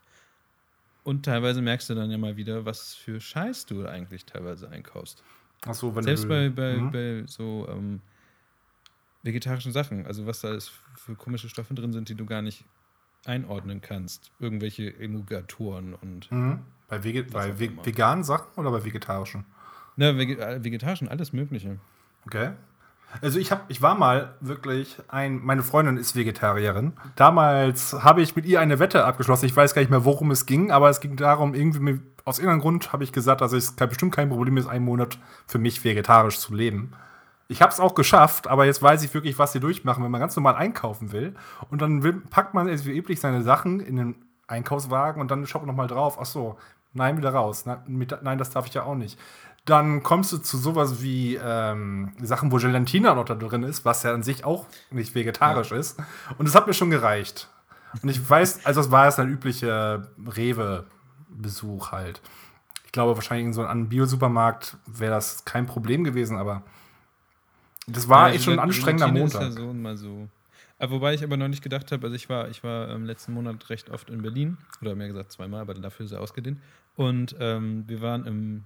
Und 1.05 1.25
teilweise 1.25 1.63
merkst 1.63 1.89
du 1.89 1.95
dann 1.95 2.11
ja 2.11 2.19
mal 2.19 2.37
wieder, 2.37 2.65
was 2.65 2.95
für 2.95 3.21
Scheiß 3.21 3.67
du 3.67 3.87
eigentlich 3.87 4.25
teilweise 4.25 4.69
einkaufst. 4.69 5.23
Ach 5.65 5.75
so, 5.75 5.95
wenn 5.95 6.03
Selbst 6.03 6.25
du, 6.25 6.29
bei, 6.29 6.49
bei, 6.49 6.77
mhm. 6.77 6.91
bei 6.91 7.23
so 7.27 7.67
ähm, 7.71 8.01
vegetarischen 9.23 9.73
Sachen, 9.73 10.07
also 10.07 10.27
was 10.27 10.41
da 10.41 10.59
für 10.97 11.15
komische 11.15 11.49
Stoffe 11.49 11.75
drin 11.75 11.93
sind, 11.93 12.09
die 12.09 12.15
du 12.15 12.27
gar 12.27 12.43
nicht 12.43 12.65
einordnen 13.25 13.81
kannst. 13.81 14.31
Irgendwelche 14.39 14.99
Emulgatoren 14.99 15.95
und. 15.95 16.31
Mhm. 16.31 16.61
Bei, 16.89 17.03
Wege 17.03 17.25
bei 17.25 17.59
veganen 17.59 18.23
Sachen 18.23 18.47
oder 18.57 18.71
bei 18.71 18.85
vegetarischen? 18.85 19.45
Ne, 19.97 20.11
äh, 20.11 20.63
vegetarischen, 20.63 21.09
alles 21.09 21.33
Mögliche. 21.33 21.79
Okay. 22.27 22.51
Also 23.23 23.39
ich 23.39 23.51
habe, 23.51 23.63
ich 23.69 23.81
war 23.81 23.95
mal 23.95 24.35
wirklich 24.41 24.99
ein, 25.09 25.41
meine 25.43 25.63
Freundin 25.63 25.97
ist 25.97 26.17
Vegetarierin. 26.17 26.93
Damals 27.15 27.95
habe 27.95 28.21
ich 28.21 28.37
mit 28.37 28.45
ihr 28.45 28.61
eine 28.61 28.79
Wette 28.79 29.05
abgeschlossen. 29.05 29.47
Ich 29.47 29.57
weiß 29.57 29.75
gar 29.75 29.81
nicht 29.81 29.91
mehr, 29.91 30.05
worum 30.05 30.31
es 30.31 30.45
ging, 30.45 30.71
aber 30.71 30.91
es 30.91 31.01
ging 31.01 31.17
darum, 31.17 31.55
irgendwie 31.55 32.01
aus 32.25 32.39
irgendeinem 32.39 32.61
Grund 32.61 32.93
habe 32.93 33.05
ich 33.05 33.13
gesagt, 33.13 33.41
dass 33.41 33.53
es 33.53 33.73
bestimmt 33.73 34.15
kein 34.15 34.29
Problem 34.29 34.57
ist, 34.57 34.67
einen 34.67 34.85
Monat 34.85 35.19
für 35.47 35.59
mich 35.59 35.85
vegetarisch 35.85 36.39
zu 36.39 36.55
leben. 36.55 36.93
Ich 37.49 37.63
habe 37.63 37.73
es 37.73 37.79
auch 37.79 37.95
geschafft, 37.95 38.49
aber 38.49 38.67
jetzt 38.67 38.83
weiß 38.83 39.05
ich 39.05 39.15
wirklich, 39.15 39.39
was 39.39 39.53
sie 39.53 39.61
durchmachen, 39.61 40.03
wenn 40.03 40.11
man 40.11 40.21
ganz 40.21 40.35
normal 40.35 40.57
einkaufen 40.57 41.13
will. 41.13 41.37
Und 41.71 41.81
dann 41.81 42.03
will, 42.03 42.15
packt 42.29 42.55
man 42.55 42.67
wie 42.67 42.97
üblich 42.97 43.21
seine 43.21 43.43
Sachen 43.43 43.79
in 43.79 43.97
den 43.97 44.17
Einkaufswagen 44.49 45.23
und 45.23 45.31
dann 45.31 45.47
schaut 45.47 45.63
man 45.63 45.69
nochmal 45.69 45.87
drauf. 45.87 46.19
Ach 46.21 46.27
so, 46.27 46.59
nein, 46.93 47.17
wieder 47.17 47.31
raus. 47.31 47.65
Nein, 47.67 48.39
das 48.39 48.51
darf 48.51 48.67
ich 48.67 48.75
ja 48.75 48.83
auch 48.83 48.97
nicht 48.97 49.17
dann 49.67 50.05
kommst 50.05 50.33
du 50.33 50.39
zu 50.39 50.57
sowas 50.57 51.03
wie 51.03 51.35
ähm, 51.35 52.13
Sachen, 52.23 52.53
wo 52.53 52.57
Gelatina 52.57 53.15
noch 53.15 53.25
da 53.25 53.35
drin 53.35 53.65
ist, 53.65 53.85
was 53.85 54.05
ja 54.05 54.15
an 54.15 54.23
sich 54.23 54.45
auch 54.45 54.67
nicht 54.91 55.15
vegetarisch 55.15 55.73
ja. 55.73 55.77
ist. 55.77 55.99
Und 56.39 56.47
das 56.47 56.55
hat 56.55 56.69
mir 56.69 56.75
schon 56.75 56.91
gereicht. 56.91 57.49
Und 58.03 58.09
ich 58.09 58.31
weiß, 58.31 58.65
also 58.65 58.81
das 58.81 58.91
war 58.93 59.07
jetzt 59.07 59.19
ein 59.19 59.29
üblicher 59.29 60.09
Rewe-Besuch 60.25 61.91
halt. 61.91 62.21
Ich 62.85 62.93
glaube, 62.93 63.17
wahrscheinlich 63.17 63.47
in 63.47 63.53
so 63.53 63.65
einem 63.65 63.89
Bio-Supermarkt 63.89 64.77
wäre 64.87 65.13
das 65.13 65.45
kein 65.45 65.67
Problem 65.67 66.05
gewesen, 66.05 66.39
aber 66.39 66.63
das 67.89 68.09
war 68.09 68.29
ja, 68.29 68.35
echt 68.35 68.45
schon 68.45 68.55
ein 68.55 68.61
anstrengender 68.61 69.09
Montag. 69.09 69.43
Ist 69.43 69.57
ja 69.57 69.63
so 69.63 69.69
und 69.69 69.83
mal 69.83 69.97
so. 69.97 70.29
Aber 70.79 70.93
wobei 70.93 71.15
ich 71.15 71.25
aber 71.25 71.37
noch 71.37 71.49
nicht 71.49 71.63
gedacht 71.63 71.91
habe, 71.91 72.05
also 72.05 72.15
ich 72.15 72.29
war, 72.29 72.49
ich 72.49 72.63
war 72.63 72.91
im 72.91 73.05
letzten 73.05 73.33
Monat 73.33 73.69
recht 73.69 73.91
oft 73.91 74.11
in 74.11 74.23
Berlin, 74.23 74.59
oder 74.81 74.95
mehr 74.95 75.09
gesagt 75.09 75.33
zweimal, 75.33 75.61
aber 75.61 75.75
dafür 75.75 76.07
sehr 76.07 76.21
ausgedehnt. 76.21 76.61
Und 76.95 77.35
ähm, 77.41 77.85
wir 77.89 78.01
waren 78.01 78.27
im 78.27 78.65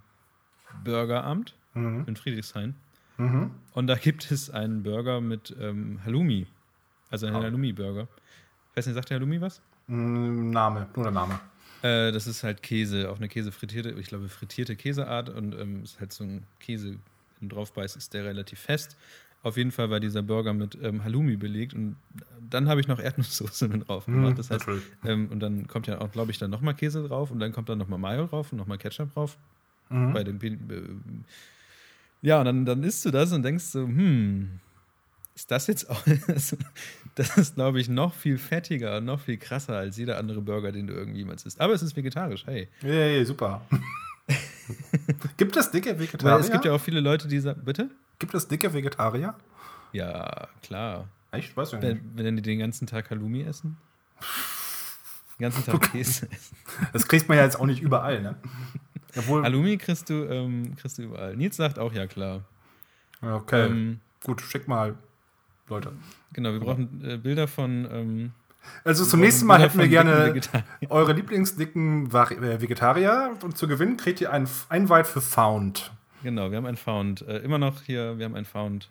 Burgeramt 0.84 1.54
mhm. 1.74 2.04
in 2.06 2.16
Friedrichshain. 2.16 2.74
Mhm. 3.18 3.50
Und 3.74 3.86
da 3.86 3.96
gibt 3.96 4.30
es 4.30 4.50
einen 4.50 4.82
Burger 4.82 5.20
mit 5.20 5.54
ähm, 5.60 6.00
Halloumi. 6.04 6.46
Also 7.10 7.26
einen 7.26 7.36
oh. 7.36 7.42
Halloumi-Burger. 7.42 8.08
Ich 8.70 8.76
weiß 8.76 8.86
nicht, 8.86 8.94
sagt 8.94 9.10
der 9.10 9.16
Halloumi 9.16 9.40
was? 9.40 9.60
Mm, 9.88 10.50
Name, 10.50 10.88
nur 10.94 11.04
der 11.04 11.12
Name. 11.12 11.40
Äh, 11.82 12.12
das 12.12 12.26
ist 12.26 12.44
halt 12.44 12.62
Käse, 12.62 13.10
auf 13.10 13.18
eine 13.18 13.28
Käse 13.28 13.52
frittierte, 13.52 13.90
ich 13.90 14.06
glaube, 14.06 14.28
frittierte 14.28 14.76
Käseart 14.76 15.28
und 15.30 15.54
ähm, 15.54 15.82
ist 15.82 15.98
halt 15.98 16.12
so 16.12 16.24
ein 16.24 16.44
Käse, 16.60 16.98
wenn 17.38 17.48
du 17.48 17.56
drauf 17.56 17.72
beißt, 17.72 17.96
ist 17.96 18.14
der 18.14 18.24
relativ 18.24 18.60
fest. 18.60 18.96
Auf 19.42 19.56
jeden 19.56 19.70
Fall 19.70 19.90
war 19.90 20.00
dieser 20.00 20.22
Burger 20.22 20.52
mit 20.52 20.78
ähm, 20.82 21.02
Halloumi 21.02 21.36
belegt 21.36 21.74
und 21.74 21.96
dann 22.48 22.68
habe 22.68 22.80
ich 22.80 22.88
noch 22.88 22.98
Erdnusssoße 23.02 23.68
mit 23.68 23.88
drauf 23.88 24.06
mhm, 24.06 24.14
gemacht. 24.14 24.38
Das 24.38 24.50
heißt, 24.50 24.68
ähm, 25.04 25.28
und 25.30 25.40
dann 25.40 25.66
kommt 25.66 25.86
ja 25.86 26.00
auch, 26.00 26.12
glaube 26.12 26.30
ich, 26.30 26.38
dann 26.38 26.50
nochmal 26.50 26.74
Käse 26.74 27.02
drauf 27.02 27.30
und 27.30 27.40
dann 27.40 27.52
kommt 27.52 27.68
dann 27.68 27.78
nochmal 27.78 27.98
Mayo 27.98 28.26
drauf 28.26 28.52
und 28.52 28.58
nochmal 28.58 28.78
Ketchup 28.78 29.12
drauf 29.14 29.36
mhm. 29.90 30.12
bei 30.12 30.24
dem 30.24 30.38
ja, 32.22 32.38
und 32.40 32.44
dann, 32.44 32.64
dann 32.66 32.82
isst 32.82 33.04
du 33.04 33.10
das 33.10 33.32
und 33.32 33.42
denkst 33.42 33.64
so, 33.64 33.80
hm, 33.80 34.60
ist 35.34 35.50
das 35.50 35.66
jetzt 35.66 35.88
auch. 35.88 36.02
Das 37.16 37.36
ist, 37.36 37.56
glaube 37.56 37.80
ich, 37.80 37.88
noch 37.88 38.14
viel 38.14 38.38
fettiger 38.38 38.98
und 38.98 39.04
noch 39.04 39.20
viel 39.20 39.36
krasser 39.36 39.76
als 39.76 39.96
jeder 39.96 40.16
andere 40.16 40.40
Burger, 40.40 40.70
den 40.70 40.86
du 40.86 40.94
irgendwie 40.94 41.18
jemals 41.18 41.44
isst. 41.44 41.60
Aber 41.60 41.74
es 41.74 41.82
ist 41.82 41.96
vegetarisch, 41.96 42.46
hey. 42.46 42.68
Ja, 42.82 42.92
ja, 42.92 43.24
super. 43.24 43.62
Gibt 45.36 45.56
es 45.56 45.70
dicke 45.72 45.98
Vegetarier? 45.98 46.34
Weil 46.34 46.40
es 46.40 46.50
gibt 46.50 46.64
ja 46.64 46.72
auch 46.72 46.80
viele 46.80 47.00
Leute, 47.00 47.26
die 47.26 47.40
sagen. 47.40 47.62
Bitte? 47.64 47.90
Gibt 48.20 48.32
es 48.32 48.46
dicke 48.46 48.72
Vegetarier? 48.72 49.34
Ja, 49.92 50.48
klar. 50.62 51.08
Echt? 51.32 51.54
Weiß 51.56 51.72
ich 51.72 51.80
nicht. 51.80 52.00
Wenn, 52.14 52.26
wenn 52.26 52.36
die 52.36 52.42
den 52.42 52.60
ganzen 52.60 52.86
Tag 52.86 53.10
Halloumi 53.10 53.42
essen? 53.42 53.76
Den 55.38 55.42
ganzen 55.42 55.64
Tag 55.64 55.92
Käse 55.92 56.28
essen. 56.30 56.56
Das 56.92 57.08
kriegt 57.08 57.28
man 57.28 57.38
ja 57.38 57.44
jetzt 57.44 57.58
auch 57.58 57.66
nicht 57.66 57.82
überall, 57.82 58.22
ne? 58.22 58.36
Obwohl, 59.16 59.42
Halloumi 59.42 59.76
kriegst 59.76 60.08
du, 60.10 60.24
ähm, 60.24 60.76
kriegst 60.76 60.98
du 60.98 61.02
überall. 61.02 61.36
Nils 61.36 61.56
sagt 61.56 61.78
auch, 61.78 61.92
ja 61.92 62.06
klar. 62.06 62.42
Okay. 63.22 63.66
Ähm, 63.66 64.00
Gut, 64.24 64.40
schick 64.40 64.68
mal, 64.68 64.96
Leute. 65.68 65.92
Genau, 66.32 66.52
wir 66.52 66.60
brauchen 66.60 67.02
äh, 67.04 67.16
Bilder 67.16 67.48
von. 67.48 67.88
Ähm, 67.90 68.32
also 68.84 69.04
zum 69.04 69.20
nächsten 69.20 69.46
Mal 69.46 69.60
hätten 69.60 69.78
wir 69.78 69.88
gerne 69.88 70.38
eure 70.90 71.12
Lieblingsdicken 71.12 72.10
äh, 72.10 72.60
Vegetarier 72.60 73.36
und 73.42 73.56
zu 73.56 73.66
gewinnen 73.66 73.96
kriegt 73.96 74.20
ihr 74.20 74.32
ein 74.32 74.46
Einweit 74.68 75.06
für 75.06 75.20
Found. 75.20 75.92
Genau, 76.22 76.50
wir 76.50 76.58
haben 76.58 76.66
ein 76.66 76.76
Found. 76.76 77.22
Äh, 77.22 77.38
immer 77.38 77.58
noch 77.58 77.82
hier, 77.82 78.18
wir 78.18 78.26
haben 78.26 78.34
ein 78.34 78.44
Found 78.44 78.90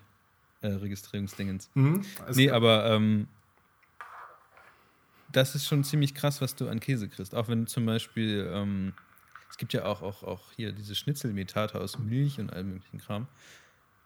äh, 0.62 0.68
Registrierungsdingens. 0.68 1.70
Mhm, 1.76 2.02
nee, 2.34 2.50
aber 2.50 2.86
ähm, 2.88 3.28
das 5.32 5.56
ist 5.56 5.68
schon 5.68 5.84
ziemlich 5.84 6.16
krass, 6.16 6.42
was 6.42 6.56
du 6.56 6.68
an 6.68 6.80
Käse 6.80 7.08
kriegst. 7.08 7.36
Auch 7.36 7.48
wenn 7.48 7.68
zum 7.68 7.86
Beispiel, 7.86 8.50
ähm, 8.52 8.94
es 9.50 9.58
gibt 9.58 9.74
ja 9.74 9.86
auch, 9.86 10.02
auch, 10.02 10.24
auch 10.24 10.52
hier 10.56 10.72
diese 10.72 10.96
Schnitzelmetate 10.96 11.80
aus 11.80 11.98
Milch 12.00 12.40
und 12.40 12.54
allem 12.54 12.74
möglichen 12.74 13.00
Kram. 13.00 13.28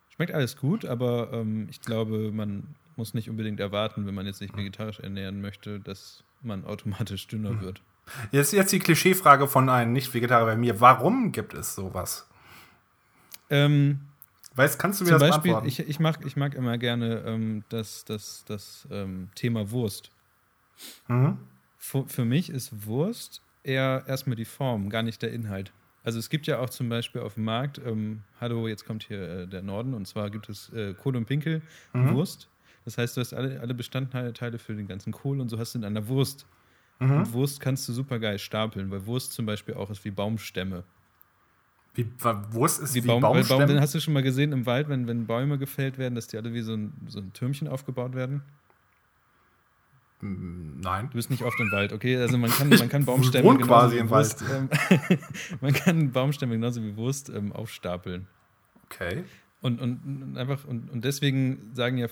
Schmeckt 0.10 0.34
alles 0.34 0.58
gut, 0.58 0.86
aber 0.86 1.32
ähm, 1.34 1.68
ich 1.70 1.82
glaube, 1.82 2.32
man 2.32 2.76
muss 2.96 3.14
nicht 3.14 3.30
unbedingt 3.30 3.60
erwarten, 3.60 4.06
wenn 4.06 4.14
man 4.14 4.26
jetzt 4.26 4.42
nicht 4.42 4.56
vegetarisch 4.56 5.00
ernähren 5.00 5.42
möchte, 5.42 5.80
dass 5.80 6.24
man 6.42 6.66
automatisch 6.66 7.28
dünner 7.28 7.52
hm. 7.52 7.62
wird. 7.62 7.82
Jetzt, 8.32 8.54
jetzt 8.54 8.72
die 8.72 8.80
Klischeefrage 8.80 9.48
von 9.48 9.70
einem 9.70 9.94
Nicht-Vegetarier 9.94 10.46
bei 10.46 10.58
mir. 10.58 10.82
Warum 10.82 11.32
gibt 11.32 11.54
es 11.54 11.74
sowas? 11.74 12.28
Ähm, 13.50 14.02
weißt, 14.56 14.78
kannst 14.78 15.00
du 15.00 15.06
mir 15.06 15.12
zum 15.12 15.20
das 15.20 15.42
Beispiel? 15.42 15.58
Ich, 15.66 15.80
ich, 15.80 16.00
mag, 16.00 16.20
ich 16.26 16.36
mag 16.36 16.54
immer 16.54 16.78
gerne 16.78 17.24
ähm, 17.26 17.64
das, 17.70 18.04
das, 18.04 18.44
das 18.46 18.88
ähm, 18.92 19.30
Thema 19.36 19.72
Wurst. 19.72 20.12
Mhm. 21.08 21.38
Für, 21.78 22.08
für 22.08 22.26
mich 22.26 22.50
ist 22.50 22.86
Wurst 22.86 23.42
eher 23.64 24.04
erstmal 24.08 24.36
die 24.36 24.46
Form, 24.46 24.90
gar 24.90 25.04
nicht 25.04 25.22
der 25.22 25.32
Inhalt. 25.32 25.72
Also 26.04 26.20
es 26.20 26.30
gibt 26.30 26.48
ja 26.48 26.60
auch 26.60 26.70
zum 26.70 26.90
Beispiel 26.90 27.22
auf 27.22 27.36
dem 27.36 27.46
Markt, 27.46 27.80
ähm, 27.86 28.22
hallo, 28.42 28.68
jetzt 28.68 28.86
kommt 28.86 29.04
hier 29.04 29.22
äh, 29.22 29.48
der 29.48 29.62
Norden 29.62 29.94
und 29.94 30.06
zwar 30.06 30.30
gibt 30.30 30.50
es 30.50 30.72
äh, 30.74 30.94
Kohl 30.94 31.16
und 31.16 31.26
Pinkel 31.26 31.62
mhm. 31.94 32.14
Wurst. 32.14 32.50
Das 32.84 32.98
heißt, 32.98 33.16
du 33.16 33.22
hast 33.22 33.34
alle, 33.34 33.62
alle 33.62 33.74
Bestandteile 33.74 34.60
für 34.60 34.76
den 34.76 34.88
ganzen 34.88 35.14
Kohl 35.14 35.40
und 35.40 35.48
so 35.48 35.58
hast 35.58 35.74
du 35.74 35.80
in 35.80 35.86
einer 35.86 36.08
Wurst. 36.08 36.46
Mhm. 37.00 37.12
Und 37.12 37.34
Wurst 37.34 37.62
kannst 37.62 37.88
du 37.88 37.94
super 37.94 38.20
geil 38.20 38.38
stapeln, 38.38 38.92
weil 38.92 39.06
Wurst 39.06 39.32
zum 39.32 39.46
Beispiel 39.46 39.76
auch 39.76 39.90
ist 39.90 40.04
wie 40.04 40.12
Baumstämme. 40.12 40.84
Wie, 41.96 42.08
Wurst 42.50 42.82
ist 42.82 42.96
wie, 42.96 43.04
wie 43.04 43.08
Baum, 43.08 43.22
Baumstämme? 43.22 43.68
Baum, 43.68 43.80
hast 43.80 43.96
du 43.96 44.02
schon 44.02 44.14
mal 44.14 44.24
gesehen 44.24 44.52
im 44.52 44.66
Wald, 44.66 44.90
wenn, 44.90 45.08
wenn 45.08 45.26
Bäume 45.26 45.58
gefällt 45.58 45.98
werden, 45.98 46.16
dass 46.16 46.28
die 46.28 46.38
alle 46.38 46.54
wie 46.54 46.62
so 46.62 46.74
ein, 46.74 46.92
so 47.08 47.20
ein 47.20 47.32
Türmchen 47.32 47.68
aufgebaut 47.68 48.16
werden? 48.16 48.42
Nein. 50.24 51.10
Du 51.10 51.16
bist 51.16 51.30
nicht 51.30 51.44
oft 51.44 51.60
im 51.60 51.72
Wald, 51.72 51.92
okay? 51.92 52.18
Also 52.18 52.38
man 52.38 52.50
kann, 52.50 52.70
man 52.70 52.90
kann 52.90 53.06
Baumstämme 53.06 53.58
genauso 53.58 53.68
quasi 53.68 53.98
im 53.98 54.10
Wurst, 54.10 54.44
ähm, 54.50 54.70
man 55.62 55.74
kann 55.74 56.12
Baumstämme 56.12 56.54
genauso 56.54 56.82
wie 56.82 56.96
Wurst 56.96 57.30
ähm, 57.30 57.52
aufstapeln. 57.52 58.28
Okay. 58.86 59.26
Und, 59.62 59.82
und, 59.82 60.00
und 60.06 60.38
einfach, 60.38 60.66
und, 60.66 60.90
und 60.92 61.04
deswegen 61.04 61.72
sagen 61.74 61.98
ja, 61.98 62.08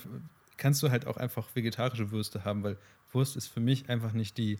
kannst 0.58 0.82
du 0.82 0.90
halt 0.90 1.06
auch 1.06 1.16
einfach 1.16 1.48
vegetarische 1.54 2.10
Würste 2.10 2.44
haben, 2.44 2.62
weil 2.64 2.76
Wurst 3.12 3.36
ist 3.36 3.48
für 3.48 3.60
mich 3.60 3.88
einfach 3.88 4.12
nicht 4.12 4.36
die, 4.36 4.58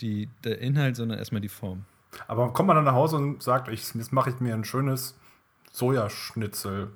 die, 0.00 0.28
der 0.44 0.60
Inhalt, 0.60 0.96
sondern 0.96 1.18
erstmal 1.18 1.40
die 1.40 1.48
Form. 1.48 1.84
Aber 2.28 2.52
kommt 2.52 2.68
man 2.68 2.76
dann 2.76 2.84
nach 2.84 2.94
Hause 2.94 3.16
und 3.16 3.42
sagt, 3.42 3.68
ich, 3.68 3.94
jetzt 3.94 4.12
mache 4.12 4.30
ich 4.30 4.40
mir 4.40 4.54
ein 4.54 4.64
schönes 4.64 5.18
Sojaschnitzel. 5.72 6.90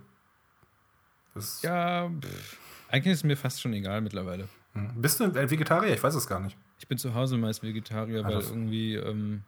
Das 1.35 1.63
ja, 1.63 2.09
pff, 2.09 2.59
eigentlich 2.91 3.13
ist 3.13 3.19
es 3.19 3.25
mir 3.25 3.37
fast 3.37 3.61
schon 3.61 3.73
egal 3.73 4.01
mittlerweile. 4.01 4.49
Hm. 4.77 5.03
Bist 5.03 5.21
du 5.21 5.25
ein 5.25 5.51
Vegetarier? 5.51 5.95
Ich 5.95 6.03
weiß 6.03 6.15
es 6.15 6.27
gar 6.27 6.41
nicht. 6.41 6.57
Ich 6.79 6.89
bin 6.89 6.99
zu 6.99 7.15
Hause 7.15 7.37
meist 7.37 7.63
Vegetarier, 7.63 8.25
weil 8.25 8.41
irgendwie, 8.41 8.95
ähm, 8.95 9.43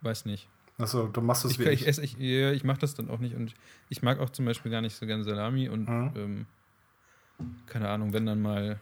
weiß 0.00 0.24
nicht. 0.24 0.48
Achso, 0.78 1.06
du 1.06 1.20
machst 1.20 1.44
es 1.44 1.52
ich, 1.52 1.58
wie 1.58 1.64
ich. 1.64 1.82
Ich, 1.82 1.88
esse, 1.88 2.02
ich, 2.02 2.16
ja, 2.18 2.50
ich 2.50 2.64
mache 2.64 2.78
das 2.78 2.94
dann 2.94 3.08
auch 3.08 3.20
nicht 3.20 3.36
und 3.36 3.54
ich 3.88 4.02
mag 4.02 4.18
auch 4.18 4.30
zum 4.30 4.44
Beispiel 4.44 4.72
gar 4.72 4.80
nicht 4.80 4.96
so 4.96 5.06
gerne 5.06 5.22
Salami 5.22 5.68
und 5.68 5.88
mhm. 5.88 6.12
ähm, 6.16 6.46
keine 7.66 7.88
Ahnung, 7.88 8.12
wenn 8.12 8.26
dann 8.26 8.42
mal 8.42 8.80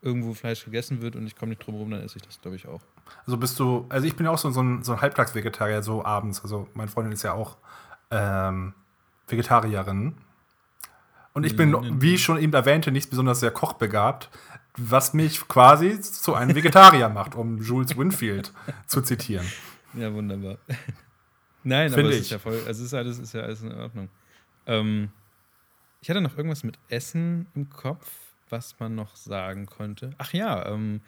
irgendwo 0.00 0.34
Fleisch 0.34 0.64
gegessen 0.64 1.00
wird 1.00 1.14
und 1.14 1.26
ich 1.26 1.36
komme 1.36 1.50
nicht 1.50 1.64
drum 1.64 1.76
herum, 1.76 1.90
dann 1.92 2.02
esse 2.02 2.16
ich 2.16 2.22
das, 2.22 2.40
glaube 2.40 2.56
ich, 2.56 2.66
auch. 2.66 2.80
Also 3.24 3.36
bist 3.36 3.58
du, 3.60 3.86
also 3.88 4.06
ich 4.06 4.16
bin 4.16 4.26
ja 4.26 4.32
auch 4.32 4.38
so, 4.38 4.50
so 4.50 4.60
ein, 4.60 4.82
so 4.82 4.92
ein 4.92 5.00
Halbtagsvegetarier, 5.00 5.82
so 5.82 6.04
abends. 6.04 6.42
Also 6.42 6.68
meine 6.74 6.90
Freundin 6.90 7.12
ist 7.12 7.22
ja 7.22 7.34
auch 7.34 7.56
ähm, 8.10 8.74
Vegetarierin. 9.28 10.16
Und 11.34 11.44
ich 11.44 11.56
bin, 11.56 12.02
wie 12.02 12.14
ich 12.14 12.22
schon 12.22 12.36
eben 12.38 12.52
erwähnte, 12.52 12.92
nicht 12.92 13.08
besonders 13.08 13.40
sehr 13.40 13.50
kochbegabt 13.50 14.28
was 14.76 15.12
mich 15.12 15.46
quasi 15.48 16.00
zu 16.00 16.34
einem 16.34 16.54
Vegetarier 16.54 17.08
macht, 17.08 17.34
um 17.34 17.60
Jules 17.60 17.96
Winfield 17.96 18.52
zu 18.86 19.02
zitieren. 19.02 19.46
Ja, 19.94 20.12
wunderbar. 20.12 20.58
Nein, 21.64 21.90
Find 21.90 22.06
aber 22.06 22.14
es 22.14 22.20
ist 22.20 22.30
ja 22.30 22.38
voll, 22.38 22.54
also 22.66 22.70
es 22.70 22.80
ist 22.80 22.94
alles, 22.94 23.18
ist 23.18 23.34
ja 23.34 23.42
alles 23.42 23.62
in 23.62 23.72
Ordnung. 23.72 24.08
Ähm, 24.66 25.10
ich 26.00 26.10
hatte 26.10 26.20
noch 26.20 26.36
irgendwas 26.36 26.64
mit 26.64 26.78
Essen 26.88 27.46
im 27.54 27.70
Kopf, 27.70 28.10
was 28.48 28.78
man 28.80 28.94
noch 28.94 29.14
sagen 29.14 29.66
konnte. 29.66 30.10
Ach 30.18 30.32
ja, 30.32 30.66
ähm, 30.66 31.00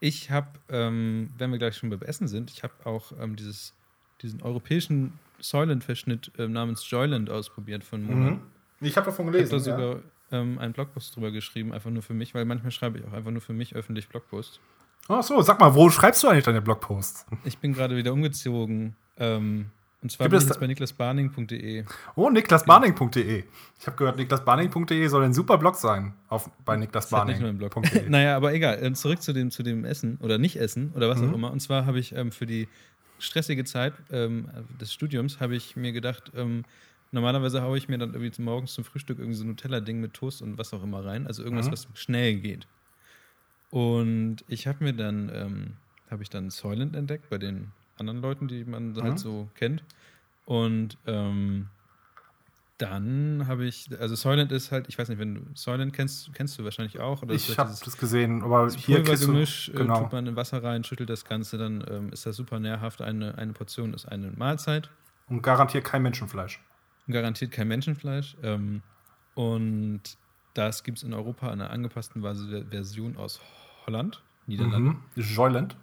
ich 0.00 0.30
habe, 0.30 0.48
ähm, 0.68 1.30
wenn 1.38 1.50
wir 1.50 1.58
gleich 1.58 1.76
schon 1.76 1.90
beim 1.90 2.02
Essen 2.02 2.28
sind, 2.28 2.50
ich 2.50 2.62
habe 2.62 2.74
auch 2.84 3.12
ähm, 3.20 3.36
dieses, 3.36 3.74
diesen 4.22 4.42
europäischen 4.42 5.18
Soylent-Verschnitt 5.40 6.32
äh, 6.38 6.48
namens 6.48 6.88
Joyland 6.88 7.30
ausprobiert 7.30 7.84
von 7.84 8.02
Mona. 8.02 8.30
Mhm. 8.32 8.40
Ich 8.80 8.96
habe 8.96 9.06
davon 9.06 9.26
gelesen. 9.26 9.56
Ich 9.56 9.68
habe 9.68 9.82
da 9.82 9.88
sogar 9.88 10.02
ähm, 10.32 10.58
einen 10.58 10.72
Blogpost 10.72 11.16
drüber 11.16 11.30
geschrieben, 11.30 11.72
einfach 11.72 11.90
nur 11.90 12.02
für 12.02 12.14
mich, 12.14 12.34
weil 12.34 12.44
manchmal 12.44 12.70
schreibe 12.70 12.98
ich 12.98 13.06
auch 13.06 13.12
einfach 13.12 13.30
nur 13.30 13.40
für 13.40 13.52
mich 13.52 13.74
öffentlich 13.74 14.08
Blogposts. 14.08 14.60
Ach 15.08 15.22
so, 15.22 15.40
sag 15.40 15.58
mal, 15.58 15.74
wo 15.74 15.88
schreibst 15.88 16.22
du 16.22 16.28
eigentlich 16.28 16.44
deine 16.44 16.60
Blogposts? 16.60 17.26
Ich 17.44 17.58
bin 17.58 17.72
gerade 17.72 17.96
wieder 17.96 18.12
umgezogen. 18.12 18.94
Ähm, 19.16 19.70
und 20.00 20.12
zwar 20.12 20.28
bin 20.28 20.38
ich 20.38 20.46
jetzt 20.46 20.60
bei 20.60 20.66
niklasbarning.de. 20.66 21.84
Oh, 22.14 22.30
niklasbarning.de. 22.30 23.44
Ich 23.80 23.86
habe 23.86 23.96
gehört, 23.96 24.16
niklasbarning.de 24.16 25.08
soll 25.08 25.24
ein 25.24 25.32
super 25.32 25.58
Blog 25.58 25.74
sein 25.74 26.14
auf, 26.28 26.48
bei 26.64 26.76
niklasbarning.de. 26.76 27.70
naja, 28.08 28.36
aber 28.36 28.52
egal. 28.52 28.78
Ähm, 28.80 28.94
zurück 28.94 29.22
zu 29.22 29.32
dem, 29.32 29.50
zu 29.50 29.64
dem 29.64 29.84
Essen 29.84 30.18
oder 30.20 30.38
Nicht-Essen 30.38 30.92
oder 30.94 31.08
was 31.08 31.20
mhm. 31.20 31.30
auch 31.30 31.34
immer. 31.34 31.50
Und 31.50 31.60
zwar 31.60 31.84
habe 31.86 31.98
ich 31.98 32.14
ähm, 32.14 32.30
für 32.30 32.46
die 32.46 32.68
stressige 33.18 33.64
Zeit 33.64 33.94
ähm, 34.12 34.48
des 34.80 34.92
Studiums 34.92 35.40
habe 35.40 35.56
ich 35.56 35.74
mir 35.74 35.90
gedacht, 35.90 36.30
ähm, 36.36 36.64
Normalerweise 37.10 37.62
haue 37.62 37.78
ich 37.78 37.88
mir 37.88 37.98
dann 37.98 38.12
irgendwie 38.12 38.42
morgens 38.42 38.74
zum 38.74 38.84
Frühstück 38.84 39.18
irgendwie 39.18 39.36
so 39.36 39.44
ein 39.44 39.48
Nutella-Ding 39.48 40.00
mit 40.00 40.14
Toast 40.14 40.42
und 40.42 40.58
was 40.58 40.74
auch 40.74 40.82
immer 40.82 41.04
rein. 41.04 41.26
Also 41.26 41.42
irgendwas, 41.42 41.66
mhm. 41.66 41.72
was 41.72 41.88
schnell 41.94 42.36
geht. 42.36 42.66
Und 43.70 44.44
ich 44.46 44.66
habe 44.66 44.84
mir 44.84 44.92
dann, 44.92 45.30
ähm, 45.34 45.76
habe 46.10 46.22
ich 46.22 46.30
dann 46.30 46.50
Soylent 46.50 46.94
entdeckt 46.94 47.30
bei 47.30 47.38
den 47.38 47.72
anderen 47.96 48.20
Leuten, 48.20 48.48
die 48.48 48.64
man 48.64 48.92
mhm. 48.92 49.02
halt 49.02 49.18
so 49.18 49.48
kennt. 49.54 49.82
Und 50.44 50.98
ähm, 51.06 51.68
dann 52.76 53.46
habe 53.46 53.64
ich, 53.64 53.88
also 53.98 54.14
Soylent 54.14 54.52
ist 54.52 54.70
halt, 54.70 54.88
ich 54.88 54.98
weiß 54.98 55.08
nicht, 55.08 55.18
wenn 55.18 55.34
du 55.34 55.40
Soylent 55.54 55.92
kennst, 55.94 56.32
kennst 56.34 56.58
du 56.58 56.64
wahrscheinlich 56.64 57.00
auch. 57.00 57.22
Oder 57.22 57.34
ich 57.34 57.58
habe 57.58 57.70
das 57.70 57.96
gesehen, 57.96 58.42
aber 58.42 58.70
hier 58.70 58.98
Pulvergemisch, 58.98 59.66
du, 59.66 59.72
äh, 59.72 59.76
genau. 59.76 60.02
tut 60.02 60.12
man 60.12 60.26
in 60.26 60.36
Wasser 60.36 60.62
rein, 60.62 60.84
schüttelt 60.84 61.10
das 61.10 61.24
Ganze, 61.24 61.56
dann 61.58 61.84
ähm, 61.90 62.12
ist 62.12 62.26
das 62.26 62.36
super 62.36 62.60
nährhaft. 62.60 63.00
Eine, 63.00 63.36
eine 63.36 63.52
Portion 63.54 63.94
ist 63.94 64.06
eine 64.06 64.30
Mahlzeit. 64.30 64.90
Und 65.28 65.42
garantiert 65.42 65.84
kein 65.84 66.02
Menschenfleisch 66.02 66.60
garantiert 67.12 67.52
kein 67.52 67.68
Menschenfleisch. 67.68 68.36
Ähm, 68.42 68.82
und 69.34 70.02
das 70.54 70.82
gibt 70.82 70.98
es 70.98 71.04
in 71.04 71.14
Europa 71.14 71.46
in 71.52 71.60
einer 71.60 71.70
angepassten 71.70 72.22
Version 72.22 73.16
aus 73.16 73.40
Holland, 73.86 74.22
Niederlande. 74.46 74.90
Mhm. 74.90 75.02
Joyland. 75.14 75.76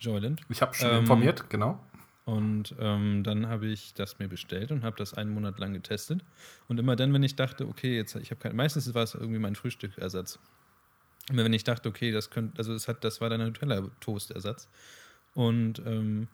Joyland. 0.00 0.42
Ich 0.48 0.62
habe 0.62 0.74
schon 0.74 0.90
ähm, 0.90 0.98
informiert, 1.00 1.48
genau. 1.50 1.80
Und 2.24 2.74
ähm, 2.78 3.22
dann 3.24 3.48
habe 3.48 3.68
ich 3.68 3.94
das 3.94 4.18
mir 4.18 4.28
bestellt 4.28 4.70
und 4.70 4.84
habe 4.84 4.96
das 4.96 5.14
einen 5.14 5.30
Monat 5.30 5.58
lang 5.58 5.72
getestet. 5.72 6.22
Und 6.68 6.78
immer 6.78 6.94
dann, 6.94 7.14
wenn 7.14 7.22
ich 7.22 7.36
dachte, 7.36 7.66
okay, 7.66 7.96
jetzt 7.96 8.14
ich 8.16 8.30
habe 8.30 8.40
kein, 8.40 8.54
meistens 8.54 8.92
war 8.92 9.02
es 9.02 9.14
irgendwie 9.14 9.38
mein 9.38 9.54
Frühstückersatz. 9.54 10.38
Immer 11.30 11.44
wenn 11.44 11.54
ich 11.54 11.64
dachte, 11.64 11.88
okay, 11.88 12.12
das 12.12 12.28
könnte, 12.28 12.58
also 12.58 12.74
es 12.74 12.86
hat, 12.86 13.02
das 13.02 13.22
war 13.22 13.30
dann 13.30 13.40
ein 13.40 13.46
Nutella-Toast-Ersatz. 13.46 14.68
Und 15.34 15.80
ähm, 15.86 16.28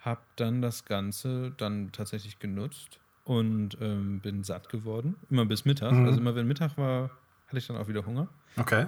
habe 0.00 0.20
dann 0.36 0.60
das 0.60 0.84
Ganze 0.84 1.52
dann 1.56 1.90
tatsächlich 1.92 2.38
genutzt 2.38 3.00
und 3.28 3.76
ähm, 3.80 4.20
bin 4.20 4.42
satt 4.42 4.68
geworden. 4.68 5.14
Immer 5.28 5.44
bis 5.44 5.64
Mittag. 5.64 5.92
Mhm. 5.92 6.06
Also 6.06 6.18
immer 6.18 6.34
wenn 6.34 6.46
Mittag 6.46 6.78
war, 6.78 7.10
hatte 7.46 7.58
ich 7.58 7.66
dann 7.66 7.76
auch 7.76 7.86
wieder 7.86 8.06
Hunger. 8.06 8.28
Okay. 8.56 8.86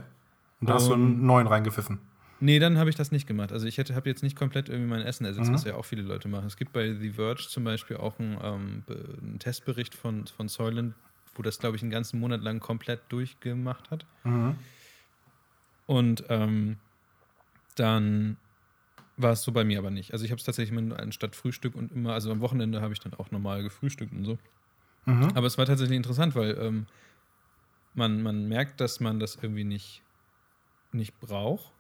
Und 0.61 0.69
da 0.69 0.75
hast 0.75 0.89
du 0.89 0.95
einen 0.95 1.25
neuen 1.25 1.47
reingepfiffen. 1.47 1.99
Nee, 2.41 2.59
dann 2.59 2.79
habe 2.79 2.89
ich 2.89 2.97
das 2.97 3.13
nicht 3.13 3.27
gemacht. 3.27 3.53
Also 3.53 3.67
ich 3.67 3.79
habe 3.79 4.09
jetzt 4.09 4.23
nicht 4.23 4.37
komplett 4.37 4.71
irgendwie 4.71 4.89
mein 4.89 5.03
Essen 5.03 5.27
ersetzt, 5.27 5.51
mhm. 5.51 5.55
was 5.55 5.65
ja 5.65 5.75
auch 5.75 5.85
viele 5.85 6.03
Leute 6.03 6.29
machen. 6.29 6.47
Es 6.47 6.57
gibt 6.57 6.73
bei 6.73 6.95
The 6.95 7.11
Verge 7.11 7.47
zum 7.49 7.65
Beispiel 7.65 7.99
auch 7.99 8.19
einen, 8.19 8.39
ähm, 8.43 8.83
einen 8.89 9.39
Testbericht 9.39 9.95
von, 9.95 10.27
von 10.27 10.49
Soylent 10.49 10.95
wo 11.35 11.43
das, 11.43 11.59
glaube 11.59 11.77
ich, 11.77 11.83
einen 11.83 11.91
ganzen 11.91 12.21
Monat 12.21 12.43
lang 12.43 12.61
komplett 12.61 13.01
durchgemacht 13.09 13.91
hat. 13.91 14.05
Mhm. 14.25 14.57
Und 15.87 16.25
ähm, 16.29 16.77
dann 17.77 18.37
war 19.23 19.33
es 19.33 19.43
so 19.43 19.53
bei 19.53 19.65
mir 19.65 19.79
aber 19.79 19.91
nicht. 19.91 20.13
Also 20.13 20.25
ich 20.25 20.31
habe 20.31 20.39
es 20.39 20.45
tatsächlich 20.45 20.77
immer 20.77 20.99
anstatt 20.99 21.37
Frühstück 21.37 21.75
und 21.75 21.93
immer, 21.93 22.13
also 22.13 22.31
am 22.31 22.41
Wochenende 22.41 22.81
habe 22.81 22.93
ich 22.93 23.01
dann 23.01 23.15
auch 23.15 23.31
normal 23.31 23.63
gefrühstückt 23.63 24.13
und 24.13 24.25
so. 24.25 24.39
Mhm. 25.07 25.31
Aber 25.35 25.47
es 25.47 25.59
war 25.59 25.67
tatsächlich 25.67 25.97
interessant, 25.97 26.35
weil 26.35 26.57
ähm, 26.59 26.87
man, 27.95 28.23
man 28.23 28.49
merkt, 28.49 28.81
dass 28.81 29.01
man 29.01 29.19
das 29.19 29.37
irgendwie 29.37 29.65
nicht, 29.65 30.03
nicht 30.93 31.19
braucht, 31.21 31.73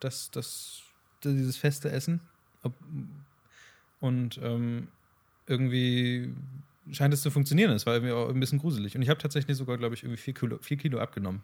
das, 0.00 0.30
das, 0.30 0.82
dieses 1.22 1.56
feste 1.56 1.90
Essen. 1.90 2.20
Und 4.00 4.38
ähm, 4.42 4.88
irgendwie 5.46 6.34
scheint 6.92 7.12
es 7.14 7.22
zu 7.22 7.30
funktionieren. 7.30 7.72
Es 7.72 7.86
war 7.86 7.94
irgendwie 7.94 8.12
auch 8.12 8.28
ein 8.28 8.38
bisschen 8.40 8.58
gruselig. 8.58 8.94
Und 8.96 9.02
ich 9.02 9.08
habe 9.08 9.18
tatsächlich 9.18 9.56
sogar, 9.56 9.76
glaube 9.78 9.94
ich, 9.94 10.02
irgendwie 10.02 10.20
vier 10.20 10.34
Kilo, 10.34 10.58
vier 10.60 10.76
Kilo 10.76 10.98
abgenommen. 10.98 11.42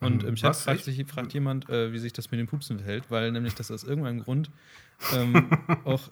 Und 0.00 0.22
Mhm. 0.22 0.28
im 0.30 0.34
Chat 0.36 0.56
fragt, 0.56 0.84
sich, 0.84 1.04
fragt 1.06 1.32
jemand, 1.34 1.68
äh, 1.70 1.92
wie 1.92 1.98
sich 1.98 2.12
das 2.12 2.30
mit 2.30 2.38
den 2.40 2.46
Pupsen 2.46 2.78
verhält, 2.78 3.04
weil 3.10 3.32
nämlich 3.32 3.54
das 3.54 3.70
aus 3.70 3.84
irgendeinem 3.84 4.20
Grund 4.22 4.50
ähm, 5.14 5.48
auch 5.84 6.02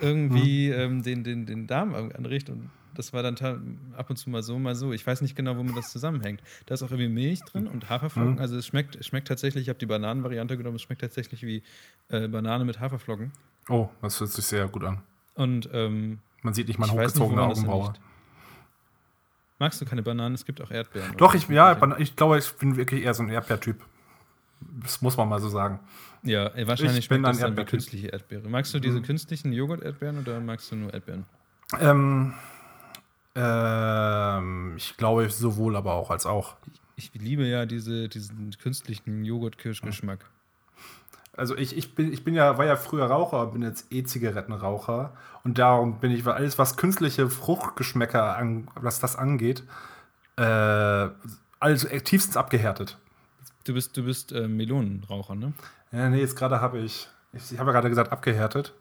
irgendwie 0.00 0.68
ähm, 0.70 1.02
den, 1.02 1.24
den, 1.24 1.46
den 1.46 1.66
Darm 1.66 1.94
anregt. 1.94 2.50
Und 2.50 2.70
das 2.94 3.12
war 3.12 3.22
dann 3.22 3.36
ab 3.96 4.10
und 4.10 4.16
zu 4.16 4.28
mal 4.30 4.42
so, 4.42 4.58
mal 4.58 4.74
so. 4.74 4.92
Ich 4.92 5.06
weiß 5.06 5.20
nicht 5.22 5.36
genau, 5.36 5.56
womit 5.56 5.76
das 5.76 5.90
zusammenhängt. 5.92 6.42
Da 6.66 6.74
ist 6.74 6.82
auch 6.82 6.90
irgendwie 6.90 7.08
Milch 7.08 7.40
drin 7.42 7.66
und 7.66 7.88
Haferflocken. 7.88 8.34
Mhm. 8.34 8.38
Also 8.40 8.56
es 8.56 8.66
schmeckt, 8.66 8.96
es 8.96 9.06
schmeckt 9.06 9.28
tatsächlich, 9.28 9.62
ich 9.62 9.68
habe 9.68 9.78
die 9.78 9.86
Bananenvariante 9.86 10.56
genommen, 10.56 10.76
es 10.76 10.82
schmeckt 10.82 11.00
tatsächlich 11.00 11.42
wie 11.42 11.62
äh, 12.08 12.28
Banane 12.28 12.64
mit 12.64 12.80
Haferflocken. 12.80 13.32
Oh, 13.68 13.88
das 14.02 14.18
hört 14.20 14.30
sich 14.30 14.44
sehr 14.44 14.66
gut 14.68 14.84
an. 14.84 15.00
Und 15.34 15.68
ähm, 15.72 16.18
Man 16.42 16.54
sieht 16.54 16.68
nicht 16.68 16.78
mal 16.78 16.90
hochgezogene 16.90 17.42
Augenbraue. 17.42 17.92
Magst 19.58 19.80
du 19.80 19.84
keine 19.84 20.02
Bananen? 20.02 20.34
Es 20.34 20.44
gibt 20.44 20.60
auch 20.60 20.70
Erdbeeren. 20.70 21.16
Doch, 21.16 21.34
ich, 21.34 21.48
ja, 21.48 21.96
ich 21.98 22.14
glaube, 22.14 22.38
ich 22.38 22.52
bin 22.54 22.76
wirklich 22.76 23.04
eher 23.04 23.14
so 23.14 23.22
ein 23.24 23.28
Erdbeertyp. 23.28 23.84
Das 24.82 25.02
muss 25.02 25.16
man 25.16 25.28
mal 25.28 25.40
so 25.40 25.48
sagen. 25.48 25.80
Ja, 26.22 26.50
wahrscheinlich 26.66 26.98
Ich 26.98 27.08
bin 27.08 27.22
das 27.22 27.38
dann 27.38 27.56
wie 27.56 27.64
künstliche 27.64 28.08
Erdbeere. 28.08 28.48
Magst 28.48 28.74
du 28.74 28.80
diese 28.80 28.98
Mhm. 28.98 29.04
künstlichen 29.04 29.52
Joghurt-Erdbeeren 29.52 30.18
oder 30.20 30.40
magst 30.40 30.70
du 30.70 30.76
nur 30.76 30.92
Erdbeeren? 30.92 31.24
Ähm, 31.80 32.34
ähm, 33.34 34.74
ich 34.76 34.96
glaube 34.96 35.28
sowohl 35.30 35.76
aber 35.76 35.94
auch 35.94 36.10
als 36.10 36.26
auch. 36.26 36.56
Ich 36.96 37.12
liebe 37.14 37.46
ja 37.46 37.66
diese, 37.66 38.08
diesen 38.08 38.50
künstlichen 38.58 39.24
Joghurt-Kirschgeschmack. 39.24 40.24
Also 41.38 41.56
ich, 41.56 41.76
ich, 41.76 41.94
bin, 41.94 42.12
ich 42.12 42.24
bin 42.24 42.34
ja, 42.34 42.58
war 42.58 42.66
ja 42.66 42.74
früher 42.74 43.06
Raucher, 43.06 43.46
bin 43.46 43.62
jetzt 43.62 43.86
E-Zigarettenraucher 43.92 45.12
und 45.44 45.58
darum 45.58 46.00
bin 46.00 46.10
ich, 46.10 46.24
weil 46.24 46.34
alles, 46.34 46.58
was 46.58 46.76
künstliche 46.76 47.30
Fruchtgeschmäcker, 47.30 48.36
an, 48.36 48.68
was 48.74 48.98
das 48.98 49.14
angeht, 49.14 49.62
äh, 50.36 51.08
alles 51.60 51.86
tiefstens 52.04 52.36
abgehärtet. 52.36 52.98
Du 53.64 53.74
bist, 53.74 53.96
du 53.96 54.02
bist 54.02 54.32
äh, 54.32 54.48
Melonenraucher, 54.48 55.36
ne? 55.36 55.52
Ja, 55.92 56.08
nee, 56.08 56.20
jetzt 56.20 56.34
gerade 56.36 56.60
habe 56.60 56.78
ich, 56.78 57.08
ich, 57.32 57.52
ich 57.52 57.58
habe 57.58 57.70
ja 57.70 57.74
gerade 57.74 57.88
gesagt 57.88 58.10
abgehärtet. 58.10 58.74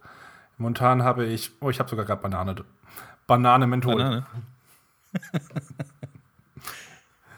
Momentan 0.58 1.04
habe 1.04 1.26
ich, 1.26 1.52
oh, 1.60 1.70
ich 1.70 1.80
habe 1.80 1.90
sogar 1.90 2.06
gerade 2.06 2.22
Banane. 2.24 2.56
Banane 3.28 3.68
Menthol. 3.68 3.98
Banane. 3.98 4.26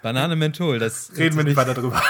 Banane 0.01 0.35
Menthol, 0.37 0.79
das 0.79 1.11
Reden 1.17 1.35
wir 1.35 1.43
nicht 1.43 1.57
weiter 1.57 1.73
drüber. 1.73 2.01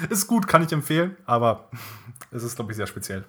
ist 0.10 0.26
gut, 0.26 0.46
kann 0.46 0.62
ich 0.62 0.72
empfehlen, 0.72 1.16
aber 1.26 1.68
es 2.30 2.42
ist, 2.42 2.56
glaube 2.56 2.72
ich, 2.72 2.76
sehr 2.76 2.86
speziell. 2.86 3.24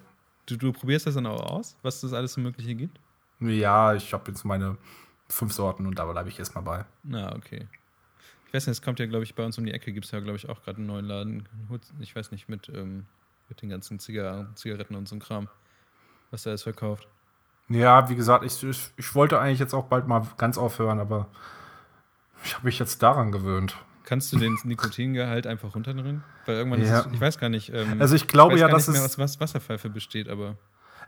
Du, 0.46 0.56
du 0.56 0.72
probierst 0.72 1.06
das 1.06 1.14
dann 1.14 1.26
auch 1.26 1.40
aus, 1.40 1.76
was 1.82 2.00
das 2.00 2.12
alles 2.12 2.32
so 2.32 2.40
Mögliche 2.40 2.74
gibt? 2.74 2.98
Ja, 3.40 3.94
ich 3.94 4.12
habe 4.12 4.30
jetzt 4.30 4.44
meine 4.44 4.76
fünf 5.28 5.52
Sorten 5.52 5.86
und 5.86 5.98
da 5.98 6.04
bleibe 6.06 6.28
ich 6.28 6.38
erstmal 6.38 6.64
bei. 6.64 6.84
Na, 7.02 7.34
okay. 7.36 7.68
Ich 8.46 8.54
weiß 8.54 8.66
nicht, 8.66 8.78
es 8.78 8.82
kommt 8.82 8.98
ja, 8.98 9.06
glaube 9.06 9.24
ich, 9.24 9.34
bei 9.34 9.44
uns 9.44 9.58
um 9.58 9.66
die 9.66 9.72
Ecke 9.72 9.92
gibt 9.92 10.06
es 10.06 10.10
ja, 10.10 10.20
glaube 10.20 10.36
ich, 10.36 10.48
auch 10.48 10.62
gerade 10.62 10.78
einen 10.78 10.86
neuen 10.86 11.04
Laden. 11.04 11.48
Ich 12.00 12.16
weiß 12.16 12.30
nicht, 12.30 12.48
mit, 12.48 12.70
ähm, 12.70 13.04
mit 13.48 13.60
den 13.60 13.68
ganzen 13.68 13.98
Ziga 13.98 14.48
Zigaretten 14.54 14.94
und 14.94 15.06
so 15.06 15.14
einem 15.14 15.22
Kram, 15.22 15.48
was 16.30 16.44
da 16.44 16.52
ist 16.54 16.62
verkauft. 16.62 17.06
Ja, 17.68 18.08
wie 18.08 18.16
gesagt, 18.16 18.44
ich, 18.44 18.62
ich, 18.64 18.90
ich 18.96 19.14
wollte 19.14 19.38
eigentlich 19.38 19.58
jetzt 19.58 19.74
auch 19.74 19.84
bald 19.84 20.08
mal 20.08 20.26
ganz 20.38 20.56
aufhören, 20.56 20.98
aber 20.98 21.28
ich 22.42 22.54
habe 22.54 22.64
mich 22.64 22.78
jetzt 22.78 23.02
daran 23.02 23.32
gewöhnt. 23.32 23.76
Kannst 24.08 24.32
du 24.32 24.38
den 24.38 24.56
Nikotingehalt 24.64 25.46
einfach 25.46 25.74
runterdrehen? 25.74 26.24
Weil 26.46 26.56
irgendwann 26.56 26.80
Ja. 26.82 27.00
ist 27.00 27.06
es, 27.06 27.12
ich 27.12 27.20
weiß 27.20 27.38
gar 27.38 27.50
nicht. 27.50 27.70
Ähm, 27.74 28.00
Also 28.00 28.14
ich 28.14 28.26
glaube 28.26 28.54
weiß 28.54 28.60
ja, 28.60 28.68
dass 28.68 28.88
nicht 28.88 28.96
mehr, 28.96 29.04
es, 29.04 29.12
aus 29.12 29.18
was 29.18 29.38
Wasserpfeife 29.40 29.90
besteht, 29.90 30.28
aber. 30.30 30.56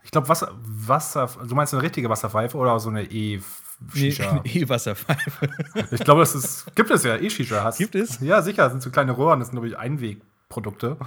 ich 0.04 0.10
glaube 0.10 0.28
Wasser, 0.28 0.52
Wasser, 0.62 1.30
du 1.48 1.54
meinst 1.54 1.72
eine 1.72 1.82
richtige 1.82 2.10
Wasserpfeife 2.10 2.58
oder 2.58 2.78
so 2.78 2.90
eine 2.90 3.04
E-Shisha? 3.04 4.42
Nee, 4.44 4.50
E-Wasserpfeife. 4.60 5.48
Ich 5.92 6.00
glaube, 6.04 6.20
das 6.20 6.34
ist, 6.34 6.66
gibt 6.76 6.90
es 6.90 7.02
ja, 7.04 7.16
E-Shisha. 7.16 7.64
hast- 7.64 7.78
Gibt 7.78 7.94
es? 7.94 8.20
Ja, 8.20 8.42
sicher, 8.42 8.64
das 8.64 8.72
sind 8.72 8.82
so 8.82 8.90
kleine 8.90 9.16
Röhren, 9.16 9.38
das 9.40 9.48
sind, 9.48 9.54
glaube 9.56 9.68
ich, 9.68 9.78
Einwegprodukte. 9.78 10.98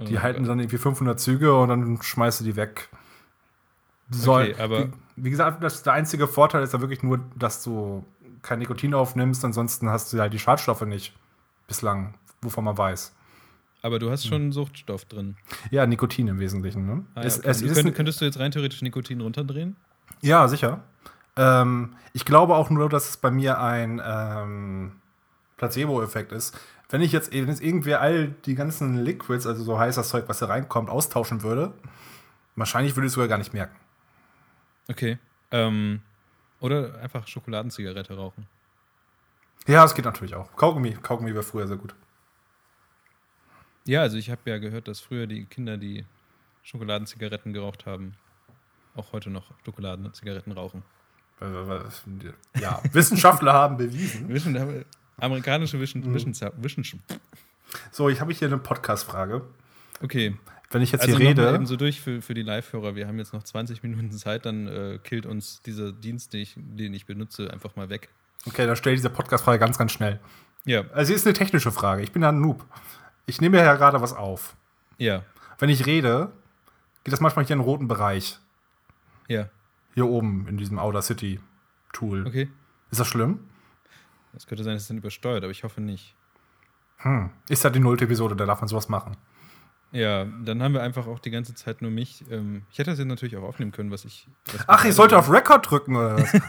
Die 0.00 0.16
Oh 0.16 0.22
halten 0.22 0.40
Gott. 0.42 0.48
dann 0.50 0.58
irgendwie 0.58 0.78
500 0.78 1.20
Züge 1.20 1.54
und 1.56 1.68
dann 1.68 2.02
schmeißt 2.02 2.40
du 2.40 2.44
die 2.44 2.56
weg. 2.56 2.88
Soll, 4.10 4.50
Okay, 4.52 4.62
aber- 4.62 4.84
wie, 4.86 4.92
wie 5.16 5.30
gesagt, 5.30 5.62
das, 5.62 5.82
der 5.84 5.92
einzige 5.92 6.26
Vorteil 6.26 6.62
ist 6.62 6.72
ja 6.72 6.80
wirklich 6.80 7.02
nur, 7.04 7.20
dass 7.36 7.62
du 7.62 8.04
kein 8.42 8.58
Nikotin 8.60 8.94
aufnimmst, 8.94 9.44
ansonsten 9.44 9.88
hast 9.90 10.12
du 10.12 10.16
ja 10.16 10.28
die 10.28 10.38
Schadstoffe 10.38 10.82
nicht. 10.82 11.12
Bislang, 11.66 12.14
wovon 12.42 12.64
man 12.64 12.76
weiß. 12.76 13.12
Aber 13.82 13.98
du 13.98 14.10
hast 14.10 14.26
schon 14.26 14.52
Suchtstoff 14.52 15.04
drin. 15.04 15.36
Ja, 15.70 15.86
Nikotin 15.86 16.28
im 16.28 16.40
Wesentlichen. 16.40 16.86
Ne? 16.86 17.04
Ah, 17.14 17.20
ja, 17.20 17.26
es, 17.26 17.38
okay. 17.38 17.48
es 17.48 17.62
ist 17.62 17.74
könnt, 17.74 17.94
könntest 17.94 18.20
du 18.20 18.24
jetzt 18.24 18.38
rein 18.38 18.50
theoretisch 18.50 18.82
Nikotin 18.82 19.20
runterdrehen? 19.20 19.76
ja, 20.22 20.48
sicher. 20.48 20.82
Ähm, 21.36 21.94
ich 22.12 22.24
glaube 22.24 22.56
auch 22.56 22.70
nur, 22.70 22.88
dass 22.88 23.10
es 23.10 23.16
bei 23.16 23.30
mir 23.30 23.60
ein 23.60 24.00
ähm, 24.04 24.92
Placebo-Effekt 25.56 26.32
ist. 26.32 26.58
Wenn 26.88 27.00
ich 27.02 27.12
jetzt, 27.12 27.32
wenn 27.32 27.48
jetzt 27.48 27.62
irgendwer 27.62 28.00
all 28.00 28.28
die 28.46 28.54
ganzen 28.54 29.04
Liquids, 29.04 29.46
also 29.46 29.62
so 29.62 29.78
heißes 29.78 30.08
Zeug, 30.08 30.24
was 30.28 30.38
da 30.38 30.46
reinkommt, 30.46 30.88
austauschen 30.88 31.42
würde, 31.42 31.72
wahrscheinlich 32.54 32.96
würde 32.96 33.06
ich 33.06 33.10
es 33.10 33.14
sogar 33.14 33.28
gar 33.28 33.38
nicht 33.38 33.52
merken. 33.52 33.76
Okay. 34.88 35.18
Ähm, 35.50 36.00
oder 36.60 36.98
einfach 37.00 37.26
Schokoladenzigarette 37.26 38.16
rauchen. 38.16 38.46
Ja, 39.66 39.84
es 39.84 39.94
geht 39.94 40.04
natürlich 40.04 40.34
auch. 40.34 40.54
Kaugummi, 40.56 40.92
Kaugummi 40.92 41.32
wäre 41.34 41.42
früher 41.42 41.66
sehr 41.66 41.76
gut. 41.76 41.94
Ja, 43.84 44.02
also 44.02 44.16
ich 44.16 44.30
habe 44.30 44.40
ja 44.46 44.58
gehört, 44.58 44.88
dass 44.88 45.00
früher 45.00 45.26
die 45.26 45.44
Kinder, 45.44 45.76
die 45.76 46.04
Schokoladenzigaretten 46.62 47.52
geraucht 47.52 47.86
haben, 47.86 48.14
auch 48.94 49.12
heute 49.12 49.30
noch 49.30 49.52
Schokoladenzigaretten 49.64 50.52
rauchen. 50.52 50.82
Ja, 52.60 52.82
Wissenschaftler 52.92 53.52
haben 53.52 53.76
bewiesen. 53.76 54.28
Wischen, 54.32 54.84
amerikanische 55.18 55.78
Wischen, 55.80 56.02
Mhm. 56.02 56.14
Wischen, 56.14 56.34
Wischen. 56.56 57.02
So, 57.92 58.08
ich 58.08 58.20
habe 58.20 58.32
hier 58.32 58.48
eine 58.48 58.58
Podcast-Frage. 58.58 59.42
Okay. 60.02 60.36
Wenn 60.70 60.82
ich 60.82 60.90
jetzt 60.92 61.02
Also 61.02 61.16
hier 61.18 61.28
rede. 61.28 61.54
eben 61.54 61.66
so 61.66 61.76
durch 61.76 62.00
für, 62.00 62.20
für 62.22 62.34
die 62.34 62.42
Live-Hörer. 62.42 62.96
Wir 62.96 63.06
haben 63.06 63.18
jetzt 63.18 63.32
noch 63.32 63.42
20 63.44 63.82
Minuten 63.84 64.10
Zeit, 64.12 64.46
dann 64.46 64.66
äh, 64.66 64.98
killt 65.02 65.24
uns 65.26 65.62
dieser 65.62 65.92
Dienst, 65.92 66.32
den 66.32 66.40
ich, 66.40 66.54
den 66.56 66.92
ich 66.92 67.06
benutze, 67.06 67.52
einfach 67.52 67.76
mal 67.76 67.88
weg. 67.88 68.08
Okay, 68.46 68.66
dann 68.66 68.76
stelle 68.76 68.94
ich 68.94 69.00
diese 69.00 69.10
Podcast-Frage 69.10 69.58
ganz, 69.58 69.76
ganz 69.78 69.92
schnell. 69.92 70.20
Ja, 70.64 70.82
Also, 70.92 71.08
sie 71.08 71.14
ist 71.14 71.26
eine 71.26 71.34
technische 71.34 71.70
Frage. 71.72 72.02
Ich 72.02 72.12
bin 72.12 72.22
ja 72.22 72.28
ein 72.30 72.40
Noob. 72.40 72.64
Ich 73.26 73.40
nehme 73.40 73.58
ja 73.58 73.74
gerade 73.74 74.00
was 74.00 74.12
auf. 74.12 74.56
ja, 74.98 75.22
Wenn 75.58 75.68
ich 75.68 75.86
rede, 75.86 76.32
geht 77.04 77.12
das 77.12 77.20
manchmal 77.20 77.44
hier 77.44 77.54
in 77.54 77.60
den 77.60 77.64
roten 77.64 77.88
Bereich. 77.88 78.38
ja. 79.28 79.48
Hier 79.94 80.06
oben 80.06 80.46
in 80.46 80.58
diesem 80.58 80.78
Audacity 80.78 81.40
Tool. 81.94 82.26
Okay. 82.26 82.50
Ist 82.90 83.00
das 83.00 83.06
schlimm? 83.08 83.40
Es 84.36 84.46
könnte 84.46 84.62
sein, 84.62 84.74
dass 84.74 84.82
es 84.82 84.88
dann 84.88 84.98
übersteuert, 84.98 85.42
aber 85.42 85.50
ich 85.50 85.64
hoffe 85.64 85.80
nicht. 85.80 86.14
Hm. 86.98 87.30
Ist 87.48 87.64
ja 87.64 87.70
die 87.70 87.80
nullte 87.80 88.04
Episode, 88.04 88.36
da 88.36 88.44
darf 88.44 88.60
man 88.60 88.68
sowas 88.68 88.90
machen. 88.90 89.16
Ja, 89.92 90.26
dann 90.26 90.62
haben 90.62 90.74
wir 90.74 90.82
einfach 90.82 91.06
auch 91.06 91.18
die 91.18 91.30
ganze 91.30 91.54
Zeit 91.54 91.80
nur 91.80 91.90
mich. 91.90 92.24
Ähm, 92.30 92.66
ich 92.70 92.78
hätte 92.78 92.90
das 92.90 92.98
jetzt 92.98 93.08
natürlich 93.08 93.38
auch 93.38 93.42
aufnehmen 93.44 93.72
können, 93.72 93.90
was 93.90 94.04
ich. 94.04 94.28
Was 94.52 94.64
Ach, 94.68 94.84
ich 94.84 94.94
sollte 94.94 95.16
auf 95.16 95.30
Record 95.30 95.70
drücken 95.70 95.96
oder 95.96 96.18
was? 96.18 96.32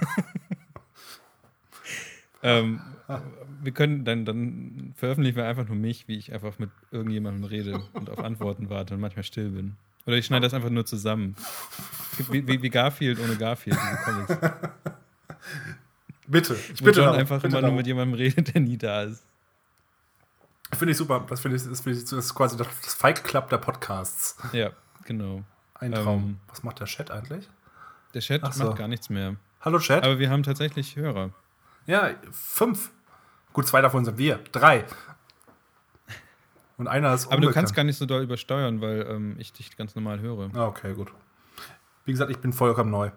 Ähm, 2.43 2.81
wir 3.61 3.71
können 3.71 4.05
dann, 4.05 4.25
dann 4.25 4.93
veröffentlichen 4.95 5.37
wir 5.37 5.45
einfach 5.45 5.67
nur 5.67 5.77
mich, 5.77 6.07
wie 6.07 6.17
ich 6.17 6.33
einfach 6.33 6.59
mit 6.59 6.69
irgendjemandem 6.91 7.43
rede 7.45 7.81
und 7.93 8.09
auf 8.09 8.19
Antworten 8.19 8.69
warte 8.69 8.93
und 8.93 9.01
manchmal 9.01 9.23
still 9.23 9.49
bin. 9.49 9.77
Oder 10.05 10.17
ich 10.17 10.25
schneide 10.25 10.43
das 10.43 10.53
einfach 10.53 10.69
nur 10.69 10.85
zusammen. 10.85 11.35
Wie, 12.29 12.47
wie, 12.47 12.61
wie 12.61 12.69
Garfield 12.69 13.19
ohne 13.19 13.35
Garfield, 13.35 13.77
diese 13.77 14.03
Comics. 14.03 14.37
bitte. 16.27 16.55
Ich 16.73 16.81
bitte 16.81 16.99
John 16.99 17.05
darum, 17.07 17.19
einfach 17.19 17.41
bitte 17.41 17.47
immer 17.47 17.55
nur 17.55 17.61
darum. 17.61 17.75
mit 17.75 17.87
jemandem 17.87 18.13
redet, 18.17 18.53
der 18.53 18.61
nie 18.61 18.77
da 18.77 19.03
ist. 19.03 19.25
Finde 20.73 20.91
ich 20.91 20.97
super. 20.97 21.25
Das 21.29 21.41
finde 21.41 21.57
ich, 21.57 21.63
das 21.63 21.81
finde 21.81 21.97
ich, 21.97 22.05
das 22.05 22.13
ist 22.13 22.35
quasi 22.35 22.57
das, 22.57 22.67
Fight 22.95 23.23
Club 23.23 23.49
der 23.49 23.57
Podcasts. 23.57 24.37
Ja, 24.53 24.71
genau. 25.05 25.43
Ein 25.75 25.93
Traum. 25.93 26.23
Ähm. 26.23 26.39
Was 26.47 26.63
macht 26.63 26.79
der 26.79 26.87
Chat 26.87 27.11
eigentlich? 27.11 27.47
Der 28.13 28.21
Chat 28.21 28.53
so. 28.53 28.65
macht 28.65 28.77
gar 28.77 28.87
nichts 28.87 29.09
mehr. 29.09 29.35
Hallo 29.61 29.79
Chat. 29.79 30.03
Aber 30.03 30.19
wir 30.19 30.29
haben 30.29 30.43
tatsächlich 30.43 30.95
Hörer. 30.95 31.31
Ja, 31.87 32.11
fünf. 32.31 32.91
Gut, 33.53 33.67
zwei 33.67 33.81
davon 33.81 34.05
sind 34.05 34.17
wir. 34.17 34.39
Drei. 34.51 34.85
Und 36.77 36.87
einer 36.87 37.13
ist 37.13 37.31
Aber 37.31 37.41
du 37.41 37.51
kannst 37.51 37.73
gar 37.73 37.83
nicht 37.83 37.97
so 37.97 38.05
doll 38.05 38.21
übersteuern, 38.21 38.81
weil 38.81 39.07
ähm, 39.09 39.35
ich 39.39 39.51
dich 39.51 39.75
ganz 39.75 39.95
normal 39.95 40.19
höre. 40.19 40.51
Ah, 40.53 40.67
okay, 40.67 40.93
gut. 40.93 41.11
Wie 42.05 42.11
gesagt, 42.11 42.29
ich 42.29 42.37
bin 42.37 42.53
vollkommen 42.53 42.91
neu. 42.91 43.09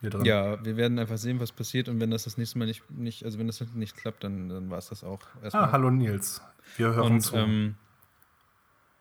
hier 0.00 0.10
drin. 0.10 0.24
Ja, 0.24 0.62
wir 0.64 0.76
werden 0.76 0.98
einfach 0.98 1.16
sehen, 1.16 1.38
was 1.38 1.52
passiert 1.52 1.88
und 1.88 2.00
wenn 2.00 2.10
das 2.10 2.24
das 2.24 2.36
nächste 2.36 2.58
Mal 2.58 2.66
nicht, 2.66 2.90
nicht 2.90 3.24
also 3.24 3.38
wenn 3.38 3.46
das 3.46 3.64
nicht 3.74 3.96
klappt, 3.96 4.24
dann, 4.24 4.48
dann 4.48 4.68
war 4.68 4.78
es 4.78 4.88
das 4.88 5.04
auch 5.04 5.20
erstmal. 5.42 5.64
Ah, 5.64 5.72
hallo 5.72 5.90
Nils. 5.90 6.42
Wir 6.76 6.92
hören 6.94 7.20
zu. 7.20 7.36
ähm, 7.36 7.76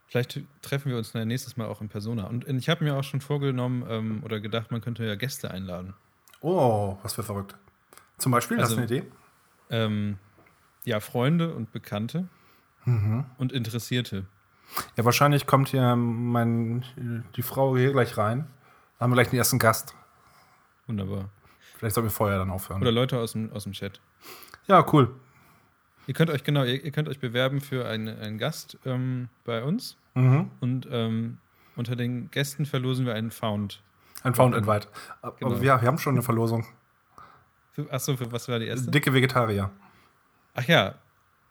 vielleicht 0.05 0.41
treffen 0.61 0.91
wir 0.91 0.97
uns 0.97 1.11
dann 1.11 1.27
nächstes 1.27 1.57
Mal 1.57 1.65
auch 1.65 1.81
in 1.81 1.89
Persona. 1.89 2.27
Und 2.27 2.47
ich 2.47 2.69
habe 2.69 2.83
mir 2.83 2.95
auch 2.95 3.03
schon 3.03 3.21
vorgenommen 3.21 3.83
ähm, 3.89 4.21
oder 4.23 4.39
gedacht, 4.39 4.71
man 4.71 4.81
könnte 4.81 5.05
ja 5.05 5.15
Gäste 5.15 5.49
einladen. 5.49 5.95
oh, 6.41 6.97
was 7.01 7.15
für 7.15 7.23
verrückt. 7.23 7.55
Zum 8.17 8.31
Beispiel, 8.31 8.57
hast 8.59 8.71
du 8.75 8.77
Also- 8.79 8.93
eine 8.95 8.99
Idee? 9.01 9.11
Ähm, 9.69 10.17
ja, 10.85 10.99
Freunde 10.99 11.53
und 11.53 11.71
Bekannte 11.71 12.27
Mhm. 12.85 13.25
und 13.37 13.51
Interessierte. 13.51 14.25
Ja, 14.95 15.05
wahrscheinlich 15.05 15.45
kommt 15.45 15.69
hier 15.69 15.95
mein, 15.95 16.83
die 17.35 17.41
Frau 17.41 17.75
hier 17.77 17.91
gleich 17.91 18.17
rein. 18.17 18.39
Dann 18.97 19.05
haben 19.05 19.11
wir 19.11 19.15
gleich 19.15 19.29
den 19.29 19.37
ersten 19.37 19.59
Gast. 19.59 19.95
Wunderbar. 20.87 21.29
Vielleicht 21.77 21.95
sollten 21.95 22.07
wir 22.07 22.11
vorher 22.13 22.37
dann 22.39 22.49
aufhören. 22.49 22.81
Oder 22.81 22.91
Leute 22.91 23.19
aus 23.19 23.33
dem, 23.33 23.51
aus 23.53 23.63
dem 23.63 23.73
Chat. 23.73 24.01
ja, 24.67 24.85
cool. 24.93 25.13
Ihr 26.07 26.13
könnt 26.13 26.29
euch 26.29 26.43
genau, 26.45 26.63
ihr, 26.63 26.83
ihr 26.83 26.91
könnt 26.91 27.09
euch 27.09 27.19
bewerben 27.19 27.59
für 27.61 27.85
einen, 27.87 28.17
einen 28.19 28.37
Gast 28.37 28.77
ähm, 28.85 29.27
bei 29.43 29.63
uns 29.63 29.97
Mhm. 30.15 30.49
und 30.61 30.87
ähm, 30.89 31.37
unter 31.75 31.95
den 31.97 32.31
Gästen 32.31 32.65
verlosen 32.65 33.05
wir 33.05 33.13
einen 33.13 33.29
Found. 33.29 33.83
Ein 34.23 34.33
Found 34.33 34.55
Invite. 34.55 34.87
Aber 35.21 35.35
Genau. 35.35 35.51
wir, 35.61 35.61
wir 35.61 35.81
haben 35.81 35.97
schon 35.99 36.15
eine 36.15 36.23
Verlosung. 36.23 36.65
Achso, 37.89 38.17
für 38.17 38.31
was 38.31 38.47
war 38.47 38.59
die 38.59 38.67
erste? 38.67 38.89
Dicke 38.91 39.13
Vegetarier. 39.13 39.69
Ach 40.53 40.63
ja. 40.63 40.95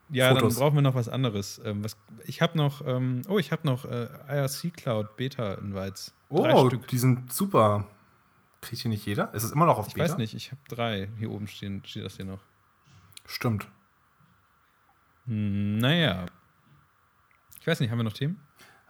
Ja, 0.09 0.33
Fotos. 0.35 0.55
dann 0.55 0.61
brauchen 0.63 0.75
wir 0.77 0.83
noch 0.83 0.95
was 0.95 1.09
anderes. 1.09 1.61
Ähm, 1.65 1.83
was, 1.83 1.97
ich 2.25 2.41
habe 2.41 2.57
noch, 2.57 2.87
ähm, 2.87 3.23
oh, 3.29 3.39
ich 3.39 3.51
habe 3.51 3.67
noch 3.67 3.85
äh, 3.85 4.09
IRC 4.29 4.77
Cloud 4.77 5.17
Beta 5.17 5.55
Invites. 5.55 6.15
Oh, 6.29 6.69
die 6.69 6.99
sind 6.99 7.33
super. 7.33 7.87
Kriegt 8.61 8.83
hier 8.83 8.89
nicht 8.89 9.05
jeder? 9.07 9.33
Ist 9.35 9.43
es 9.43 9.53
immer 9.53 9.67
noch 9.67 9.79
auf 9.79 9.89
Ich 9.89 9.95
Beta? 9.95 10.05
weiß 10.11 10.17
nicht, 10.19 10.35
ich 10.35 10.51
habe 10.53 10.61
drei. 10.69 11.09
Hier 11.19 11.31
oben 11.31 11.47
stehen, 11.49 11.83
steht 11.85 12.05
das 12.05 12.17
hier 12.17 12.25
noch. 12.25 12.41
Stimmt. 13.27 13.67
Hm, 15.27 15.79
naja. 15.79 16.27
Ich 17.61 17.67
weiß 17.67 17.81
nicht, 17.81 17.91
haben 17.91 17.99
wir 17.99 18.05
noch 18.05 18.13
Themen? 18.13 18.41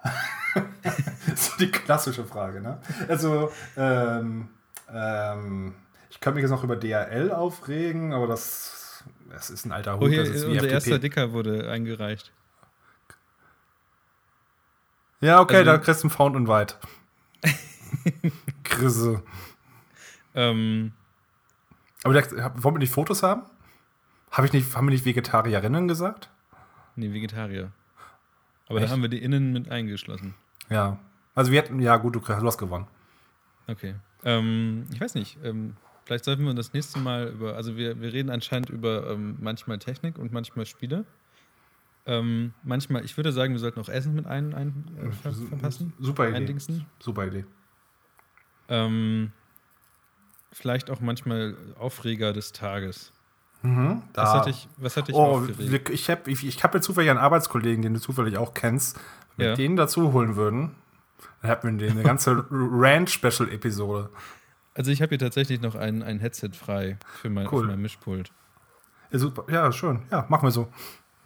so 1.34 1.56
die 1.58 1.70
klassische 1.70 2.24
Frage, 2.24 2.60
ne? 2.60 2.78
Also, 3.08 3.50
ähm, 3.76 4.48
ähm, 4.92 5.74
ich 6.16 6.20
kann 6.20 6.34
mich 6.34 6.40
jetzt 6.42 6.50
noch 6.50 6.64
über 6.64 6.76
DRL 6.76 7.30
aufregen, 7.30 8.12
aber 8.14 8.26
das, 8.26 9.04
das 9.30 9.50
ist 9.50 9.66
ein 9.66 9.72
alter 9.72 9.94
Hut. 9.98 10.02
Oh, 10.04 10.08
hier, 10.08 10.22
unser 10.22 10.48
FDP. 10.50 10.72
erster 10.72 10.98
Dicker 10.98 11.32
wurde 11.32 11.70
eingereicht. 11.70 12.32
Ja, 15.20 15.40
okay, 15.40 15.56
Also- 15.56 15.70
da 15.72 15.78
kriegst 15.78 16.02
du 16.02 16.08
einen 16.08 16.10
Found 16.16 16.36
Invite. 16.36 16.74
Grisse. 18.64 19.22
Ähm, 20.34 20.92
Aber 22.04 22.14
der, 22.14 22.62
wollen 22.62 22.74
wir 22.74 22.78
nicht 22.80 22.92
Fotos 22.92 23.22
haben? 23.22 23.42
Hab 24.30 24.44
ich 24.44 24.52
nicht, 24.52 24.74
haben 24.76 24.86
wir 24.86 24.90
nicht 24.92 25.04
Vegetarierinnen 25.04 25.88
gesagt? 25.88 26.30
nee, 26.96 27.12
Vegetarier. 27.12 27.72
Aber 28.68 28.78
Echt? 28.80 28.88
da 28.88 28.92
haben 28.92 29.02
wir 29.02 29.08
die 29.10 29.22
innen 29.22 29.52
mit 29.52 29.70
eingeschlossen. 29.70 30.34
Ja. 30.70 30.98
Also 31.34 31.52
wir 31.52 31.58
hätten, 31.60 31.78
ja 31.80 31.96
gut, 31.98 32.16
du, 32.16 32.20
du 32.20 32.46
hast 32.46 32.58
gewonnen. 32.58 32.86
Okay. 33.66 33.94
Ähm, 34.24 34.86
ich 34.92 35.00
weiß 35.00 35.14
nicht. 35.14 35.38
Ähm, 35.44 35.76
vielleicht 36.06 36.24
sollten 36.24 36.44
wir 36.44 36.54
das 36.54 36.72
nächste 36.72 36.98
Mal 36.98 37.28
über, 37.28 37.54
also 37.56 37.76
wir, 37.76 38.00
wir 38.00 38.12
reden 38.12 38.30
anscheinend 38.30 38.70
über 38.70 39.10
ähm, 39.10 39.36
manchmal 39.40 39.78
Technik 39.78 40.18
und 40.18 40.32
manchmal 40.32 40.64
Spiele. 40.64 41.04
Ähm, 42.06 42.54
manchmal, 42.62 43.04
ich 43.04 43.16
würde 43.18 43.32
sagen, 43.32 43.52
wir 43.52 43.58
sollten 43.58 43.80
auch 43.80 43.88
Essen 43.88 44.14
mit 44.14 44.26
ein, 44.26 44.54
ein 44.54 44.84
äh, 45.02 45.10
ver 45.12 45.32
verpassen. 45.32 45.92
Super 45.98 46.28
Idee. 46.28 46.36
Eindingsen. 46.36 46.86
Super 47.00 47.26
Idee. 47.26 47.44
Ähm, 48.68 49.32
vielleicht 50.52 50.90
auch 50.90 51.00
manchmal 51.00 51.56
Aufreger 51.78 52.32
des 52.32 52.52
Tages. 52.52 53.12
Mhm, 53.62 54.02
Was 54.14 54.32
da- 54.32 54.38
hat 54.38 54.46
dich, 54.46 54.68
was 54.76 54.96
hat 54.96 55.08
dich 55.08 55.16
Oh, 55.16 55.38
aufgeregt? 55.38 55.90
ich 55.90 56.08
habe 56.10 56.30
ich, 56.30 56.46
ich 56.46 56.62
hab 56.62 56.74
jetzt 56.74 56.84
zufällig 56.86 57.10
einen 57.10 57.18
Arbeitskollegen, 57.18 57.82
den 57.82 57.94
du 57.94 58.00
zufällig 58.00 58.36
auch 58.38 58.54
kennst. 58.54 58.96
Wenn 59.36 59.44
wir 59.44 59.50
Ja. 59.50 59.54
den 59.56 59.76
dazu 59.76 60.12
holen 60.12 60.36
würden, 60.36 60.76
dann 61.42 61.50
hätten 61.50 61.78
wir 61.80 61.90
eine 61.90 62.02
ganze 62.02 62.46
Rant-Special-Episode. 62.50 64.10
Also 64.76 64.90
ich 64.90 65.00
habe 65.00 65.08
hier 65.08 65.18
tatsächlich 65.18 65.62
noch 65.62 65.74
ein, 65.74 66.02
ein 66.02 66.18
Headset 66.18 66.50
frei 66.52 66.98
für 67.20 67.30
mein, 67.30 67.48
Cool. 67.50 67.66
mein 67.66 67.80
Mischpult. 67.80 68.30
Ja, 69.10 69.18
super. 69.18 69.50
Ja, 69.50 69.72
schön. 69.72 70.02
Ja, 70.10 70.26
machen 70.28 70.44
wir 70.46 70.50
so. 70.50 70.70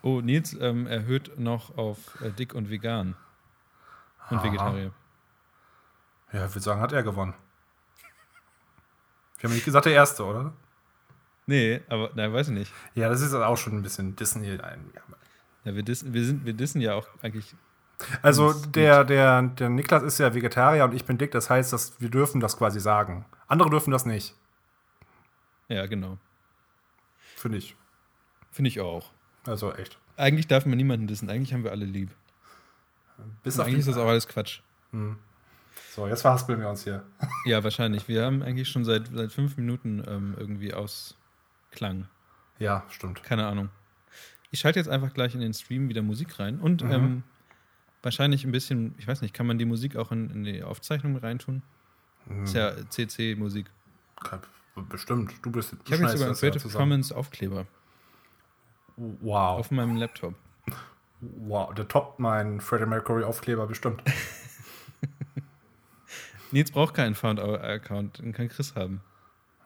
Oh, 0.02 0.20
Nils 0.20 0.56
ähm, 0.60 0.86
erhöht 0.86 1.36
noch 1.36 1.76
auf 1.76 1.98
äh, 2.22 2.30
dick 2.30 2.54
und 2.54 2.70
vegan. 2.70 3.16
Und 4.30 4.36
Aha. 4.38 4.44
Vegetarier. 4.44 4.92
Ja, 6.32 6.46
ich 6.46 6.50
würde 6.52 6.60
sagen, 6.60 6.80
hat 6.80 6.92
er 6.92 7.02
gewonnen. 7.02 7.34
Wir 9.38 9.48
haben 9.48 9.54
nicht 9.54 9.64
gesagt, 9.64 9.86
der 9.86 9.94
Erste, 9.94 10.24
oder? 10.24 10.52
Nee, 11.46 11.80
aber 11.88 12.10
nein, 12.14 12.32
weiß 12.32 12.48
ich 12.48 12.54
nicht. 12.54 12.72
Ja, 12.94 13.08
das 13.08 13.20
ist 13.20 13.34
auch 13.34 13.56
schon 13.56 13.72
ein 13.78 13.82
bisschen 13.82 14.14
Disney. 14.14 14.54
Ja. 14.54 14.76
Ja, 15.64 15.74
wir, 15.74 15.82
dissen, 15.82 16.14
wir, 16.14 16.24
sind, 16.24 16.44
wir 16.44 16.52
dissen 16.52 16.80
ja 16.80 16.94
auch 16.94 17.08
eigentlich. 17.20 17.56
Also 18.22 18.52
der, 18.52 19.04
der, 19.04 19.42
der 19.42 19.68
Niklas 19.68 20.02
ist 20.02 20.18
ja 20.18 20.34
Vegetarier 20.34 20.84
und 20.84 20.94
ich 20.94 21.04
bin 21.04 21.18
dick, 21.18 21.30
das 21.32 21.50
heißt, 21.50 21.72
dass 21.72 22.00
wir 22.00 22.10
dürfen 22.10 22.40
das 22.40 22.56
quasi 22.56 22.80
sagen. 22.80 23.24
Andere 23.48 23.70
dürfen 23.70 23.90
das 23.90 24.06
nicht, 24.06 24.34
Ja, 25.68 25.86
genau. 25.86 26.18
finde 27.36 27.58
ich. 27.58 27.76
Finde 28.52 28.68
ich 28.68 28.80
auch. 28.80 29.10
Also 29.46 29.72
echt. 29.74 29.98
Eigentlich 30.16 30.46
darf 30.48 30.66
man 30.66 30.76
niemanden 30.76 31.06
dissen. 31.06 31.30
Eigentlich 31.30 31.52
haben 31.52 31.64
wir 31.64 31.70
alle 31.70 31.84
lieb. 31.84 32.10
Bis 33.42 33.54
Und 33.56 33.60
auf 33.62 33.66
eigentlich 33.66 33.80
ist 33.80 33.88
das 33.88 33.96
auch 33.96 34.08
alles 34.08 34.26
Quatsch. 34.28 34.60
so, 35.94 36.06
jetzt 36.08 36.22
verhaspeln 36.22 36.60
wir 36.60 36.68
uns 36.68 36.84
hier. 36.84 37.02
Ja, 37.46 37.62
wahrscheinlich. 37.64 38.06
Wir 38.08 38.24
haben 38.24 38.42
eigentlich 38.42 38.68
schon 38.68 38.84
seit, 38.84 39.08
seit 39.14 39.32
fünf 39.32 39.56
Minuten 39.56 40.02
ähm, 40.06 40.34
irgendwie 40.38 40.74
Ausklang. 40.74 42.06
Ja, 42.58 42.84
stimmt. 42.90 43.22
Keine 43.22 43.46
Ahnung. 43.46 43.70
Ich 44.50 44.60
schalte 44.60 44.78
jetzt 44.78 44.88
einfach 44.88 45.14
gleich 45.14 45.34
in 45.34 45.40
den 45.40 45.54
Stream 45.54 45.88
wieder 45.88 46.02
Musik 46.02 46.38
rein 46.38 46.58
und 46.60 46.82
Mhm. 46.84 46.90
ähm, 46.92 47.22
wahrscheinlich 48.02 48.44
ein 48.44 48.52
bisschen, 48.52 48.94
ich 48.98 49.06
weiß 49.06 49.22
nicht, 49.22 49.34
kann 49.34 49.46
man 49.46 49.58
die 49.58 49.64
Musik 49.64 49.96
auch 49.96 50.12
in, 50.12 50.30
in 50.30 50.44
die 50.44 50.62
Aufzeichnung 50.62 51.16
reintun? 51.16 51.62
Mhm. 52.26 52.44
Ist 52.44 52.54
ja 52.54 52.72
CC-Musik. 52.88 53.66
Bestimmt. 54.88 55.32
Du 55.42 55.50
bist. 55.50 55.74
Ich 55.84 55.92
habe 55.92 56.02
jetzt 56.02 56.12
sogar 56.12 56.28
einen 56.28 56.36
Creative 56.36 56.68
Commons 56.68 57.12
Aufkleber 57.12 57.66
Wow. 58.96 59.58
auf 59.60 59.70
meinem 59.70 59.96
Laptop. 59.96 60.34
wow. 61.20 61.74
Der 61.74 61.88
toppt 61.88 62.18
meinen 62.18 62.60
Freddie 62.60 62.86
Mercury 62.86 63.24
Aufkleber 63.24 63.66
bestimmt. 63.66 64.02
Nils 66.52 66.70
braucht 66.70 66.94
keinen 66.94 67.14
Found-Account, 67.14 68.18
den 68.18 68.32
kann 68.32 68.48
Chris 68.48 68.74
haben. 68.74 69.00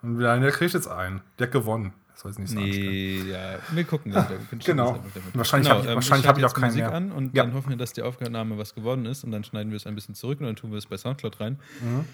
Nein, 0.03 0.43
der 0.43 0.51
kriegt 0.53 0.75
jetzt 0.75 0.87
einen. 0.89 1.23
Der 1.39 1.47
hat 1.47 1.53
gewonnen. 1.53 1.93
Das 2.15 2.23
soll 2.23 2.31
jetzt 2.31 2.39
nicht 2.39 2.51
so. 2.51 2.59
Nee, 2.61 3.23
ja, 3.31 3.59
wir 3.73 3.85
gucken 3.85 4.13
dann. 4.13 4.29
wir 4.29 4.39
können 4.39 4.61
Genau. 4.65 4.99
das. 5.15 5.35
Wahrscheinlich 5.35 5.69
hab 5.71 5.81
ich- 5.81 5.87
ähm, 5.89 5.95
wahrscheinlich 5.97 6.25
schalte 6.25 6.29
hab 6.29 6.39
ich 6.39 6.45
auch 6.45 6.55
keinen 6.55 6.65
Musik 6.71 6.81
mehr. 6.83 6.93
an 6.95 7.13
und 7.13 7.35
Ja. 7.37 7.45
dann 7.45 7.55
hoffen 7.55 7.71
wir, 7.71 7.77
dass 7.77 7.93
die 7.93 8.03
Aufnahme 8.03 8.57
was 8.57 8.75
geworden 8.75 9.05
ist 9.07 9.25
und 9.25 9.31
dann 9.33 9.45
schneiden 9.45 9.71
wir 9.73 9.77
es 9.77 9.87
ein 9.87 9.95
bisschen 9.95 10.15
zurück 10.15 10.41
und 10.41 10.47
dann 10.47 10.57
tun 10.57 10.71
wir 10.71 10.79
es 10.79 10.87
bei 10.87 10.97
Soundcloud 10.97 11.41
rein. 11.41 11.59
Mhm. 11.83 12.05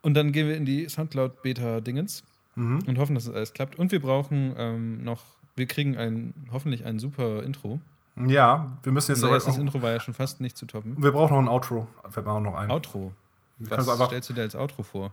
Und 0.00 0.14
dann 0.14 0.32
gehen 0.32 0.48
wir 0.48 0.56
in 0.56 0.64
die 0.64 0.88
Soundcloud-Beta-Dingens 0.88 2.24
Mhm. 2.54 2.80
und 2.86 2.98
hoffen, 2.98 3.14
dass 3.14 3.26
es 3.26 3.34
alles 3.34 3.52
klappt. 3.52 3.78
Und 3.78 3.92
wir 3.92 4.00
brauchen 4.00 4.54
ähm, 4.56 5.02
noch, 5.04 5.22
wir 5.56 5.66
kriegen 5.66 5.96
ein, 5.96 6.34
hoffentlich 6.52 6.84
ein 6.84 6.98
super 6.98 7.42
Intro. 7.42 7.80
Ja, 8.26 8.76
wir 8.82 8.92
müssen 8.92 9.12
jetzt 9.12 9.24
aber 9.24 9.36
auch, 9.38 9.58
Intro 9.58 9.80
war 9.82 9.90
ja 9.90 9.98
schon 10.00 10.12
fast 10.14 10.40
nicht 10.40 10.56
zu 10.56 10.66
toppen. 10.66 11.02
Wir 11.02 11.12
brauchen 11.12 11.32
noch 11.34 11.40
ein 11.42 11.48
Outro. 11.48 11.88
Wir 12.12 12.22
brauchen 12.22 12.42
noch 12.44 12.54
ein. 12.54 12.70
Outro. 12.70 13.12
Was 13.58 13.86
es 13.88 14.04
stellst 14.06 14.28
du 14.30 14.34
dir 14.34 14.42
als 14.42 14.54
Outro 14.54 14.82
vor? 14.82 15.12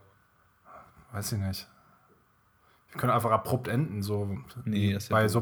weiß 1.14 1.32
ich 1.32 1.40
nicht. 1.40 1.68
Wir 2.92 3.00
können 3.00 3.12
einfach 3.14 3.32
abrupt 3.32 3.68
enden, 3.68 4.02
so 4.02 4.38
Nee, 4.66 4.94
das 4.94 5.10
bei 5.10 5.28
so 5.28 5.42